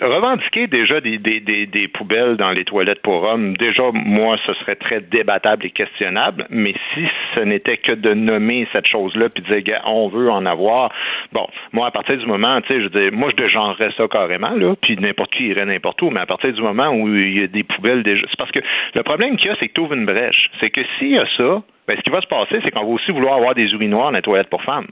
revendiquer 0.00 0.66
déjà 0.66 1.00
des 1.00 1.15
des, 1.18 1.88
poubelles 1.88 2.36
dans 2.36 2.50
les 2.50 2.64
toilettes 2.64 3.02
pour 3.02 3.22
hommes, 3.24 3.56
déjà, 3.56 3.84
moi, 3.92 4.36
ce 4.46 4.54
serait 4.54 4.76
très 4.76 5.00
débattable 5.00 5.66
et 5.66 5.70
questionnable, 5.70 6.46
mais 6.50 6.74
si 6.94 7.06
ce 7.34 7.40
n'était 7.40 7.76
que 7.76 7.92
de 7.92 8.14
nommer 8.14 8.66
cette 8.72 8.86
chose-là 8.86 9.28
puis 9.28 9.42
de 9.42 9.60
dire, 9.60 9.80
on 9.84 10.08
veut 10.08 10.30
en 10.30 10.46
avoir, 10.46 10.92
bon, 11.32 11.46
moi, 11.72 11.86
à 11.86 11.90
partir 11.90 12.16
du 12.16 12.26
moment, 12.26 12.60
tu 12.62 12.68
sais, 12.68 12.82
je 12.82 12.88
dis, 12.88 13.16
moi, 13.16 13.30
je 13.30 13.36
dégenrerais 13.36 13.90
ça 13.96 14.08
carrément, 14.08 14.50
là, 14.50 14.74
puis 14.80 14.96
n'importe 14.96 15.32
qui 15.32 15.48
irait 15.48 15.66
n'importe 15.66 16.00
où, 16.02 16.10
mais 16.10 16.20
à 16.20 16.26
partir 16.26 16.52
du 16.52 16.62
moment 16.62 16.88
où 16.90 17.08
il 17.14 17.38
y 17.38 17.42
a 17.42 17.46
des 17.46 17.62
poubelles 17.62 18.02
déjà, 18.02 18.26
c'est 18.28 18.38
parce 18.38 18.52
que 18.52 18.60
le 18.94 19.02
problème 19.02 19.36
qu'il 19.36 19.48
y 19.48 19.50
a, 19.50 19.56
c'est 19.58 19.68
que 19.68 19.74
tu 19.74 19.80
ouvres 19.80 19.94
une 19.94 20.06
brèche. 20.06 20.50
C'est 20.60 20.70
que 20.70 20.80
s'il 20.98 21.12
y 21.12 21.18
a 21.18 21.26
ça, 21.36 21.62
ben, 21.86 21.96
ce 21.96 22.02
qui 22.02 22.10
va 22.10 22.20
se 22.20 22.26
passer, 22.26 22.60
c'est 22.64 22.70
qu'on 22.70 22.84
va 22.84 22.92
aussi 22.92 23.12
vouloir 23.12 23.36
avoir 23.36 23.54
des 23.54 23.70
urinoirs 23.72 24.10
dans 24.10 24.16
les 24.16 24.22
toilettes 24.22 24.50
pour 24.50 24.62
femmes. 24.62 24.88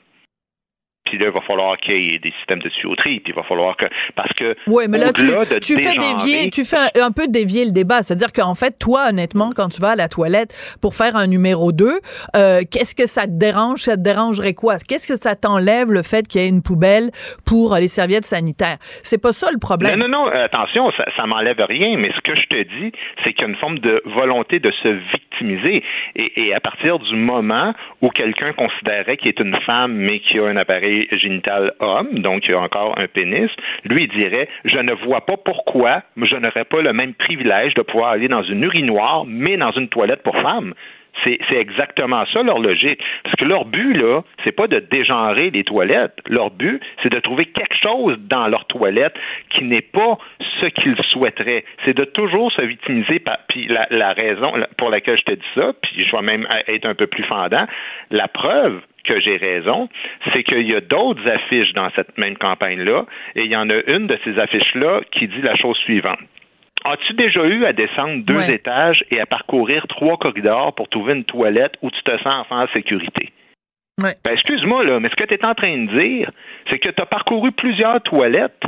Puis 1.04 1.18
là, 1.18 1.26
il 1.26 1.32
va 1.32 1.40
falloir 1.42 1.76
qu'il 1.76 2.12
y 2.12 2.14
ait 2.14 2.18
des 2.18 2.32
systèmes 2.38 2.60
de 2.60 2.70
tuyauterie. 2.70 3.20
Puis 3.20 3.32
il 3.32 3.34
va 3.34 3.42
falloir 3.42 3.76
que. 3.76 3.84
Parce 4.14 4.32
que. 4.32 4.56
Oui, 4.66 4.84
mais 4.88 4.98
là, 4.98 5.12
tu, 5.12 5.26
tu 5.60 5.74
fais 5.74 5.96
dévier, 5.98 6.48
tu 6.50 6.64
fais 6.64 6.78
un, 6.78 7.06
un 7.06 7.12
peu 7.12 7.26
dévier 7.28 7.66
le 7.66 7.72
débat. 7.72 8.02
C'est-à-dire 8.02 8.32
qu'en 8.32 8.54
fait, 8.54 8.78
toi, 8.78 9.08
honnêtement, 9.10 9.50
quand 9.54 9.68
tu 9.68 9.82
vas 9.82 9.90
à 9.90 9.96
la 9.96 10.08
toilette 10.08 10.54
pour 10.80 10.94
faire 10.94 11.14
un 11.16 11.26
numéro 11.26 11.72
2, 11.72 11.84
euh, 11.84 12.60
qu'est-ce 12.70 12.94
que 12.94 13.06
ça 13.06 13.26
te 13.26 13.38
dérange? 13.38 13.80
Ça 13.80 13.96
te 13.96 14.02
dérangerait 14.02 14.54
quoi? 14.54 14.76
Qu'est-ce 14.78 15.06
que 15.06 15.18
ça 15.18 15.36
t'enlève 15.36 15.92
le 15.92 16.02
fait 16.02 16.26
qu'il 16.26 16.40
y 16.40 16.44
ait 16.44 16.48
une 16.48 16.62
poubelle 16.62 17.10
pour 17.44 17.74
euh, 17.74 17.80
les 17.80 17.88
serviettes 17.88 18.24
sanitaires? 18.24 18.78
C'est 19.02 19.20
pas 19.20 19.32
ça 19.32 19.48
le 19.52 19.58
problème. 19.58 19.98
Non, 19.98 20.08
non, 20.08 20.24
non, 20.24 20.32
attention, 20.32 20.90
ça, 20.96 21.04
ça 21.16 21.26
m'enlève 21.26 21.60
rien, 21.68 21.98
mais 21.98 22.12
ce 22.16 22.20
que 22.22 22.34
je 22.34 22.46
te 22.46 22.62
dis, 22.62 22.92
c'est 23.22 23.34
qu'il 23.34 23.42
y 23.42 23.44
a 23.44 23.48
une 23.48 23.56
forme 23.56 23.78
de 23.80 24.02
volonté 24.06 24.58
de 24.58 24.72
se 24.82 24.88
victimiser. 25.12 25.82
Et, 26.16 26.46
et 26.46 26.54
à 26.54 26.60
partir 26.60 26.98
du 26.98 27.16
moment 27.16 27.74
où 28.00 28.08
quelqu'un 28.08 28.54
considérait 28.54 29.18
qu'il 29.18 29.28
est 29.28 29.40
une 29.40 29.56
femme, 29.66 29.92
mais 29.92 30.20
qui 30.20 30.38
a 30.38 30.46
un 30.46 30.56
appareil 30.56 30.93
génital 31.12 31.72
homme, 31.80 32.18
donc 32.20 32.46
il 32.46 32.54
a 32.54 32.60
encore 32.60 32.98
un 32.98 33.06
pénis, 33.06 33.50
lui, 33.84 34.08
dirait, 34.08 34.48
je 34.64 34.78
ne 34.78 34.92
vois 34.92 35.24
pas 35.26 35.36
pourquoi 35.36 36.02
je 36.16 36.36
n'aurais 36.36 36.64
pas 36.64 36.82
le 36.82 36.92
même 36.92 37.14
privilège 37.14 37.74
de 37.74 37.82
pouvoir 37.82 38.10
aller 38.10 38.28
dans 38.28 38.42
une 38.42 38.62
urinoir, 38.62 39.24
mais 39.26 39.56
dans 39.56 39.72
une 39.72 39.88
toilette 39.88 40.22
pour 40.22 40.36
femmes. 40.36 40.74
C'est 41.22 41.38
exactement 41.56 42.24
ça 42.32 42.42
leur 42.42 42.58
logique. 42.58 43.00
Parce 43.22 43.36
que 43.36 43.44
leur 43.44 43.64
but, 43.64 43.94
là, 43.94 44.22
c'est 44.42 44.52
pas 44.52 44.66
de 44.66 44.80
dégenrer 44.80 45.50
les 45.50 45.64
toilettes. 45.64 46.18
Leur 46.28 46.50
but, 46.50 46.82
c'est 47.02 47.10
de 47.10 47.20
trouver 47.20 47.46
quelque 47.46 47.76
chose 47.80 48.16
dans 48.18 48.48
leur 48.48 48.66
toilette 48.66 49.14
qui 49.48 49.64
n'est 49.64 49.80
pas 49.80 50.18
ce 50.60 50.66
qu'ils 50.66 50.96
souhaiteraient. 51.10 51.64
C'est 51.84 51.96
de 51.96 52.04
toujours 52.04 52.50
se 52.52 52.62
victimiser. 52.62 53.20
Par, 53.20 53.38
puis 53.48 53.68
la, 53.68 53.86
la 53.90 54.12
raison 54.12 54.52
pour 54.76 54.90
laquelle 54.90 55.16
je 55.18 55.24
te 55.24 55.32
dis 55.32 55.46
ça, 55.54 55.72
puis 55.82 56.04
je 56.04 56.14
vais 56.14 56.22
même 56.22 56.46
être 56.66 56.84
un 56.84 56.94
peu 56.94 57.06
plus 57.06 57.24
fendant, 57.24 57.64
la 58.10 58.28
preuve 58.28 58.80
que 59.04 59.20
j'ai 59.20 59.36
raison, 59.36 59.88
c'est 60.32 60.42
qu'il 60.42 60.68
y 60.68 60.74
a 60.74 60.80
d'autres 60.80 61.26
affiches 61.28 61.72
dans 61.74 61.90
cette 61.96 62.16
même 62.18 62.36
campagne-là, 62.36 63.04
et 63.36 63.42
il 63.44 63.50
y 63.50 63.56
en 63.56 63.68
a 63.70 63.80
une 63.86 64.06
de 64.06 64.18
ces 64.24 64.38
affiches-là 64.38 65.00
qui 65.12 65.28
dit 65.28 65.42
la 65.42 65.54
chose 65.56 65.76
suivante. 65.78 66.18
As-tu 66.84 67.14
déjà 67.14 67.44
eu 67.46 67.64
à 67.64 67.72
descendre 67.72 68.24
deux 68.26 68.36
Ouais. 68.36 68.54
étages 68.54 69.04
et 69.10 69.18
à 69.20 69.24
parcourir 69.26 69.86
trois 69.88 70.18
corridors 70.18 70.74
pour 70.74 70.88
trouver 70.88 71.14
une 71.14 71.24
toilette 71.24 71.74
où 71.80 71.90
tu 71.90 72.02
te 72.02 72.10
sens 72.18 72.26
enfin 72.42 72.64
en 72.64 72.66
sécurité? 72.74 73.30
Ouais. 74.02 74.12
Ben, 74.24 74.32
excuse-moi, 74.32 74.84
là, 74.84 75.00
mais 75.00 75.08
ce 75.08 75.14
que 75.14 75.24
tu 75.24 75.34
es 75.34 75.44
en 75.44 75.54
train 75.54 75.76
de 75.78 75.98
dire, 75.98 76.30
c'est 76.68 76.78
que 76.78 76.88
tu 76.90 77.00
as 77.00 77.06
parcouru 77.06 77.52
plusieurs 77.52 78.02
toilettes 78.02 78.60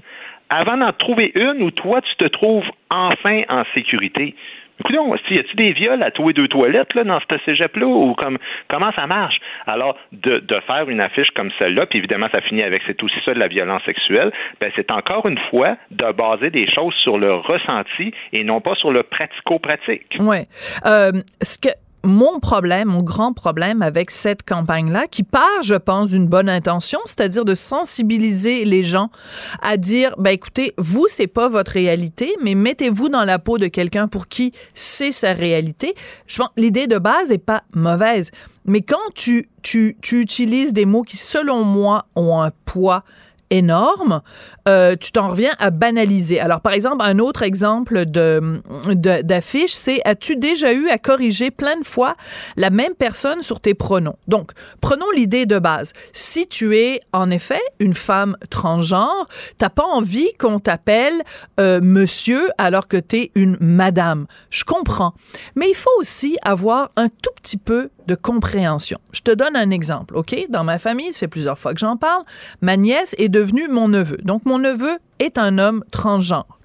avant 0.48 0.76
d'en 0.76 0.92
trouver 0.92 1.32
une 1.34 1.62
où 1.62 1.70
toi, 1.72 2.00
tu 2.00 2.14
te 2.16 2.28
trouves 2.28 2.64
enfin 2.90 3.42
en 3.48 3.64
sécurité. 3.74 4.34
Écoute, 4.80 4.94
y 5.30 5.38
a-tu 5.38 5.56
des 5.56 5.72
viols 5.72 6.02
à 6.02 6.10
tous 6.10 6.28
les 6.28 6.34
deux 6.34 6.48
toilettes 6.48 6.94
là, 6.94 7.04
dans 7.04 7.20
ce 7.20 7.38
cégep-là 7.44 7.86
ou 7.86 8.14
comme 8.14 8.38
comment 8.68 8.92
ça 8.92 9.06
marche? 9.06 9.36
Alors, 9.66 9.96
de, 10.12 10.38
de 10.38 10.60
faire 10.66 10.88
une 10.88 11.00
affiche 11.00 11.30
comme 11.30 11.50
celle-là, 11.58 11.86
puis 11.86 11.98
évidemment, 11.98 12.28
ça 12.30 12.40
finit 12.40 12.62
avec 12.62 12.82
c'est 12.86 13.02
aussi 13.02 13.16
ça 13.24 13.34
de 13.34 13.38
la 13.38 13.48
violence 13.48 13.82
sexuelle, 13.84 14.32
ben 14.60 14.70
c'est 14.76 14.90
encore 14.90 15.26
une 15.26 15.38
fois 15.50 15.76
de 15.90 16.12
baser 16.12 16.50
des 16.50 16.68
choses 16.68 16.94
sur 17.02 17.18
le 17.18 17.34
ressenti 17.34 18.12
et 18.32 18.44
non 18.44 18.60
pas 18.60 18.74
sur 18.74 18.90
le 18.90 19.02
pratico-pratique. 19.02 20.16
Ouais. 20.20 20.46
Euh, 20.84 21.12
ce 21.40 21.58
que 21.58 21.68
mon 22.06 22.40
problème, 22.40 22.88
mon 22.88 23.02
grand 23.02 23.32
problème 23.32 23.82
avec 23.82 24.10
cette 24.10 24.42
campagne-là, 24.42 25.06
qui 25.10 25.22
part, 25.22 25.62
je 25.62 25.74
pense, 25.74 26.10
d'une 26.10 26.26
bonne 26.26 26.48
intention, 26.48 26.98
c'est-à-dire 27.04 27.44
de 27.44 27.54
sensibiliser 27.54 28.64
les 28.64 28.84
gens 28.84 29.10
à 29.62 29.76
dire, 29.76 30.14
ben 30.18 30.30
écoutez, 30.30 30.72
vous 30.78 31.06
c'est 31.08 31.26
pas 31.26 31.48
votre 31.48 31.72
réalité, 31.72 32.34
mais 32.42 32.54
mettez-vous 32.54 33.08
dans 33.08 33.24
la 33.24 33.38
peau 33.38 33.58
de 33.58 33.66
quelqu'un 33.66 34.08
pour 34.08 34.28
qui 34.28 34.52
c'est 34.74 35.12
sa 35.12 35.32
réalité. 35.32 35.94
Je 36.26 36.38
pense 36.38 36.50
l'idée 36.56 36.86
de 36.86 36.98
base 36.98 37.30
est 37.30 37.38
pas 37.38 37.64
mauvaise, 37.74 38.30
mais 38.64 38.80
quand 38.80 38.96
tu 39.14 39.48
tu 39.62 39.96
tu 40.00 40.20
utilises 40.20 40.72
des 40.72 40.86
mots 40.86 41.02
qui, 41.02 41.16
selon 41.16 41.64
moi, 41.64 42.06
ont 42.14 42.40
un 42.40 42.50
poids 42.64 43.04
énorme, 43.50 44.22
euh, 44.68 44.96
tu 44.96 45.12
t'en 45.12 45.28
reviens 45.28 45.52
à 45.58 45.70
banaliser. 45.70 46.40
Alors, 46.40 46.60
par 46.60 46.72
exemple, 46.72 47.04
un 47.04 47.18
autre 47.18 47.42
exemple 47.42 48.06
de 48.06 48.62
d'affiche, 48.94 49.72
c'est 49.72 50.00
as-tu 50.04 50.36
déjà 50.36 50.72
eu 50.72 50.88
à 50.88 50.98
corriger 50.98 51.50
plein 51.50 51.78
de 51.78 51.86
fois 51.86 52.16
la 52.56 52.70
même 52.70 52.94
personne 52.94 53.42
sur 53.42 53.60
tes 53.60 53.74
pronoms? 53.74 54.16
Donc, 54.26 54.52
prenons 54.80 55.10
l'idée 55.14 55.46
de 55.46 55.58
base. 55.58 55.92
Si 56.12 56.46
tu 56.46 56.76
es, 56.76 57.00
en 57.12 57.30
effet, 57.30 57.60
une 57.78 57.94
femme 57.94 58.36
transgenre, 58.50 59.26
t'as 59.58 59.70
pas 59.70 59.84
envie 59.84 60.32
qu'on 60.38 60.58
t'appelle 60.58 61.22
euh, 61.60 61.80
monsieur 61.82 62.48
alors 62.58 62.88
que 62.88 62.96
t'es 62.96 63.30
une 63.34 63.56
madame. 63.60 64.26
Je 64.50 64.64
comprends. 64.64 65.14
Mais 65.54 65.68
il 65.68 65.74
faut 65.74 65.90
aussi 65.98 66.36
avoir 66.42 66.90
un 66.96 67.08
tout 67.08 67.30
petit 67.36 67.58
peu 67.58 67.90
de 68.06 68.14
compréhension. 68.14 68.98
Je 69.12 69.20
te 69.20 69.30
donne 69.30 69.56
un 69.56 69.70
exemple, 69.70 70.16
OK? 70.16 70.34
Dans 70.48 70.64
ma 70.64 70.78
famille, 70.78 71.12
ça 71.12 71.20
fait 71.20 71.28
plusieurs 71.28 71.58
fois 71.58 71.74
que 71.74 71.80
j'en 71.80 71.96
parle, 71.96 72.24
ma 72.60 72.76
nièce 72.76 73.14
est 73.18 73.28
devenue 73.28 73.68
mon 73.68 73.88
neveu. 73.88 74.18
Donc, 74.22 74.44
mon 74.46 74.58
neveu 74.58 74.98
est 75.18 75.38
un 75.38 75.58
homme 75.58 75.84
transgenre. 75.90 76.58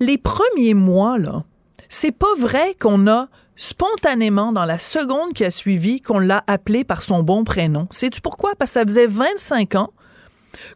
Les 0.00 0.18
premiers 0.18 0.74
mois, 0.74 1.18
là, 1.18 1.44
c'est 1.88 2.12
pas 2.12 2.34
vrai 2.38 2.74
qu'on 2.80 3.06
a 3.06 3.28
spontanément, 3.56 4.52
dans 4.52 4.64
la 4.64 4.78
seconde 4.78 5.32
qui 5.32 5.44
a 5.44 5.50
suivi, 5.50 6.00
qu'on 6.00 6.18
l'a 6.18 6.44
appelé 6.46 6.84
par 6.84 7.02
son 7.02 7.22
bon 7.22 7.44
prénom. 7.44 7.88
Sais-tu 7.90 8.20
pourquoi? 8.20 8.54
Parce 8.58 8.72
que 8.72 8.80
ça 8.80 8.84
faisait 8.84 9.06
25 9.06 9.74
ans 9.76 9.92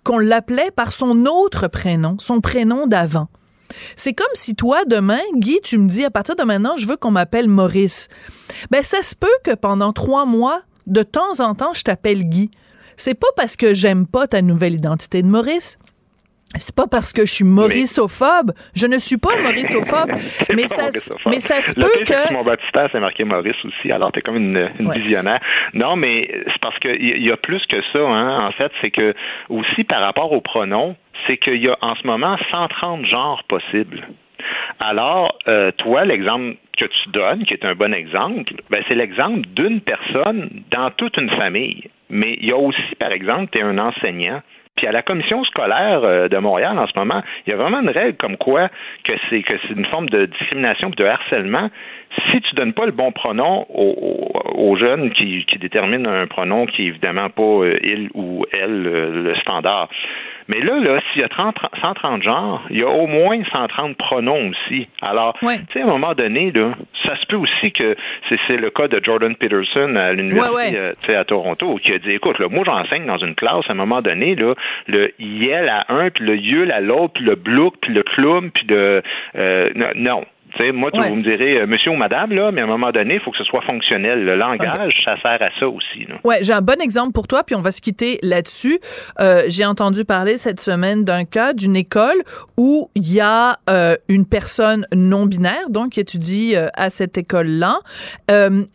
qu'on 0.04 0.18
l'appelait 0.18 0.70
par 0.70 0.92
son 0.92 1.26
autre 1.26 1.68
prénom, 1.68 2.16
son 2.18 2.40
prénom 2.40 2.86
d'avant. 2.86 3.28
C'est 3.96 4.12
comme 4.12 4.26
si 4.34 4.54
toi, 4.54 4.84
demain, 4.84 5.20
Guy, 5.34 5.60
tu 5.62 5.78
me 5.78 5.88
dis, 5.88 6.04
à 6.04 6.10
partir 6.10 6.36
de 6.36 6.42
maintenant, 6.42 6.76
je 6.76 6.86
veux 6.86 6.96
qu'on 6.96 7.10
m'appelle 7.10 7.48
Maurice. 7.48 8.08
Ben, 8.70 8.82
ça 8.82 9.02
se 9.02 9.14
peut 9.14 9.28
que 9.44 9.54
pendant 9.54 9.92
trois 9.92 10.26
mois, 10.26 10.62
de 10.86 11.02
temps 11.02 11.40
en 11.40 11.54
temps, 11.54 11.72
je 11.72 11.82
t'appelle 11.82 12.24
Guy. 12.24 12.50
C'est 12.96 13.14
pas 13.14 13.28
parce 13.36 13.56
que 13.56 13.72
j'aime 13.72 14.06
pas 14.06 14.26
ta 14.26 14.42
nouvelle 14.42 14.74
identité 14.74 15.22
de 15.22 15.28
Maurice. 15.28 15.78
C'est 16.56 16.74
pas 16.74 16.86
parce 16.90 17.12
que 17.12 17.24
je 17.24 17.32
suis 17.32 17.44
mauricophobe. 17.44 18.50
Je 18.74 18.86
ne 18.86 18.98
suis 18.98 19.18
pas 19.18 19.36
mauricophobe. 19.40 20.10
Mais, 20.54 20.62
pas 20.62 20.90
ça, 20.90 21.14
mais 21.26 21.38
ça 21.40 21.60
se 21.60 21.74
peut 21.74 21.86
que. 22.04 22.12
Sur 22.12 22.32
mon 22.32 22.42
baptistère, 22.42 22.88
c'est 22.90 22.98
marqué 23.00 23.22
Maurice 23.24 23.54
aussi. 23.64 23.92
Alors, 23.92 24.10
t'es 24.10 24.20
comme 24.20 24.36
une, 24.36 24.68
une 24.80 24.88
Ouais. 24.88 24.98
visionnaire. 24.98 25.40
Non, 25.74 25.94
mais 25.94 26.28
c'est 26.46 26.60
parce 26.60 26.76
qu'il 26.80 27.00
y, 27.18 27.24
y 27.26 27.30
a 27.30 27.36
plus 27.36 27.64
que 27.66 27.80
ça. 27.92 28.00
Hein. 28.00 28.48
En 28.48 28.52
fait, 28.52 28.72
c'est 28.80 28.90
que 28.90 29.14
aussi 29.48 29.84
par 29.84 30.00
rapport 30.00 30.32
aux 30.32 30.40
pronoms, 30.40 30.96
c'est 31.26 31.36
qu'il 31.38 31.62
y 31.62 31.68
a 31.68 31.76
en 31.82 31.94
ce 31.94 32.04
moment 32.06 32.36
130 32.50 33.06
genres 33.06 33.44
possibles. 33.48 34.08
Alors, 34.84 35.38
euh, 35.48 35.70
toi, 35.76 36.04
l'exemple 36.04 36.56
que 36.76 36.86
tu 36.86 37.10
donnes, 37.10 37.44
qui 37.44 37.54
est 37.54 37.64
un 37.64 37.74
bon 37.74 37.92
exemple, 37.94 38.54
ben, 38.70 38.82
c'est 38.88 38.96
l'exemple 38.96 39.42
d'une 39.54 39.80
personne 39.82 40.62
dans 40.70 40.90
toute 40.90 41.16
une 41.18 41.30
famille. 41.30 41.90
Mais 42.08 42.36
il 42.40 42.46
y 42.48 42.52
a 42.52 42.56
aussi, 42.56 42.94
par 42.98 43.12
exemple, 43.12 43.50
tu 43.52 43.58
es 43.58 43.62
un 43.62 43.78
enseignant. 43.78 44.40
Puis 44.80 44.86
à 44.86 44.92
la 44.92 45.02
commission 45.02 45.44
scolaire 45.44 46.00
euh, 46.04 46.28
de 46.28 46.38
Montréal 46.38 46.78
en 46.78 46.86
ce 46.86 46.98
moment, 46.98 47.20
il 47.46 47.50
y 47.50 47.52
a 47.52 47.56
vraiment 47.58 47.82
une 47.82 47.90
règle 47.90 48.16
comme 48.16 48.38
quoi 48.38 48.68
que 49.04 49.12
c'est 49.28 49.42
que 49.42 49.54
c'est 49.68 49.74
une 49.74 49.84
forme 49.84 50.08
de 50.08 50.24
discrimination 50.24 50.88
de 50.88 51.04
harcèlement. 51.04 51.68
Si 52.32 52.40
tu 52.40 52.54
donnes 52.54 52.72
pas 52.72 52.86
le 52.86 52.92
bon 52.92 53.12
pronom 53.12 53.66
aux, 53.68 54.32
aux- 54.54 54.76
jeunes 54.76 55.10
qui, 55.10 55.44
qui 55.44 55.58
déterminent 55.58 56.08
un 56.10 56.26
pronom 56.26 56.64
qui 56.64 56.84
est 56.84 56.86
évidemment 56.86 57.28
pas 57.28 57.42
euh, 57.42 57.76
il 57.82 58.08
ou 58.14 58.46
elle 58.54 58.86
euh, 58.86 59.22
le 59.22 59.34
standard. 59.36 59.90
Mais 60.50 60.60
là, 60.60 60.80
là, 60.80 61.00
s'il 61.12 61.22
y 61.22 61.24
a 61.24 61.28
30, 61.28 61.56
130 61.80 62.22
genres, 62.24 62.62
il 62.70 62.78
y 62.78 62.82
a 62.82 62.88
au 62.88 63.06
moins 63.06 63.38
130 63.52 63.96
pronoms 63.96 64.50
aussi. 64.50 64.88
Alors, 65.00 65.36
Ouais. 65.42 65.58
tu 65.58 65.74
sais, 65.74 65.80
à 65.82 65.84
un 65.84 65.88
moment 65.88 66.12
donné, 66.14 66.50
là, 66.50 66.72
ça 67.06 67.16
se 67.16 67.24
peut 67.26 67.36
aussi 67.36 67.70
que 67.72 67.94
c'est 68.48 68.56
le 68.56 68.70
cas 68.70 68.88
de 68.88 69.00
Jordan 69.02 69.36
Peterson 69.36 69.94
à 69.94 70.12
l'université 70.12 70.54
Ouais, 70.56 70.70
ouais. 70.72 70.76
euh, 70.76 70.92
tu 71.02 71.06
sais, 71.06 71.14
à 71.14 71.24
Toronto 71.24 71.76
qui 71.76 71.92
a 71.92 71.98
dit 71.98 72.10
écoute, 72.12 72.38
là, 72.40 72.48
moi 72.50 72.64
j'enseigne 72.66 73.06
dans 73.06 73.18
une 73.18 73.34
classe, 73.36 73.64
à 73.68 73.72
un 73.72 73.76
moment 73.76 74.02
donné, 74.02 74.34
là, 74.34 74.54
le 74.88 75.12
yel 75.20 75.68
à 75.68 75.86
un, 75.88 76.10
puis 76.10 76.24
le 76.24 76.36
yul 76.36 76.72
à 76.72 76.80
l'autre, 76.80 77.12
puis 77.14 77.24
le 77.24 77.36
blouk, 77.36 77.74
puis 77.80 77.92
le 77.94 78.02
cloum, 78.02 78.50
puis 78.50 78.66
le 78.68 79.02
euh, 79.36 79.70
non. 79.94 80.24
Non. 80.50 80.56
Tu 80.56 80.64
sais, 80.66 80.72
moi, 80.72 80.90
Ouais. 80.94 81.08
vous 81.08 81.16
me 81.16 81.22
direz 81.22 81.60
euh, 81.60 81.66
monsieur 81.66 81.90
ou 81.92 81.96
madame, 81.96 82.32
là, 82.32 82.50
mais 82.52 82.60
à 82.60 82.64
un 82.64 82.66
moment 82.66 82.90
donné, 82.90 83.14
il 83.14 83.20
faut 83.20 83.30
que 83.30 83.38
ce 83.38 83.44
soit 83.44 83.62
fonctionnel. 83.62 84.24
Le 84.24 84.36
langage, 84.36 84.94
ça 85.04 85.14
sert 85.22 85.40
à 85.40 85.50
ça 85.58 85.68
aussi. 85.68 86.06
Ouais, 86.24 86.38
j'ai 86.42 86.52
un 86.52 86.60
bon 86.60 86.80
exemple 86.80 87.12
pour 87.12 87.26
toi, 87.28 87.42
puis 87.44 87.54
on 87.54 87.60
va 87.62 87.70
se 87.70 87.80
quitter 87.80 88.18
là-dessus. 88.22 88.78
Euh, 89.20 89.42
j'ai 89.48 89.64
entendu 89.64 90.04
parler 90.04 90.36
cette 90.38 90.60
semaine 90.60 91.04
d'un 91.04 91.24
cas 91.24 91.52
d'une 91.52 91.76
école 91.76 92.20
où 92.56 92.90
il 92.94 93.12
y 93.12 93.20
a 93.20 93.58
euh, 93.68 93.96
une 94.08 94.26
personne 94.26 94.86
non 94.94 95.26
binaire, 95.26 95.70
donc 95.70 95.90
qui 95.92 96.00
étudie 96.00 96.54
à 96.74 96.90
cette 96.90 97.16
école-là, 97.18 97.78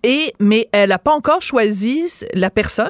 et 0.03 0.33
mais 0.39 0.67
elle 0.71 0.89
n'a 0.89 0.99
pas 0.99 1.13
encore 1.13 1.41
choisi 1.41 2.03
la 2.33 2.49
personne. 2.49 2.89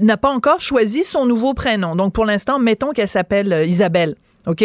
n'a 0.00 0.16
pas 0.16 0.30
encore 0.30 0.60
choisi 0.60 1.02
son 1.04 1.26
nouveau 1.26 1.54
prénom. 1.54 1.94
Donc, 1.96 2.12
pour 2.12 2.24
l'instant, 2.24 2.58
mettons 2.58 2.90
qu'elle 2.90 3.08
s'appelle 3.08 3.64
Isabelle. 3.66 4.14
OK? 4.46 4.64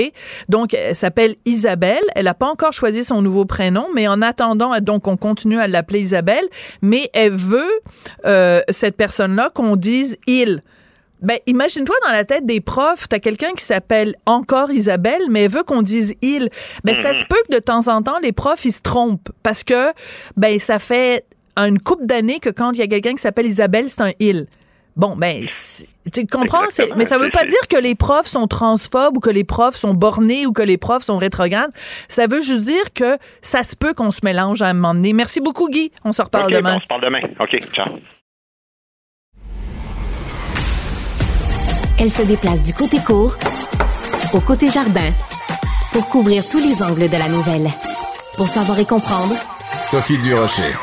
Donc, 0.49 0.73
elle 0.73 0.95
s'appelle 0.95 1.35
Isabelle. 1.45 2.03
Elle 2.15 2.25
n'a 2.25 2.33
pas 2.33 2.47
encore 2.47 2.73
choisi 2.73 3.03
son 3.03 3.21
nouveau 3.21 3.45
prénom, 3.45 3.87
mais 3.93 4.07
en 4.07 4.21
attendant, 4.21 4.77
donc, 4.79 5.07
on 5.07 5.17
continue 5.17 5.59
à 5.59 5.67
l'appeler 5.67 6.01
Isabelle, 6.01 6.45
mais 6.81 7.09
elle 7.13 7.33
veut, 7.33 7.79
euh, 8.25 8.61
cette 8.69 8.97
personne-là, 8.97 9.51
qu'on 9.53 9.75
dise 9.75 10.17
il. 10.27 10.61
Ben, 11.21 11.39
imagine-toi 11.47 11.95
dans 12.05 12.11
la 12.11 12.25
tête 12.25 12.45
des 12.45 12.61
profs, 12.61 13.09
t'as 13.09 13.17
quelqu'un 13.17 13.53
qui 13.53 13.63
s'appelle 13.63 14.15
encore 14.27 14.69
Isabelle, 14.71 15.23
mais 15.29 15.45
elle 15.45 15.51
veut 15.51 15.63
qu'on 15.63 15.81
dise 15.81 16.13
il. 16.21 16.49
Ben, 16.83 16.95
ça 16.95 17.13
se 17.13 17.25
peut 17.25 17.41
que 17.49 17.55
de 17.55 17.59
temps 17.59 17.87
en 17.87 18.03
temps, 18.03 18.19
les 18.21 18.33
profs, 18.33 18.65
ils 18.65 18.71
se 18.71 18.81
trompent 18.81 19.29
parce 19.41 19.63
que, 19.63 19.91
ben, 20.35 20.59
ça 20.59 20.77
fait 20.77 21.25
une 21.55 21.79
coupe 21.79 22.05
d'années 22.05 22.39
que 22.39 22.49
quand 22.49 22.71
il 22.73 22.79
y 22.79 22.83
a 22.83 22.87
quelqu'un 22.87 23.13
qui 23.13 23.21
s'appelle 23.21 23.47
Isabelle, 23.47 23.89
c'est 23.89 24.01
un 24.01 24.11
il. 24.19 24.45
Bon, 24.97 25.15
ben, 25.15 25.45
tu 26.11 26.25
comprends, 26.25 26.63
mais 26.95 27.05
ça 27.05 27.19
veut 27.19 27.29
pas 27.29 27.45
dire 27.45 27.67
que 27.69 27.77
les 27.77 27.93
profs 27.93 28.25
sont 28.25 28.47
transphobes 28.47 29.17
ou 29.17 29.19
que 29.19 29.29
les 29.29 29.43
profs 29.43 29.75
sont 29.75 29.93
bornés 29.93 30.47
ou 30.47 30.51
que 30.51 30.63
les 30.63 30.77
profs 30.77 31.03
sont 31.03 31.19
rétrogrades. 31.19 31.71
Ça 32.09 32.25
veut 32.25 32.41
juste 32.41 32.63
dire 32.63 32.93
que 32.95 33.19
ça 33.43 33.63
se 33.63 33.75
peut 33.75 33.93
qu'on 33.93 34.09
se 34.09 34.21
mélange 34.23 34.63
à 34.63 34.67
un 34.67 34.73
moment 34.73 34.95
donné. 34.95 35.13
Merci 35.13 35.39
beaucoup, 35.39 35.69
Guy. 35.69 35.91
On 36.03 36.11
se 36.11 36.23
reparle 36.23 36.51
demain. 36.51 36.77
on 36.77 36.79
se 36.79 36.87
parle 36.87 37.01
demain. 37.01 37.21
OK, 37.39 37.61
ciao. 37.71 37.85
Elle 41.99 42.09
se 42.09 42.23
déplace 42.23 42.63
du 42.63 42.73
côté 42.73 42.97
court 42.97 43.35
au 44.33 44.39
côté 44.39 44.69
jardin 44.69 45.11
pour 45.93 46.09
couvrir 46.09 46.43
tous 46.49 46.59
les 46.59 46.81
angles 46.81 47.07
de 47.07 47.17
la 47.17 47.29
nouvelle. 47.29 47.69
Pour 48.35 48.47
savoir 48.47 48.79
et 48.79 48.85
comprendre, 48.85 49.35
Sophie 49.81 50.17
Durocher. 50.17 50.73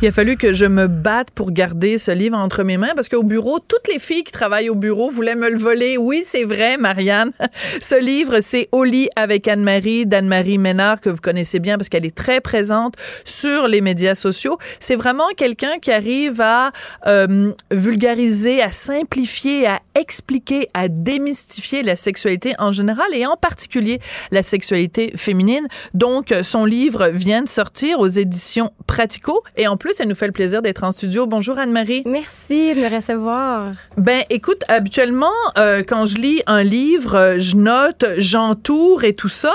Il 0.00 0.06
a 0.06 0.12
fallu 0.12 0.36
que 0.36 0.52
je 0.52 0.64
me 0.64 0.86
batte 0.86 1.32
pour 1.32 1.50
garder 1.50 1.98
ce 1.98 2.12
livre 2.12 2.38
entre 2.38 2.62
mes 2.62 2.76
mains 2.76 2.92
parce 2.94 3.08
qu'au 3.08 3.24
bureau, 3.24 3.58
toutes 3.58 3.88
les 3.92 3.98
filles 3.98 4.22
qui 4.22 4.30
travaillent 4.30 4.68
au 4.68 4.76
bureau 4.76 5.10
voulaient 5.10 5.34
me 5.34 5.50
le 5.50 5.58
voler. 5.58 5.98
Oui, 5.98 6.22
c'est 6.24 6.44
vrai, 6.44 6.76
Marianne. 6.76 7.32
Ce 7.80 8.00
livre, 8.00 8.38
c'est 8.40 8.68
Au 8.70 8.84
lit 8.84 9.08
avec 9.16 9.48
Anne-Marie, 9.48 10.06
d'Anne-Marie 10.06 10.58
Ménard, 10.58 11.00
que 11.00 11.08
vous 11.10 11.20
connaissez 11.20 11.58
bien 11.58 11.76
parce 11.76 11.88
qu'elle 11.88 12.06
est 12.06 12.14
très 12.14 12.40
présente 12.40 12.94
sur 13.24 13.66
les 13.66 13.80
médias 13.80 14.14
sociaux. 14.14 14.56
C'est 14.78 14.94
vraiment 14.94 15.26
quelqu'un 15.36 15.80
qui 15.80 15.90
arrive 15.90 16.40
à 16.40 16.70
euh, 17.08 17.52
vulgariser, 17.72 18.62
à 18.62 18.70
simplifier, 18.70 19.66
à 19.66 19.80
expliquer, 19.96 20.68
à 20.74 20.86
démystifier 20.86 21.82
la 21.82 21.96
sexualité 21.96 22.54
en 22.60 22.70
général 22.70 23.08
et 23.14 23.26
en 23.26 23.36
particulier 23.36 23.98
la 24.30 24.44
sexualité 24.44 25.12
féminine. 25.16 25.66
Donc, 25.92 26.32
son 26.42 26.64
livre 26.64 27.08
vient 27.08 27.42
de 27.42 27.48
sortir 27.48 27.98
aux 27.98 28.06
éditions 28.06 28.70
Pratico 28.86 29.42
et 29.56 29.66
en 29.66 29.76
plus, 29.76 29.87
ça 29.94 30.04
nous 30.04 30.14
fait 30.14 30.26
le 30.26 30.32
plaisir 30.32 30.62
d'être 30.62 30.84
en 30.84 30.90
studio. 30.90 31.26
Bonjour 31.26 31.58
Anne-Marie. 31.58 32.02
Merci 32.06 32.74
de 32.74 32.80
me 32.80 32.94
recevoir. 32.94 33.72
Ben, 33.96 34.22
écoute, 34.30 34.62
habituellement, 34.68 35.32
euh, 35.56 35.82
quand 35.86 36.06
je 36.06 36.18
lis 36.18 36.42
un 36.46 36.62
livre, 36.62 37.14
euh, 37.14 37.36
je 37.38 37.56
note, 37.56 38.04
j'entoure 38.18 39.04
et 39.04 39.14
tout 39.14 39.28
ça. 39.28 39.52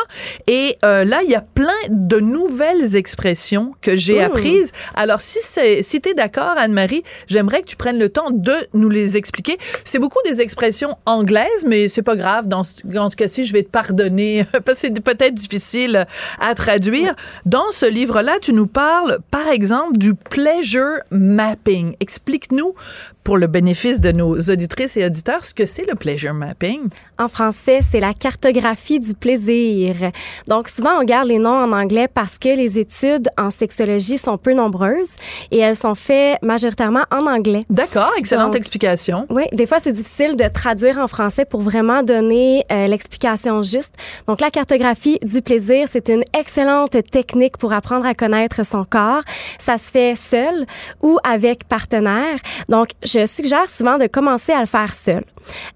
Et 0.47 0.77
euh, 0.83 1.03
là, 1.03 1.21
il 1.23 1.29
y 1.29 1.35
a 1.35 1.41
plein 1.41 1.71
de 1.89 2.19
nouvelles 2.19 2.95
expressions 2.95 3.73
que 3.81 3.97
j'ai 3.97 4.21
apprises. 4.21 4.71
Alors, 4.95 5.21
si 5.21 5.39
c'est, 5.41 5.83
si 5.83 6.01
t'es 6.01 6.13
d'accord, 6.13 6.55
Anne-Marie, 6.57 7.03
j'aimerais 7.27 7.61
que 7.61 7.67
tu 7.67 7.75
prennes 7.75 7.99
le 7.99 8.09
temps 8.09 8.31
de 8.31 8.53
nous 8.73 8.89
les 8.89 9.17
expliquer. 9.17 9.57
C'est 9.85 9.99
beaucoup 9.99 10.19
des 10.25 10.41
expressions 10.41 10.97
anglaises, 11.05 11.65
mais 11.67 11.87
c'est 11.87 12.01
pas 12.01 12.15
grave. 12.15 12.47
Dans, 12.47 12.63
dans 12.85 13.09
ce 13.09 13.15
cas-ci, 13.15 13.45
je 13.45 13.53
vais 13.53 13.63
te 13.63 13.69
pardonner 13.69 14.45
parce 14.65 14.81
que 14.81 14.87
c'est 14.87 15.03
peut-être 15.03 15.35
difficile 15.35 16.05
à 16.39 16.55
traduire. 16.55 17.15
Dans 17.45 17.71
ce 17.71 17.85
livre-là, 17.85 18.37
tu 18.41 18.53
nous 18.53 18.67
parles, 18.67 19.19
par 19.31 19.47
exemple, 19.47 19.97
du 19.97 20.13
pleasure 20.29 20.99
mapping. 21.11 21.95
Explique-nous 21.99 22.73
pour 23.23 23.37
le 23.37 23.47
bénéfice 23.47 24.01
de 24.01 24.11
nos 24.11 24.37
auditrices 24.37 24.97
et 24.97 25.05
auditeurs 25.05 25.45
ce 25.45 25.53
que 25.53 25.65
c'est 25.65 25.85
le 25.89 25.95
pleasure 25.95 26.33
mapping? 26.33 26.89
En 27.17 27.27
français, 27.27 27.79
c'est 27.81 27.99
la 27.99 28.13
cartographie 28.13 28.99
du 28.99 29.13
plaisir. 29.13 30.11
Donc 30.47 30.67
souvent 30.67 30.99
on 30.99 31.03
garde 31.03 31.27
les 31.27 31.39
noms 31.39 31.51
en 31.51 31.71
anglais 31.71 32.07
parce 32.13 32.37
que 32.37 32.49
les 32.49 32.79
études 32.79 33.29
en 33.37 33.49
sexologie 33.49 34.17
sont 34.17 34.37
peu 34.37 34.53
nombreuses 34.53 35.15
et 35.51 35.59
elles 35.59 35.75
sont 35.75 35.95
faites 35.95 36.41
majoritairement 36.41 37.03
en 37.11 37.25
anglais. 37.27 37.63
D'accord, 37.69 38.11
excellente 38.17 38.55
explication. 38.55 39.25
Oui, 39.29 39.43
des 39.53 39.65
fois 39.65 39.77
c'est 39.79 39.93
difficile 39.93 40.35
de 40.35 40.47
traduire 40.47 40.97
en 40.97 41.07
français 41.07 41.45
pour 41.45 41.61
vraiment 41.61 42.03
donner 42.03 42.65
euh, 42.71 42.87
l'explication 42.87 43.63
juste. 43.63 43.95
Donc 44.27 44.41
la 44.41 44.49
cartographie 44.49 45.19
du 45.21 45.41
plaisir, 45.41 45.87
c'est 45.89 46.09
une 46.09 46.23
excellente 46.37 46.97
technique 47.09 47.57
pour 47.57 47.73
apprendre 47.73 48.05
à 48.05 48.13
connaître 48.13 48.65
son 48.65 48.83
corps. 48.83 49.23
Ça 49.57 49.77
se 49.77 49.91
fait 49.91 50.12
seul 50.15 50.65
ou 51.01 51.17
avec 51.23 51.67
partenaire. 51.67 52.39
Donc 52.69 52.89
je 53.03 53.25
suggère 53.25 53.69
souvent 53.69 53.97
de 53.97 54.07
commencer 54.07 54.51
à 54.51 54.59
le 54.59 54.65
faire 54.65 54.93
seul. 54.93 55.23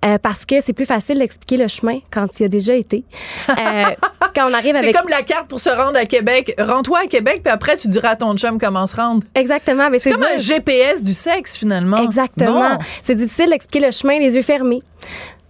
Euh, 0.06 0.18
parce 0.18 0.46
que 0.46 0.60
c'est 0.62 0.74
plus 0.74 0.86
facile 0.86 1.20
d'expliquer 1.20 1.58
le 1.58 1.68
chemin 1.68 2.00
quand 2.12 2.40
il 2.40 2.46
a 2.46 2.48
déjà 2.48 2.74
été. 2.74 3.04
Euh, 3.50 3.54
quand 4.36 4.50
on 4.50 4.54
arrive 4.54 4.76
avec... 4.76 4.94
C'est 4.94 5.02
comme 5.02 5.10
la 5.10 5.24
carte 5.24 5.48
pour 5.48 5.60
se 5.60 5.70
rendre 5.70 5.98
à 5.98 6.06
Québec. 6.06 6.56
Rends-toi 6.58 7.00
à 7.00 7.08
Québec, 7.08 7.42
puis 7.44 7.52
après, 7.52 7.76
tu 7.76 7.88
diras 7.88 8.12
à 8.12 8.16
ton 8.16 8.36
chum 8.38 8.60
comment 8.60 8.88
se 8.88 8.96
rendre. 8.96 9.24
Exactement. 9.36 9.90
C'est 9.98 10.12
comme 10.12 10.24
un 10.24 10.38
GPS 10.38 11.04
du 11.04 11.14
sexe, 11.14 11.58
finalement. 11.58 12.04
Exactement. 12.04 12.78
C'est 13.04 13.16
difficile 13.16 13.50
d'expliquer 13.50 13.86
le 13.86 13.92
chemin 13.92 14.20
les 14.20 14.36
yeux 14.36 14.42
fermés. 14.42 14.82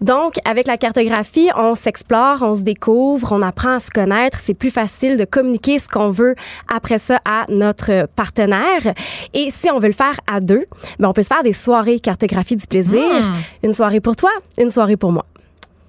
Donc, 0.02 0.36
avec 0.46 0.68
la 0.68 0.78
cartographie, 0.78 1.50
on 1.56 1.76
s'explore, 1.76 2.42
on 2.42 2.54
se 2.54 2.62
découvre, 2.62 3.32
on 3.32 3.42
apprend 3.42 3.76
à 3.76 3.80
se 3.80 3.90
connaître. 3.90 4.38
C'est 4.38 4.54
plus 4.54 4.70
facile 4.70 5.18
de 5.18 5.26
communiquer 5.26 5.80
ce 5.80 5.88
qu'on 5.88 6.12
veut 6.12 6.36
après 6.68 6.98
ça 6.98 7.20
à 7.26 7.46
notre 7.50 8.08
partenaire. 8.16 8.94
Et 9.34 9.50
si 9.50 9.70
on 9.72 9.80
veut 9.80 9.88
le 9.88 9.94
faire 9.94 10.20
à 10.28 10.40
deux, 10.40 10.66
ben 11.00 11.10
on 11.10 11.14
peut 11.14 11.22
se 11.22 11.28
faire 11.28 11.44
des 11.44 11.54
soirées 11.54 12.00
cartographie 12.00 12.56
du 12.56 12.68
plaisir. 12.68 13.02
Hmm. 13.02 13.66
Une 13.66 13.74
soirée 13.74 14.02
pour 14.02 14.16
toi, 14.16 14.32
une 14.58 14.70
soirée 14.70 14.98
pour 14.98 15.12
moi. 15.12 15.26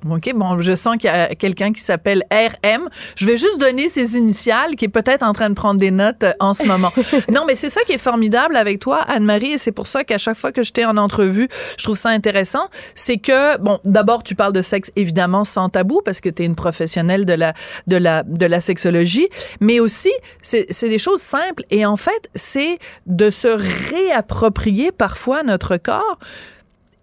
OK, 0.08 0.32
bon, 0.34 0.60
je 0.60 0.76
sens 0.76 0.96
qu'il 0.96 1.10
y 1.10 1.12
a 1.12 1.34
quelqu'un 1.34 1.72
qui 1.72 1.80
s'appelle 1.80 2.22
RM. 2.30 2.88
Je 3.16 3.26
vais 3.26 3.36
juste 3.36 3.58
donner 3.58 3.88
ses 3.88 4.16
initiales, 4.16 4.76
qui 4.76 4.84
est 4.84 4.90
peut-être 4.90 5.24
en 5.24 5.32
train 5.32 5.48
de 5.48 5.54
prendre 5.54 5.80
des 5.80 5.90
notes 5.90 6.22
euh, 6.22 6.32
en 6.38 6.54
ce 6.54 6.64
moment. 6.64 6.92
non, 7.32 7.44
mais 7.46 7.56
c'est 7.56 7.68
ça 7.68 7.80
qui 7.82 7.92
est 7.92 7.98
formidable 7.98 8.56
avec 8.56 8.78
toi, 8.78 9.00
Anne-Marie, 9.08 9.52
et 9.52 9.58
c'est 9.58 9.72
pour 9.72 9.88
ça 9.88 10.04
qu'à 10.04 10.18
chaque 10.18 10.36
fois 10.36 10.52
que 10.52 10.62
je 10.62 10.72
t'ai 10.72 10.84
en 10.84 10.96
entrevue, 10.96 11.48
je 11.76 11.84
trouve 11.84 11.96
ça 11.96 12.10
intéressant. 12.10 12.68
C'est 12.94 13.18
que, 13.18 13.58
bon, 13.58 13.80
d'abord, 13.84 14.22
tu 14.22 14.36
parles 14.36 14.52
de 14.52 14.62
sexe 14.62 14.92
évidemment 14.94 15.44
sans 15.44 15.68
tabou, 15.68 16.00
parce 16.04 16.20
que 16.20 16.28
tu 16.28 16.44
es 16.44 16.46
une 16.46 16.56
professionnelle 16.56 17.26
de 17.26 17.34
la, 17.34 17.54
de 17.88 17.96
la, 17.96 18.22
de 18.22 18.46
la 18.46 18.60
sexologie, 18.60 19.28
mais 19.60 19.80
aussi, 19.80 20.12
c'est 20.42 20.88
des 20.88 20.98
choses 20.98 21.22
simples, 21.22 21.64
et 21.70 21.84
en 21.84 21.96
fait, 21.96 22.30
c'est 22.34 22.78
de 23.06 23.30
se 23.30 23.48
réapproprier 23.48 24.92
parfois 24.92 25.42
notre 25.42 25.76
corps 25.76 26.18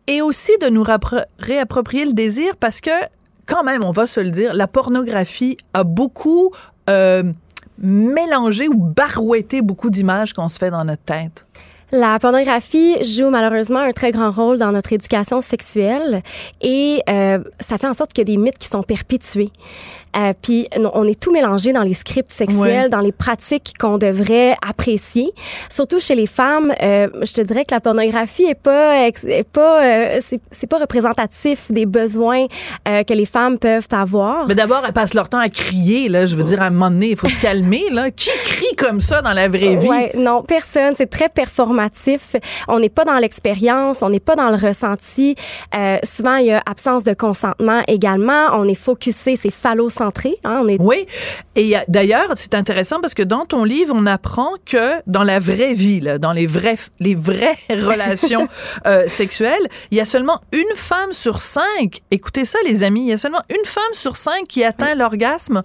et 0.07 0.21
aussi 0.21 0.51
de 0.59 0.69
nous 0.69 0.83
réapproprier 1.39 2.05
le 2.05 2.13
désir 2.13 2.55
parce 2.57 2.81
que, 2.81 2.91
quand 3.45 3.63
même, 3.63 3.83
on 3.83 3.91
va 3.91 4.07
se 4.07 4.19
le 4.19 4.31
dire, 4.31 4.53
la 4.53 4.67
pornographie 4.67 5.57
a 5.73 5.83
beaucoup 5.83 6.51
euh, 6.89 7.23
mélangé 7.77 8.67
ou 8.67 8.75
barouetté 8.75 9.61
beaucoup 9.61 9.89
d'images 9.89 10.33
qu'on 10.33 10.49
se 10.49 10.57
fait 10.57 10.71
dans 10.71 10.85
notre 10.85 11.03
tête. 11.03 11.45
La 11.91 12.17
pornographie 12.19 13.03
joue 13.03 13.29
malheureusement 13.29 13.79
un 13.79 13.91
très 13.91 14.11
grand 14.11 14.31
rôle 14.31 14.57
dans 14.57 14.71
notre 14.71 14.91
éducation 14.91 15.39
sexuelle 15.39 16.23
et 16.59 17.01
euh, 17.07 17.39
ça 17.59 17.77
fait 17.77 17.87
en 17.87 17.93
sorte 17.93 18.11
qu'il 18.11 18.27
y 18.27 18.31
a 18.31 18.33
des 18.35 18.41
mythes 18.41 18.57
qui 18.57 18.67
sont 18.67 18.81
perpétués. 18.81 19.51
Euh, 20.17 20.33
puis 20.41 20.67
on 20.93 21.03
est 21.03 21.19
tout 21.19 21.31
mélangé 21.31 21.73
dans 21.73 21.81
les 21.81 21.93
scripts 21.93 22.31
sexuels, 22.31 22.89
dans 22.89 22.99
les 22.99 23.11
pratiques 23.11 23.73
qu'on 23.79 23.97
devrait 23.97 24.55
apprécier. 24.67 25.31
Surtout 25.69 25.99
chez 25.99 26.15
les 26.15 26.27
femmes, 26.27 26.73
euh, 26.81 27.07
je 27.21 27.33
te 27.33 27.41
dirais 27.41 27.65
que 27.65 27.73
la 27.73 27.81
pornographie 27.81 28.43
est 28.43 28.59
pas, 28.61 29.07
est 29.07 29.47
pas, 29.47 29.83
euh, 29.83 30.19
c'est 30.51 30.67
pas 30.67 30.77
représentatif 30.77 31.71
des 31.71 31.85
besoins 31.85 32.45
euh, 32.87 33.03
que 33.03 33.13
les 33.13 33.25
femmes 33.25 33.57
peuvent 33.57 33.87
avoir. 33.91 34.47
Mais 34.47 34.55
d'abord, 34.55 34.83
elles 34.85 34.93
passent 34.93 35.13
leur 35.13 35.29
temps 35.29 35.39
à 35.39 35.49
crier 35.49 36.07
là. 36.09 36.25
Je 36.25 36.35
veux 36.35 36.43
dire, 36.43 36.61
à 36.61 36.67
un 36.67 36.69
moment 36.69 36.91
donné, 36.91 37.11
il 37.11 37.17
faut 37.17 37.29
se 37.29 37.39
calmer 37.39 37.83
là. 37.91 38.11
Qui 38.11 38.29
crie 38.43 38.75
comme 38.77 38.99
ça 38.99 39.21
dans 39.21 39.33
la 39.33 39.47
vraie 39.47 39.75
vie? 39.75 39.87
Ouais, 39.87 40.11
Non, 40.15 40.43
personne. 40.43 40.93
C'est 40.95 41.09
très 41.09 41.29
performatif. 41.29 42.35
On 42.67 42.79
n'est 42.79 42.89
pas 42.89 43.05
dans 43.05 43.17
l'expérience, 43.17 44.01
on 44.01 44.09
n'est 44.09 44.19
pas 44.19 44.35
dans 44.35 44.49
le 44.49 44.55
ressenti. 44.57 45.35
Euh, 45.75 45.97
souvent, 46.03 46.35
il 46.35 46.47
y 46.47 46.51
a 46.51 46.61
absence 46.65 47.03
de 47.03 47.13
consentement 47.13 47.81
également. 47.87 48.47
On 48.53 48.67
est 48.67 48.75
focusé, 48.75 49.35
c'est 49.35 49.51
phallocentrique 49.51 50.04
Hein, 50.43 50.65
oui. 50.79 51.05
Et 51.55 51.75
d'ailleurs, 51.87 52.31
c'est 52.35 52.55
intéressant 52.55 52.99
parce 53.01 53.13
que 53.13 53.23
dans 53.23 53.45
ton 53.45 53.63
livre, 53.63 53.93
on 53.95 54.05
apprend 54.05 54.51
que 54.65 55.01
dans 55.07 55.23
la 55.23 55.39
vraie 55.39 55.73
vie, 55.73 56.01
dans 56.19 56.33
les 56.33 56.47
vraies, 56.47 56.77
les 56.99 57.15
vraies 57.15 57.57
relations 57.69 58.47
euh, 58.85 59.07
sexuelles, 59.07 59.67
il 59.91 59.97
y 59.97 60.01
a 60.01 60.05
seulement 60.05 60.41
une 60.51 60.75
femme 60.75 61.13
sur 61.13 61.39
cinq. 61.39 62.01
Écoutez 62.11 62.45
ça, 62.45 62.59
les 62.65 62.83
amis. 62.83 63.01
Il 63.01 63.07
y 63.07 63.13
a 63.13 63.17
seulement 63.17 63.41
une 63.49 63.65
femme 63.65 63.83
sur 63.93 64.15
cinq 64.15 64.47
qui 64.47 64.63
atteint 64.63 64.95
l'orgasme 64.95 65.63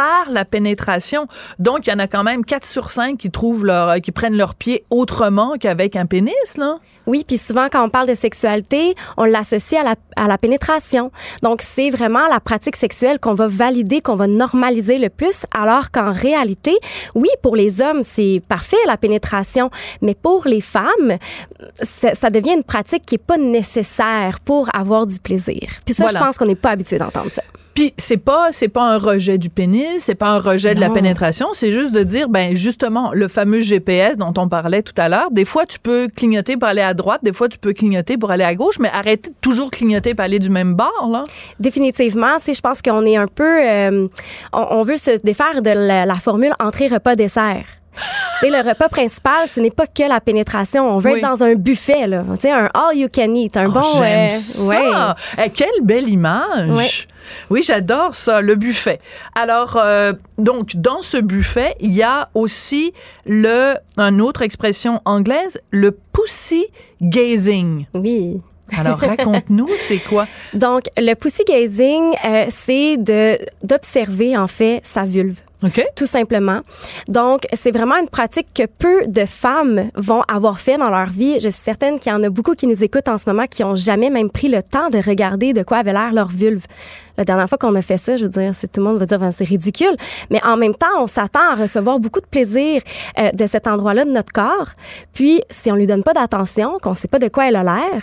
par 0.00 0.30
la 0.30 0.46
pénétration. 0.46 1.26
Donc, 1.58 1.86
il 1.86 1.90
y 1.90 1.92
en 1.92 1.98
a 1.98 2.06
quand 2.06 2.24
même 2.24 2.42
4 2.42 2.64
sur 2.64 2.90
5 2.90 3.18
qui 3.18 3.30
trouvent 3.30 3.66
leur, 3.66 4.00
qui 4.00 4.12
prennent 4.12 4.36
leur 4.36 4.54
pied 4.54 4.82
autrement 4.88 5.56
qu'avec 5.60 5.94
un 5.94 6.06
pénis, 6.06 6.56
là. 6.56 6.78
Oui, 7.06 7.22
puis 7.28 7.36
souvent, 7.36 7.68
quand 7.70 7.84
on 7.84 7.90
parle 7.90 8.08
de 8.08 8.14
sexualité, 8.14 8.94
on 9.18 9.24
l'associe 9.24 9.78
à 9.78 9.84
la, 9.84 9.96
à 10.16 10.26
la 10.26 10.38
pénétration. 10.38 11.12
Donc, 11.42 11.60
c'est 11.60 11.90
vraiment 11.90 12.26
la 12.28 12.40
pratique 12.40 12.76
sexuelle 12.76 13.18
qu'on 13.18 13.34
va 13.34 13.46
valider, 13.46 14.00
qu'on 14.00 14.16
va 14.16 14.26
normaliser 14.26 14.98
le 14.98 15.10
plus, 15.10 15.44
alors 15.54 15.90
qu'en 15.90 16.12
réalité, 16.12 16.74
oui, 17.14 17.28
pour 17.42 17.54
les 17.54 17.82
hommes, 17.82 18.02
c'est 18.02 18.40
parfait, 18.48 18.78
la 18.86 18.96
pénétration, 18.96 19.70
mais 20.00 20.14
pour 20.14 20.46
les 20.46 20.62
femmes, 20.62 21.18
ça, 21.82 22.30
devient 22.30 22.54
une 22.54 22.64
pratique 22.64 23.04
qui 23.04 23.16
est 23.16 23.18
pas 23.18 23.36
nécessaire 23.36 24.38
pour 24.42 24.74
avoir 24.74 25.04
du 25.04 25.18
plaisir. 25.18 25.68
Puis 25.84 25.94
ça, 25.94 26.06
je 26.06 26.16
pense 26.16 26.38
qu'on 26.38 26.46
n'est 26.46 26.54
pas 26.54 26.70
habitué 26.70 26.96
d'entendre 26.96 27.30
ça. 27.30 27.42
Puis 27.74 27.94
c'est 27.96 28.16
pas 28.16 28.48
c'est 28.52 28.68
pas 28.68 28.82
un 28.82 28.98
rejet 28.98 29.38
du 29.38 29.48
pénis, 29.48 29.86
c'est 29.98 30.14
pas 30.14 30.30
un 30.30 30.38
rejet 30.38 30.74
de 30.74 30.80
la 30.80 30.90
pénétration, 30.90 31.48
c'est 31.52 31.72
juste 31.72 31.92
de 31.92 32.02
dire 32.02 32.28
ben 32.28 32.56
justement 32.56 33.12
le 33.12 33.28
fameux 33.28 33.62
GPS 33.62 34.16
dont 34.16 34.32
on 34.36 34.48
parlait 34.48 34.82
tout 34.82 34.94
à 34.96 35.08
l'heure, 35.08 35.30
des 35.30 35.44
fois 35.44 35.66
tu 35.66 35.78
peux 35.78 36.08
clignoter 36.14 36.56
pour 36.56 36.68
aller 36.68 36.80
à 36.80 36.94
droite, 36.94 37.20
des 37.22 37.32
fois 37.32 37.48
tu 37.48 37.58
peux 37.58 37.72
clignoter 37.72 38.16
pour 38.16 38.30
aller 38.30 38.44
à 38.44 38.54
gauche, 38.54 38.78
mais 38.80 38.90
arrêtez 38.92 39.30
de 39.30 39.34
toujours 39.40 39.70
clignoter 39.70 40.14
pour 40.14 40.24
aller 40.24 40.38
du 40.38 40.50
même 40.50 40.74
bord 40.74 41.08
là. 41.10 41.24
Définitivement, 41.58 42.38
si 42.38 42.54
je 42.54 42.60
pense 42.60 42.82
qu'on 42.82 43.04
est 43.04 43.16
un 43.16 43.28
peu 43.28 43.66
euh, 43.66 44.08
on, 44.52 44.82
veut 44.82 44.96
se 44.96 45.18
défaire 45.22 45.62
de 45.62 45.70
la, 45.70 46.06
la 46.06 46.14
formule 46.16 46.52
entrée 46.58 46.88
repas 46.88 47.16
dessert. 47.16 47.79
Le 48.42 48.68
repas 48.68 48.88
principal, 48.88 49.48
ce 49.48 49.60
n'est 49.60 49.70
pas 49.70 49.86
que 49.86 50.08
la 50.08 50.20
pénétration. 50.20 50.88
On 50.88 50.98
veut 50.98 51.12
Oui. 51.12 51.18
être 51.18 51.28
dans 51.28 51.44
un 51.44 51.54
buffet, 51.54 52.06
là. 52.06 52.24
Un 52.44 52.68
all 52.74 52.96
you 52.96 53.08
can 53.14 53.34
eat, 53.34 53.56
un 53.56 53.66
Oh, 53.66 53.72
bon. 53.72 53.82
J'aime 53.98 54.30
euh, 54.30 54.34
ça. 54.34 55.16
Eh, 55.44 55.50
quelle 55.50 55.68
belle 55.82 56.08
image. 56.08 56.68
Ouais. 56.70 56.88
Oui, 57.50 57.62
j'adore 57.64 58.14
ça, 58.14 58.40
le 58.40 58.54
buffet. 58.56 58.98
Alors, 59.34 59.76
euh, 59.76 60.12
donc, 60.38 60.74
dans 60.76 61.02
ce 61.02 61.16
buffet, 61.18 61.76
il 61.80 61.92
y 61.94 62.02
a 62.02 62.28
aussi 62.34 62.92
le, 63.26 63.74
une 63.98 64.20
autre 64.20 64.42
expression 64.42 65.00
anglaise, 65.04 65.60
le 65.70 65.92
pussy 66.12 66.66
gazing. 67.00 67.86
Oui. 67.94 68.40
Alors, 68.78 68.98
raconte-nous, 68.98 69.68
c'est 69.76 69.98
quoi? 69.98 70.26
Donc, 70.54 70.84
le 70.96 71.14
pussy 71.14 71.44
gazing, 71.44 72.14
euh, 72.24 72.44
c'est 72.48 72.96
d'observer 73.62 74.36
en 74.36 74.46
fait 74.46 74.80
sa 74.84 75.02
vulve. 75.02 75.40
OK? 75.62 75.84
Tout 75.94 76.06
simplement. 76.06 76.60
Donc, 77.08 77.42
c'est 77.52 77.70
vraiment 77.70 77.96
une 77.96 78.08
pratique 78.08 78.48
que 78.54 78.64
peu 78.66 79.06
de 79.06 79.26
femmes 79.26 79.90
vont 79.94 80.22
avoir 80.22 80.58
fait 80.58 80.78
dans 80.78 80.88
leur 80.88 81.10
vie. 81.10 81.34
Je 81.34 81.50
suis 81.50 81.62
certaine 81.62 81.98
qu'il 81.98 82.10
y 82.10 82.14
en 82.14 82.22
a 82.22 82.30
beaucoup 82.30 82.54
qui 82.54 82.66
nous 82.66 82.82
écoutent 82.82 83.08
en 83.08 83.18
ce 83.18 83.28
moment 83.28 83.46
qui 83.46 83.62
ont 83.62 83.76
jamais 83.76 84.08
même 84.08 84.30
pris 84.30 84.48
le 84.48 84.62
temps 84.62 84.88
de 84.88 84.98
regarder 84.98 85.52
de 85.52 85.62
quoi 85.62 85.78
avait 85.78 85.92
l'air 85.92 86.12
leur 86.12 86.28
vulve. 86.28 86.64
La 87.18 87.24
dernière 87.24 87.48
fois 87.48 87.58
qu'on 87.58 87.74
a 87.74 87.82
fait 87.82 87.98
ça, 87.98 88.16
je 88.16 88.24
veux 88.24 88.30
dire, 88.30 88.52
tout 88.54 88.80
le 88.80 88.82
monde 88.82 88.98
va 88.98 89.04
dire 89.04 89.18
ben, 89.18 89.30
c'est 89.30 89.44
ridicule, 89.44 89.94
mais 90.30 90.42
en 90.42 90.56
même 90.56 90.74
temps, 90.74 90.86
on 90.98 91.06
s'attend 91.06 91.50
à 91.52 91.54
recevoir 91.54 91.98
beaucoup 91.98 92.20
de 92.20 92.26
plaisir 92.26 92.80
euh, 93.18 93.30
de 93.32 93.46
cet 93.46 93.66
endroit-là 93.66 94.06
de 94.06 94.10
notre 94.10 94.32
corps. 94.32 94.70
Puis, 95.12 95.42
si 95.50 95.70
on 95.70 95.74
lui 95.74 95.86
donne 95.86 96.02
pas 96.02 96.14
d'attention, 96.14 96.78
qu'on 96.80 96.94
sait 96.94 97.08
pas 97.08 97.18
de 97.18 97.28
quoi 97.28 97.48
elle 97.48 97.56
a 97.56 97.62
l'air, 97.62 98.02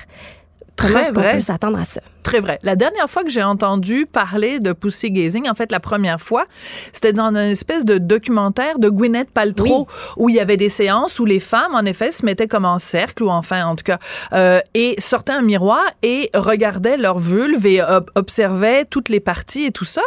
Très 0.77 1.11
vrai. 1.11 1.33
peut 1.35 1.41
s'attendre 1.41 1.79
à 1.79 1.83
ça? 1.85 2.01
Très 2.23 2.39
vrai. 2.39 2.59
La 2.61 2.75
dernière 2.75 3.09
fois 3.09 3.23
que 3.23 3.29
j'ai 3.29 3.43
entendu 3.43 4.05
parler 4.05 4.59
de 4.59 4.73
pussy 4.73 5.11
gazing, 5.11 5.49
en 5.49 5.53
fait, 5.55 5.71
la 5.71 5.79
première 5.79 6.19
fois, 6.19 6.45
c'était 6.93 7.13
dans 7.13 7.29
une 7.29 7.37
espèce 7.37 7.83
de 7.85 7.97
documentaire 7.97 8.77
de 8.77 8.89
Gwyneth 8.89 9.31
Paltrow 9.31 9.87
où 10.17 10.29
il 10.29 10.35
y 10.35 10.39
avait 10.39 10.57
des 10.57 10.69
séances 10.69 11.19
où 11.19 11.25
les 11.25 11.39
femmes, 11.39 11.73
en 11.73 11.85
effet, 11.85 12.11
se 12.11 12.25
mettaient 12.25 12.47
comme 12.47 12.65
en 12.65 12.79
cercle 12.79 13.23
ou 13.23 13.29
enfin, 13.29 13.65
en 13.65 13.75
tout 13.75 13.85
cas, 13.85 13.99
euh, 14.33 14.59
et 14.73 14.95
sortaient 14.99 15.33
un 15.33 15.41
miroir 15.41 15.83
et 16.03 16.29
regardaient 16.35 16.97
leur 16.97 17.17
vulve 17.17 17.65
et 17.65 17.81
ob- 17.81 18.11
observaient 18.15 18.85
toutes 18.85 19.09
les 19.09 19.19
parties 19.21 19.65
et 19.65 19.71
tout 19.71 19.85
ça. 19.85 20.01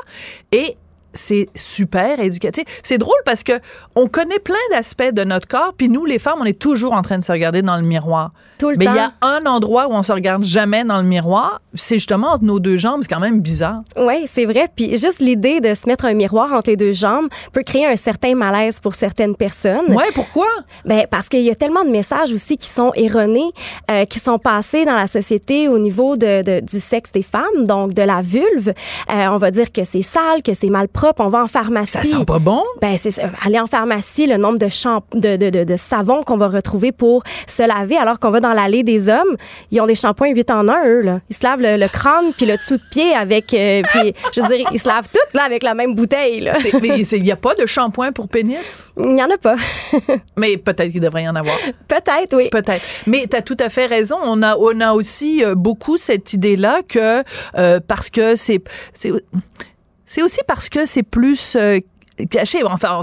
Et 0.53 0.77
c'est 1.12 1.48
super 1.54 2.20
éducatif. 2.20 2.64
C'est 2.82 2.98
drôle 2.98 3.14
parce 3.24 3.42
que 3.42 3.52
on 3.96 4.06
connaît 4.06 4.38
plein 4.38 4.54
d'aspects 4.70 5.12
de 5.12 5.24
notre 5.24 5.48
corps, 5.48 5.74
puis 5.76 5.88
nous, 5.88 6.04
les 6.04 6.18
femmes, 6.18 6.38
on 6.40 6.44
est 6.44 6.58
toujours 6.58 6.92
en 6.92 7.02
train 7.02 7.18
de 7.18 7.24
se 7.24 7.32
regarder 7.32 7.62
dans 7.62 7.76
le 7.76 7.82
miroir. 7.82 8.32
Tout 8.58 8.70
le 8.70 8.76
Mais 8.76 8.84
il 8.84 8.94
y 8.94 8.98
a 8.98 9.12
un 9.22 9.46
endroit 9.46 9.88
où 9.88 9.92
on 9.92 10.02
se 10.02 10.12
regarde 10.12 10.44
jamais 10.44 10.84
dans 10.84 10.98
le 10.98 11.06
miroir, 11.08 11.61
c'est 11.74 11.96
justement 11.96 12.28
entre 12.32 12.44
nos 12.44 12.61
deux 12.61 12.76
jambes, 12.76 13.00
c'est 13.02 13.08
quand 13.12 13.20
même 13.20 13.40
bizarre. 13.40 13.80
Oui, 13.96 14.26
c'est 14.26 14.44
vrai. 14.44 14.66
Puis 14.74 14.90
juste 14.98 15.20
l'idée 15.20 15.61
de 15.61 15.74
se 15.74 15.86
mettre 15.88 16.04
un 16.04 16.14
miroir 16.14 16.52
entre 16.52 16.68
les 16.70 16.76
deux 16.76 16.92
jambes 16.92 17.28
peut 17.52 17.62
créer 17.62 17.86
un 17.86 17.96
certain 17.96 18.34
malaise 18.34 18.80
pour 18.80 18.94
certaines 18.94 19.34
personnes. 19.34 19.94
Ouais, 19.94 20.11
pourquoi? 20.14 20.46
Ben 20.84 21.06
parce 21.11 21.28
qu'il 21.28 21.40
y 21.40 21.50
a 21.50 21.54
tellement 21.54 21.84
de 21.84 21.90
messages 21.90 22.32
aussi 22.32 22.56
qui 22.56 22.66
sont 22.68 22.92
erronés, 22.94 23.50
euh, 23.90 24.04
qui 24.04 24.18
sont 24.18 24.38
passés 24.38 24.84
dans 24.84 24.94
la 24.94 25.06
société 25.06 25.68
au 25.68 25.78
niveau 25.78 26.16
de, 26.16 26.42
de- 26.42 26.61
du 26.61 26.80
sexe 26.80 27.12
des 27.12 27.22
femmes, 27.22 27.64
donc 27.66 27.94
de 27.94 28.02
la 28.02 28.20
vulve. 28.20 28.68
Euh, 28.68 29.26
on 29.30 29.36
va 29.38 29.50
dire 29.50 29.72
que 29.72 29.84
c'est 29.84 30.02
sale, 30.02 30.42
que 30.44 30.52
c'est 30.54 30.68
mal 30.70 30.88
propre. 31.01 31.22
On 31.22 31.28
va 31.28 31.42
en 31.42 31.48
pharmacie. 31.48 31.92
Ça 31.92 32.03
sent 32.03 32.24
pas 32.26 32.38
bon? 32.38 32.62
Ben 32.82 32.96
c'est 32.96 33.12
aller 33.44 33.59
en 33.59 33.66
pharmacie, 33.66 34.26
le 34.26 34.36
nombre 34.36 34.59
de 34.59 34.68
de, 35.14 35.36
de, 35.36 35.51
de, 35.51 35.64
de 35.64 35.76
savons 35.76 36.22
qu'on 36.22 36.36
va 36.36 36.48
retrouver 36.48 36.92
pour 36.92 37.22
se 37.46 37.66
laver, 37.66 37.96
alors 37.96 38.18
qu'on 38.18 38.30
va 38.30 38.40
dans 38.40 38.53
l'allée 38.53 38.82
des 38.82 39.09
hommes, 39.09 39.36
ils 39.70 39.80
ont 39.80 39.86
des 39.86 39.94
shampoings 39.94 40.30
8 40.30 40.51
en 40.51 40.68
1, 40.68 40.84
eux 40.86 41.01
là. 41.01 41.20
Ils 41.30 41.36
se 41.36 41.42
lavent 41.42 41.62
le, 41.62 41.76
le 41.76 41.88
crâne 41.88 42.32
puis 42.36 42.46
le 42.46 42.57
dessous 42.57 42.76
de 42.76 42.82
pied 42.90 43.14
avec, 43.14 43.55
euh, 43.55 43.82
puis 43.90 44.14
je 44.32 44.40
veux 44.40 44.57
dire, 44.57 44.68
ils 44.72 44.78
se 44.78 44.88
lavent 44.88 45.09
toutes 45.09 45.34
là 45.34 45.44
avec 45.44 45.62
la 45.62 45.74
même 45.74 45.94
bouteille 45.94 46.40
là. 46.40 46.53
Mais 46.82 47.01
il 47.01 47.22
n'y 47.22 47.32
a 47.32 47.36
pas 47.36 47.55
de 47.55 47.66
shampoing 47.66 48.12
pour 48.12 48.28
pénis? 48.28 48.84
Il 48.98 49.18
y 49.18 49.22
en 49.22 49.30
a 49.30 49.38
pas. 49.38 49.57
Mais 50.36 50.57
peut-être 50.57 50.90
qu'il 50.90 51.01
devrait 51.01 51.24
y 51.24 51.28
en 51.28 51.36
avoir. 51.36 51.57
Peut-être, 51.88 52.36
oui. 52.36 52.48
Peut-être. 52.51 52.84
Mais 53.07 53.26
tu 53.28 53.36
as 53.36 53.42
tout 53.42 53.57
à 53.59 53.68
fait 53.68 53.86
raison. 53.86 54.16
On 54.24 54.42
a, 54.42 54.57
on 54.57 54.80
a 54.80 54.92
aussi 54.92 55.44
euh, 55.44 55.55
beaucoup 55.55 55.96
cette 55.96 56.32
idée-là 56.32 56.80
que 56.86 57.22
euh, 57.57 57.80
parce 57.86 58.11
que 58.11 58.36
c'est. 58.36 58.62
C'est- 60.12 60.22
aussi 60.22 60.40
parce 60.46 60.68
que 60.68 60.86
c'est 60.86 61.02
plus. 61.02 61.56
euh, 61.56 61.78
caché. 62.30 62.62
Enfin, 62.64 63.00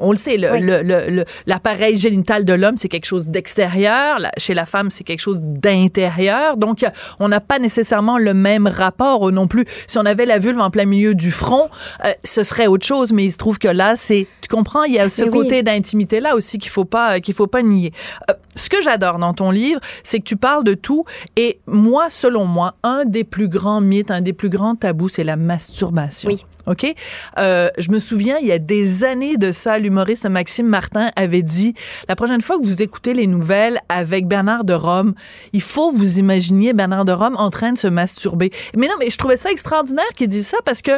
on, 0.00 0.12
le 0.12 0.16
sait, 0.16 0.38
Oui. 0.48 1.24
l'appareil 1.46 1.96
génital 1.98 2.44
de 2.44 2.52
l'homme, 2.52 2.76
c'est 2.76 2.86
quelque 2.88 3.04
chose 3.04 3.28
d'extérieur. 3.28 4.18
Chez 4.38 4.54
la 4.54 4.64
femme, 4.64 4.90
c'est 4.90 5.02
quelque 5.02 5.18
chose 5.20 5.40
d'intérieur. 5.42 6.56
Donc, 6.56 6.84
on 7.18 7.26
n'a 7.26 7.40
pas 7.40 7.58
nécessairement 7.58 8.16
le 8.16 8.32
même 8.32 8.68
rapport 8.68 9.32
non 9.32 9.48
plus. 9.48 9.64
Si 9.88 9.98
on 9.98 10.06
avait 10.06 10.24
la 10.24 10.38
vulve 10.38 10.60
en 10.60 10.70
plein 10.70 10.84
milieu 10.84 11.16
du 11.16 11.32
front, 11.32 11.68
euh, 12.04 12.12
ce 12.22 12.44
serait 12.44 12.68
autre 12.68 12.86
chose. 12.86 13.12
Mais 13.12 13.24
il 13.24 13.32
se 13.32 13.38
trouve 13.38 13.58
que 13.58 13.66
là, 13.66 13.96
c'est, 13.96 14.28
tu 14.40 14.48
comprends, 14.48 14.84
il 14.84 14.94
y 14.94 15.00
a 15.00 15.10
ce 15.10 15.22
Mais 15.24 15.30
oui. 15.30 15.38
côté 15.38 15.62
d'intimité 15.64 16.20
là 16.20 16.36
aussi 16.36 16.58
qu'il 16.58 16.70
faut 16.70 16.84
pas, 16.84 17.18
qu'il 17.18 17.34
faut 17.34 17.48
pas 17.48 17.62
nier. 17.62 17.92
Euh, 18.30 18.34
ce 18.60 18.70
que 18.70 18.82
j'adore 18.82 19.18
dans 19.18 19.34
ton 19.34 19.50
livre, 19.50 19.80
c'est 20.02 20.18
que 20.18 20.24
tu 20.24 20.36
parles 20.36 20.64
de 20.64 20.74
tout. 20.74 21.04
Et 21.36 21.60
moi, 21.66 22.10
selon 22.10 22.44
moi, 22.44 22.74
un 22.82 23.04
des 23.04 23.24
plus 23.24 23.48
grands 23.48 23.80
mythes, 23.80 24.10
un 24.10 24.20
des 24.20 24.32
plus 24.32 24.50
grands 24.50 24.76
tabous, 24.76 25.08
c'est 25.08 25.24
la 25.24 25.36
masturbation. 25.36 26.28
Oui. 26.28 26.44
OK? 26.66 26.94
Euh, 27.38 27.70
je 27.78 27.90
me 27.90 27.98
souviens, 27.98 28.36
il 28.40 28.46
y 28.46 28.52
a 28.52 28.58
des 28.58 29.04
années 29.04 29.36
de 29.36 29.50
ça, 29.50 29.78
l'humoriste 29.78 30.26
Maxime 30.28 30.66
Martin 30.66 31.10
avait 31.16 31.42
dit 31.42 31.74
la 32.08 32.16
prochaine 32.16 32.42
fois 32.42 32.58
que 32.58 32.64
vous 32.64 32.82
écoutez 32.82 33.14
les 33.14 33.26
nouvelles 33.26 33.80
avec 33.88 34.26
Bernard 34.26 34.64
de 34.64 34.74
Rome, 34.74 35.14
il 35.52 35.62
faut 35.62 35.90
vous 35.92 36.18
imaginer 36.18 36.72
Bernard 36.72 37.04
de 37.04 37.12
Rome 37.12 37.34
en 37.38 37.50
train 37.50 37.72
de 37.72 37.78
se 37.78 37.86
masturber. 37.86 38.50
Mais 38.76 38.86
non, 38.86 38.94
mais 39.00 39.10
je 39.10 39.16
trouvais 39.16 39.36
ça 39.38 39.50
extraordinaire 39.50 40.08
qu'il 40.14 40.28
dise 40.28 40.46
ça 40.46 40.58
parce 40.64 40.82
que 40.82 40.92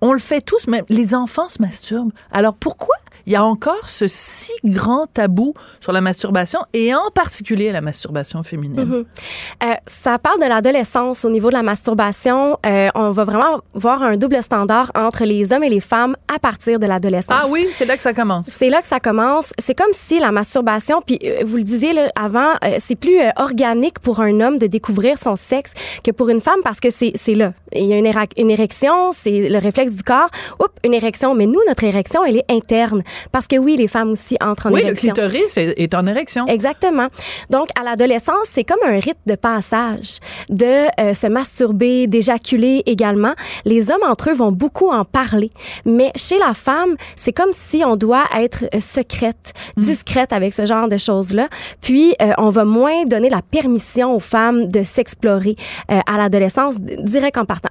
on 0.00 0.12
le 0.12 0.18
fait 0.18 0.40
tous, 0.40 0.66
même 0.66 0.84
les 0.88 1.14
enfants 1.14 1.48
se 1.48 1.62
masturbent. 1.62 2.12
Alors 2.32 2.54
pourquoi 2.54 2.96
il 3.26 3.32
y 3.32 3.36
a 3.36 3.44
encore 3.44 3.88
ce 3.88 4.06
si 4.08 4.52
grand 4.64 5.06
tabou 5.06 5.54
sur 5.80 5.92
la 5.92 6.00
masturbation 6.00 6.60
et 6.72 6.94
en 6.94 7.10
particulier 7.14 7.72
la 7.72 7.80
masturbation 7.80 8.42
féminine? 8.42 8.84
Mhm. 8.84 9.04
Euh, 9.62 9.74
ça 9.86 10.18
parle 10.18 10.40
de 10.40 10.46
l'adolescence 10.46 11.24
au 11.24 11.30
niveau 11.30 11.48
de 11.48 11.54
la 11.54 11.62
masturbation. 11.62 12.58
Euh, 12.66 12.88
on 12.94 13.10
va 13.10 13.24
vraiment 13.24 13.60
voir 13.74 14.02
un 14.02 14.16
double 14.16 14.42
standard 14.42 14.90
entre 14.94 15.24
les 15.24 15.52
hommes 15.52 15.64
et 15.64 15.70
les 15.70 15.80
femmes 15.80 16.16
à 16.34 16.38
partir 16.38 16.78
de 16.78 16.86
l'adolescence. 16.86 17.36
Ah 17.44 17.48
oui, 17.50 17.68
c'est 17.72 17.86
là 17.86 17.96
que 17.96 18.02
ça 18.02 18.12
commence. 18.12 18.46
C'est 18.46 18.68
là 18.68 18.82
que 18.82 18.88
ça 18.88 19.00
commence. 19.00 19.52
C'est 19.58 19.74
comme 19.74 19.92
si 19.92 20.18
la 20.18 20.32
masturbation, 20.32 21.02
puis 21.02 21.18
euh, 21.24 21.42
vous 21.44 21.56
le 21.56 21.62
disiez 21.62 21.92
là, 21.92 22.10
avant, 22.16 22.54
c'est 22.78 22.96
plus 22.96 23.18
organique 23.36 23.98
pour 23.98 24.20
un 24.20 24.40
homme 24.40 24.58
de 24.58 24.66
découvrir 24.66 25.18
son 25.18 25.36
sexe 25.36 25.72
que 26.04 26.10
pour 26.10 26.28
une 26.28 26.40
femme 26.40 26.60
parce 26.62 26.80
que 26.80 26.88
c'est 26.90 27.12
là. 27.34 27.52
Il 27.72 27.86
y 27.86 27.92
a 27.92 27.98
une, 27.98 28.10
une 28.36 28.50
érection, 28.50 29.12
c'est 29.12 29.48
le 29.48 29.58
réflexe 29.58 29.94
du 29.94 30.02
corps. 30.02 30.28
Oups, 30.60 30.74
une 30.84 30.94
érection. 30.94 31.34
Mais 31.34 31.46
nous, 31.46 31.60
notre 31.66 31.84
érection, 31.84 32.24
elle 32.24 32.36
est 32.36 32.50
interne. 32.50 33.02
Parce 33.32 33.46
que 33.46 33.56
oui, 33.56 33.76
les 33.76 33.88
femmes 33.88 34.10
aussi 34.10 34.36
entrent 34.40 34.66
en 34.66 34.70
Oui, 34.72 34.80
le 34.80 34.86
érection. 34.88 35.12
clitoris 35.12 35.56
est, 35.56 35.74
est 35.78 35.94
en 35.94 36.06
érection. 36.06 36.46
Exactement. 36.46 37.08
Donc, 37.50 37.68
à 37.78 37.84
l'adolescence, 37.84 38.46
c'est 38.50 38.64
comme 38.64 38.78
un 38.84 38.98
rite 38.98 39.18
de 39.26 39.34
passage, 39.34 40.18
de 40.48 40.86
euh, 41.00 41.14
se 41.14 41.26
masturber, 41.26 42.06
d'éjaculer 42.06 42.82
également. 42.86 43.34
Les 43.64 43.90
hommes 43.90 44.02
entre 44.08 44.30
eux 44.30 44.34
vont 44.34 44.52
beaucoup 44.52 44.90
en 44.90 45.04
parler, 45.04 45.50
mais 45.84 46.10
chez 46.16 46.38
la 46.38 46.54
femme, 46.54 46.96
c'est 47.16 47.32
comme 47.32 47.52
si 47.52 47.82
on 47.84 47.96
doit 47.96 48.24
être 48.36 48.64
euh, 48.74 48.80
secrète, 48.80 49.52
discrète 49.76 50.32
avec 50.32 50.52
ce 50.52 50.66
genre 50.66 50.88
de 50.88 50.96
choses-là. 50.96 51.48
Puis, 51.80 52.14
euh, 52.22 52.32
on 52.38 52.48
va 52.48 52.64
moins 52.64 53.04
donner 53.04 53.28
la 53.28 53.42
permission 53.42 54.14
aux 54.14 54.20
femmes 54.20 54.68
de 54.68 54.82
s'explorer 54.82 55.56
euh, 55.90 56.00
à 56.06 56.16
l'adolescence 56.16 56.80
direct 56.80 57.36
en 57.36 57.44
partant. 57.44 57.68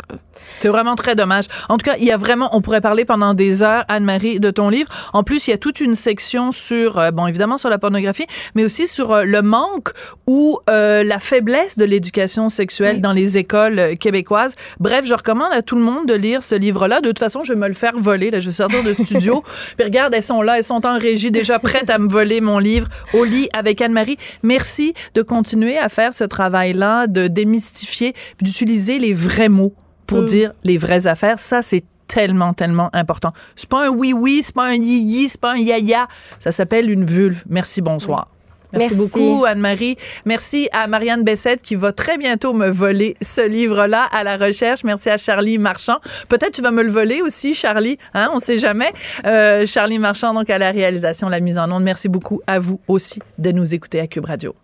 C'est 0.59 0.67
vraiment 0.67 0.95
très 0.95 1.15
dommage. 1.15 1.45
En 1.69 1.77
tout 1.77 1.85
cas, 1.89 1.95
il 1.99 2.05
y 2.05 2.11
a 2.11 2.17
vraiment, 2.17 2.49
on 2.55 2.61
pourrait 2.61 2.81
parler 2.81 3.05
pendant 3.05 3.33
des 3.33 3.63
heures, 3.63 3.85
Anne-Marie, 3.87 4.39
de 4.39 4.51
ton 4.51 4.69
livre. 4.69 4.89
En 5.13 5.23
plus, 5.23 5.32
il 5.37 5.49
y 5.49 5.53
a 5.53 5.57
toute 5.57 5.79
une 5.81 5.95
section 5.95 6.51
sur, 6.51 6.97
euh, 6.97 7.11
bon, 7.11 7.27
évidemment 7.27 7.57
sur 7.57 7.69
la 7.69 7.77
pornographie, 7.77 8.25
mais 8.55 8.63
aussi 8.63 8.87
sur 8.87 9.11
euh, 9.11 9.23
le 9.23 9.41
manque 9.41 9.89
ou 10.27 10.59
euh, 10.69 11.03
la 11.03 11.19
faiblesse 11.19 11.77
de 11.77 11.85
l'éducation 11.85 12.49
sexuelle 12.49 13.01
dans 13.01 13.13
les 13.13 13.37
écoles 13.37 13.97
québécoises. 13.97 14.55
Bref, 14.79 15.05
je 15.05 15.13
recommande 15.13 15.51
à 15.51 15.61
tout 15.61 15.75
le 15.75 15.81
monde 15.81 16.07
de 16.07 16.13
lire 16.13 16.43
ce 16.43 16.55
livre-là. 16.55 17.01
De 17.01 17.07
toute 17.07 17.19
façon, 17.19 17.43
je 17.43 17.53
vais 17.53 17.59
me 17.59 17.67
le 17.67 17.73
faire 17.73 17.93
voler. 17.97 18.31
Là, 18.31 18.39
je 18.39 18.45
vais 18.45 18.51
sortir 18.51 18.83
de 18.83 18.93
studio. 19.03 19.43
Puis 19.77 19.83
regarde, 19.85 20.13
elles 20.13 20.23
sont 20.23 20.41
là, 20.41 20.57
elles 20.57 20.63
sont 20.63 20.85
en 20.85 20.97
régie, 20.97 21.31
déjà 21.31 21.59
prêtes 21.59 21.89
à 21.89 21.97
me 21.99 22.07
voler 22.09 22.41
mon 22.41 22.59
livre 22.59 22.87
au 23.13 23.23
lit 23.23 23.49
avec 23.53 23.81
Anne-Marie. 23.81 24.17
Merci 24.43 24.93
de 25.15 25.21
continuer 25.21 25.77
à 25.77 25.89
faire 25.89 26.13
ce 26.13 26.23
travail-là, 26.23 27.07
de 27.07 27.27
démystifier, 27.27 28.13
d'utiliser 28.41 28.99
les 28.99 29.13
vrais 29.13 29.49
mots 29.49 29.73
pour 30.07 30.21
Mm. 30.21 30.25
dire 30.25 30.53
les 30.63 30.77
vraies 30.77 31.07
affaires. 31.07 31.39
Ça, 31.39 31.61
c'est 31.61 31.83
tellement, 32.07 32.53
tellement 32.53 32.89
important. 32.93 33.33
C'est 33.55 33.69
pas 33.69 33.87
un 33.87 33.89
oui-oui, 33.89 34.41
c'est 34.43 34.55
pas 34.55 34.65
un 34.65 34.75
yi-yi, 34.75 35.29
c'est 35.29 35.41
pas 35.41 35.53
un 35.53 35.57
ya-ya. 35.57 36.07
Ça 36.39 36.51
s'appelle 36.51 36.89
une 36.89 37.05
vulve. 37.05 37.43
Merci, 37.49 37.81
bonsoir. 37.81 38.27
Merci, 38.73 38.95
Merci. 38.97 39.19
beaucoup, 39.19 39.45
Anne-Marie. 39.45 39.97
Merci 40.25 40.67
à 40.71 40.87
Marianne 40.87 41.23
Bessette 41.23 41.61
qui 41.61 41.75
va 41.75 41.91
très 41.91 42.17
bientôt 42.17 42.53
me 42.53 42.69
voler 42.69 43.15
ce 43.21 43.47
livre-là 43.47 44.03
à 44.11 44.23
la 44.23 44.37
recherche. 44.37 44.83
Merci 44.83 45.09
à 45.09 45.17
Charlie 45.17 45.59
Marchand. 45.59 45.97
Peut-être 46.27 46.53
tu 46.53 46.61
vas 46.61 46.71
me 46.71 46.81
le 46.81 46.89
voler 46.89 47.21
aussi, 47.21 47.53
Charlie. 47.53 47.99
Hein? 48.15 48.29
On 48.33 48.39
sait 48.39 48.57
jamais. 48.57 48.91
Euh, 49.25 49.67
Charlie 49.67 49.99
Marchand, 49.99 50.33
donc 50.33 50.49
à 50.49 50.57
la 50.57 50.71
réalisation, 50.71 51.29
la 51.29 51.39
mise 51.39 51.59
en 51.59 51.71
onde. 51.71 51.83
Merci 51.83 52.09
beaucoup 52.09 52.41
à 52.47 52.59
vous 52.59 52.79
aussi 52.87 53.19
de 53.37 53.51
nous 53.51 53.73
écouter 53.75 53.99
à 53.99 54.07
Cube 54.07 54.25
Radio. 54.25 54.55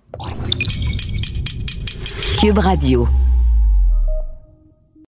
Cube 2.41 2.57
Radio. 2.57 3.07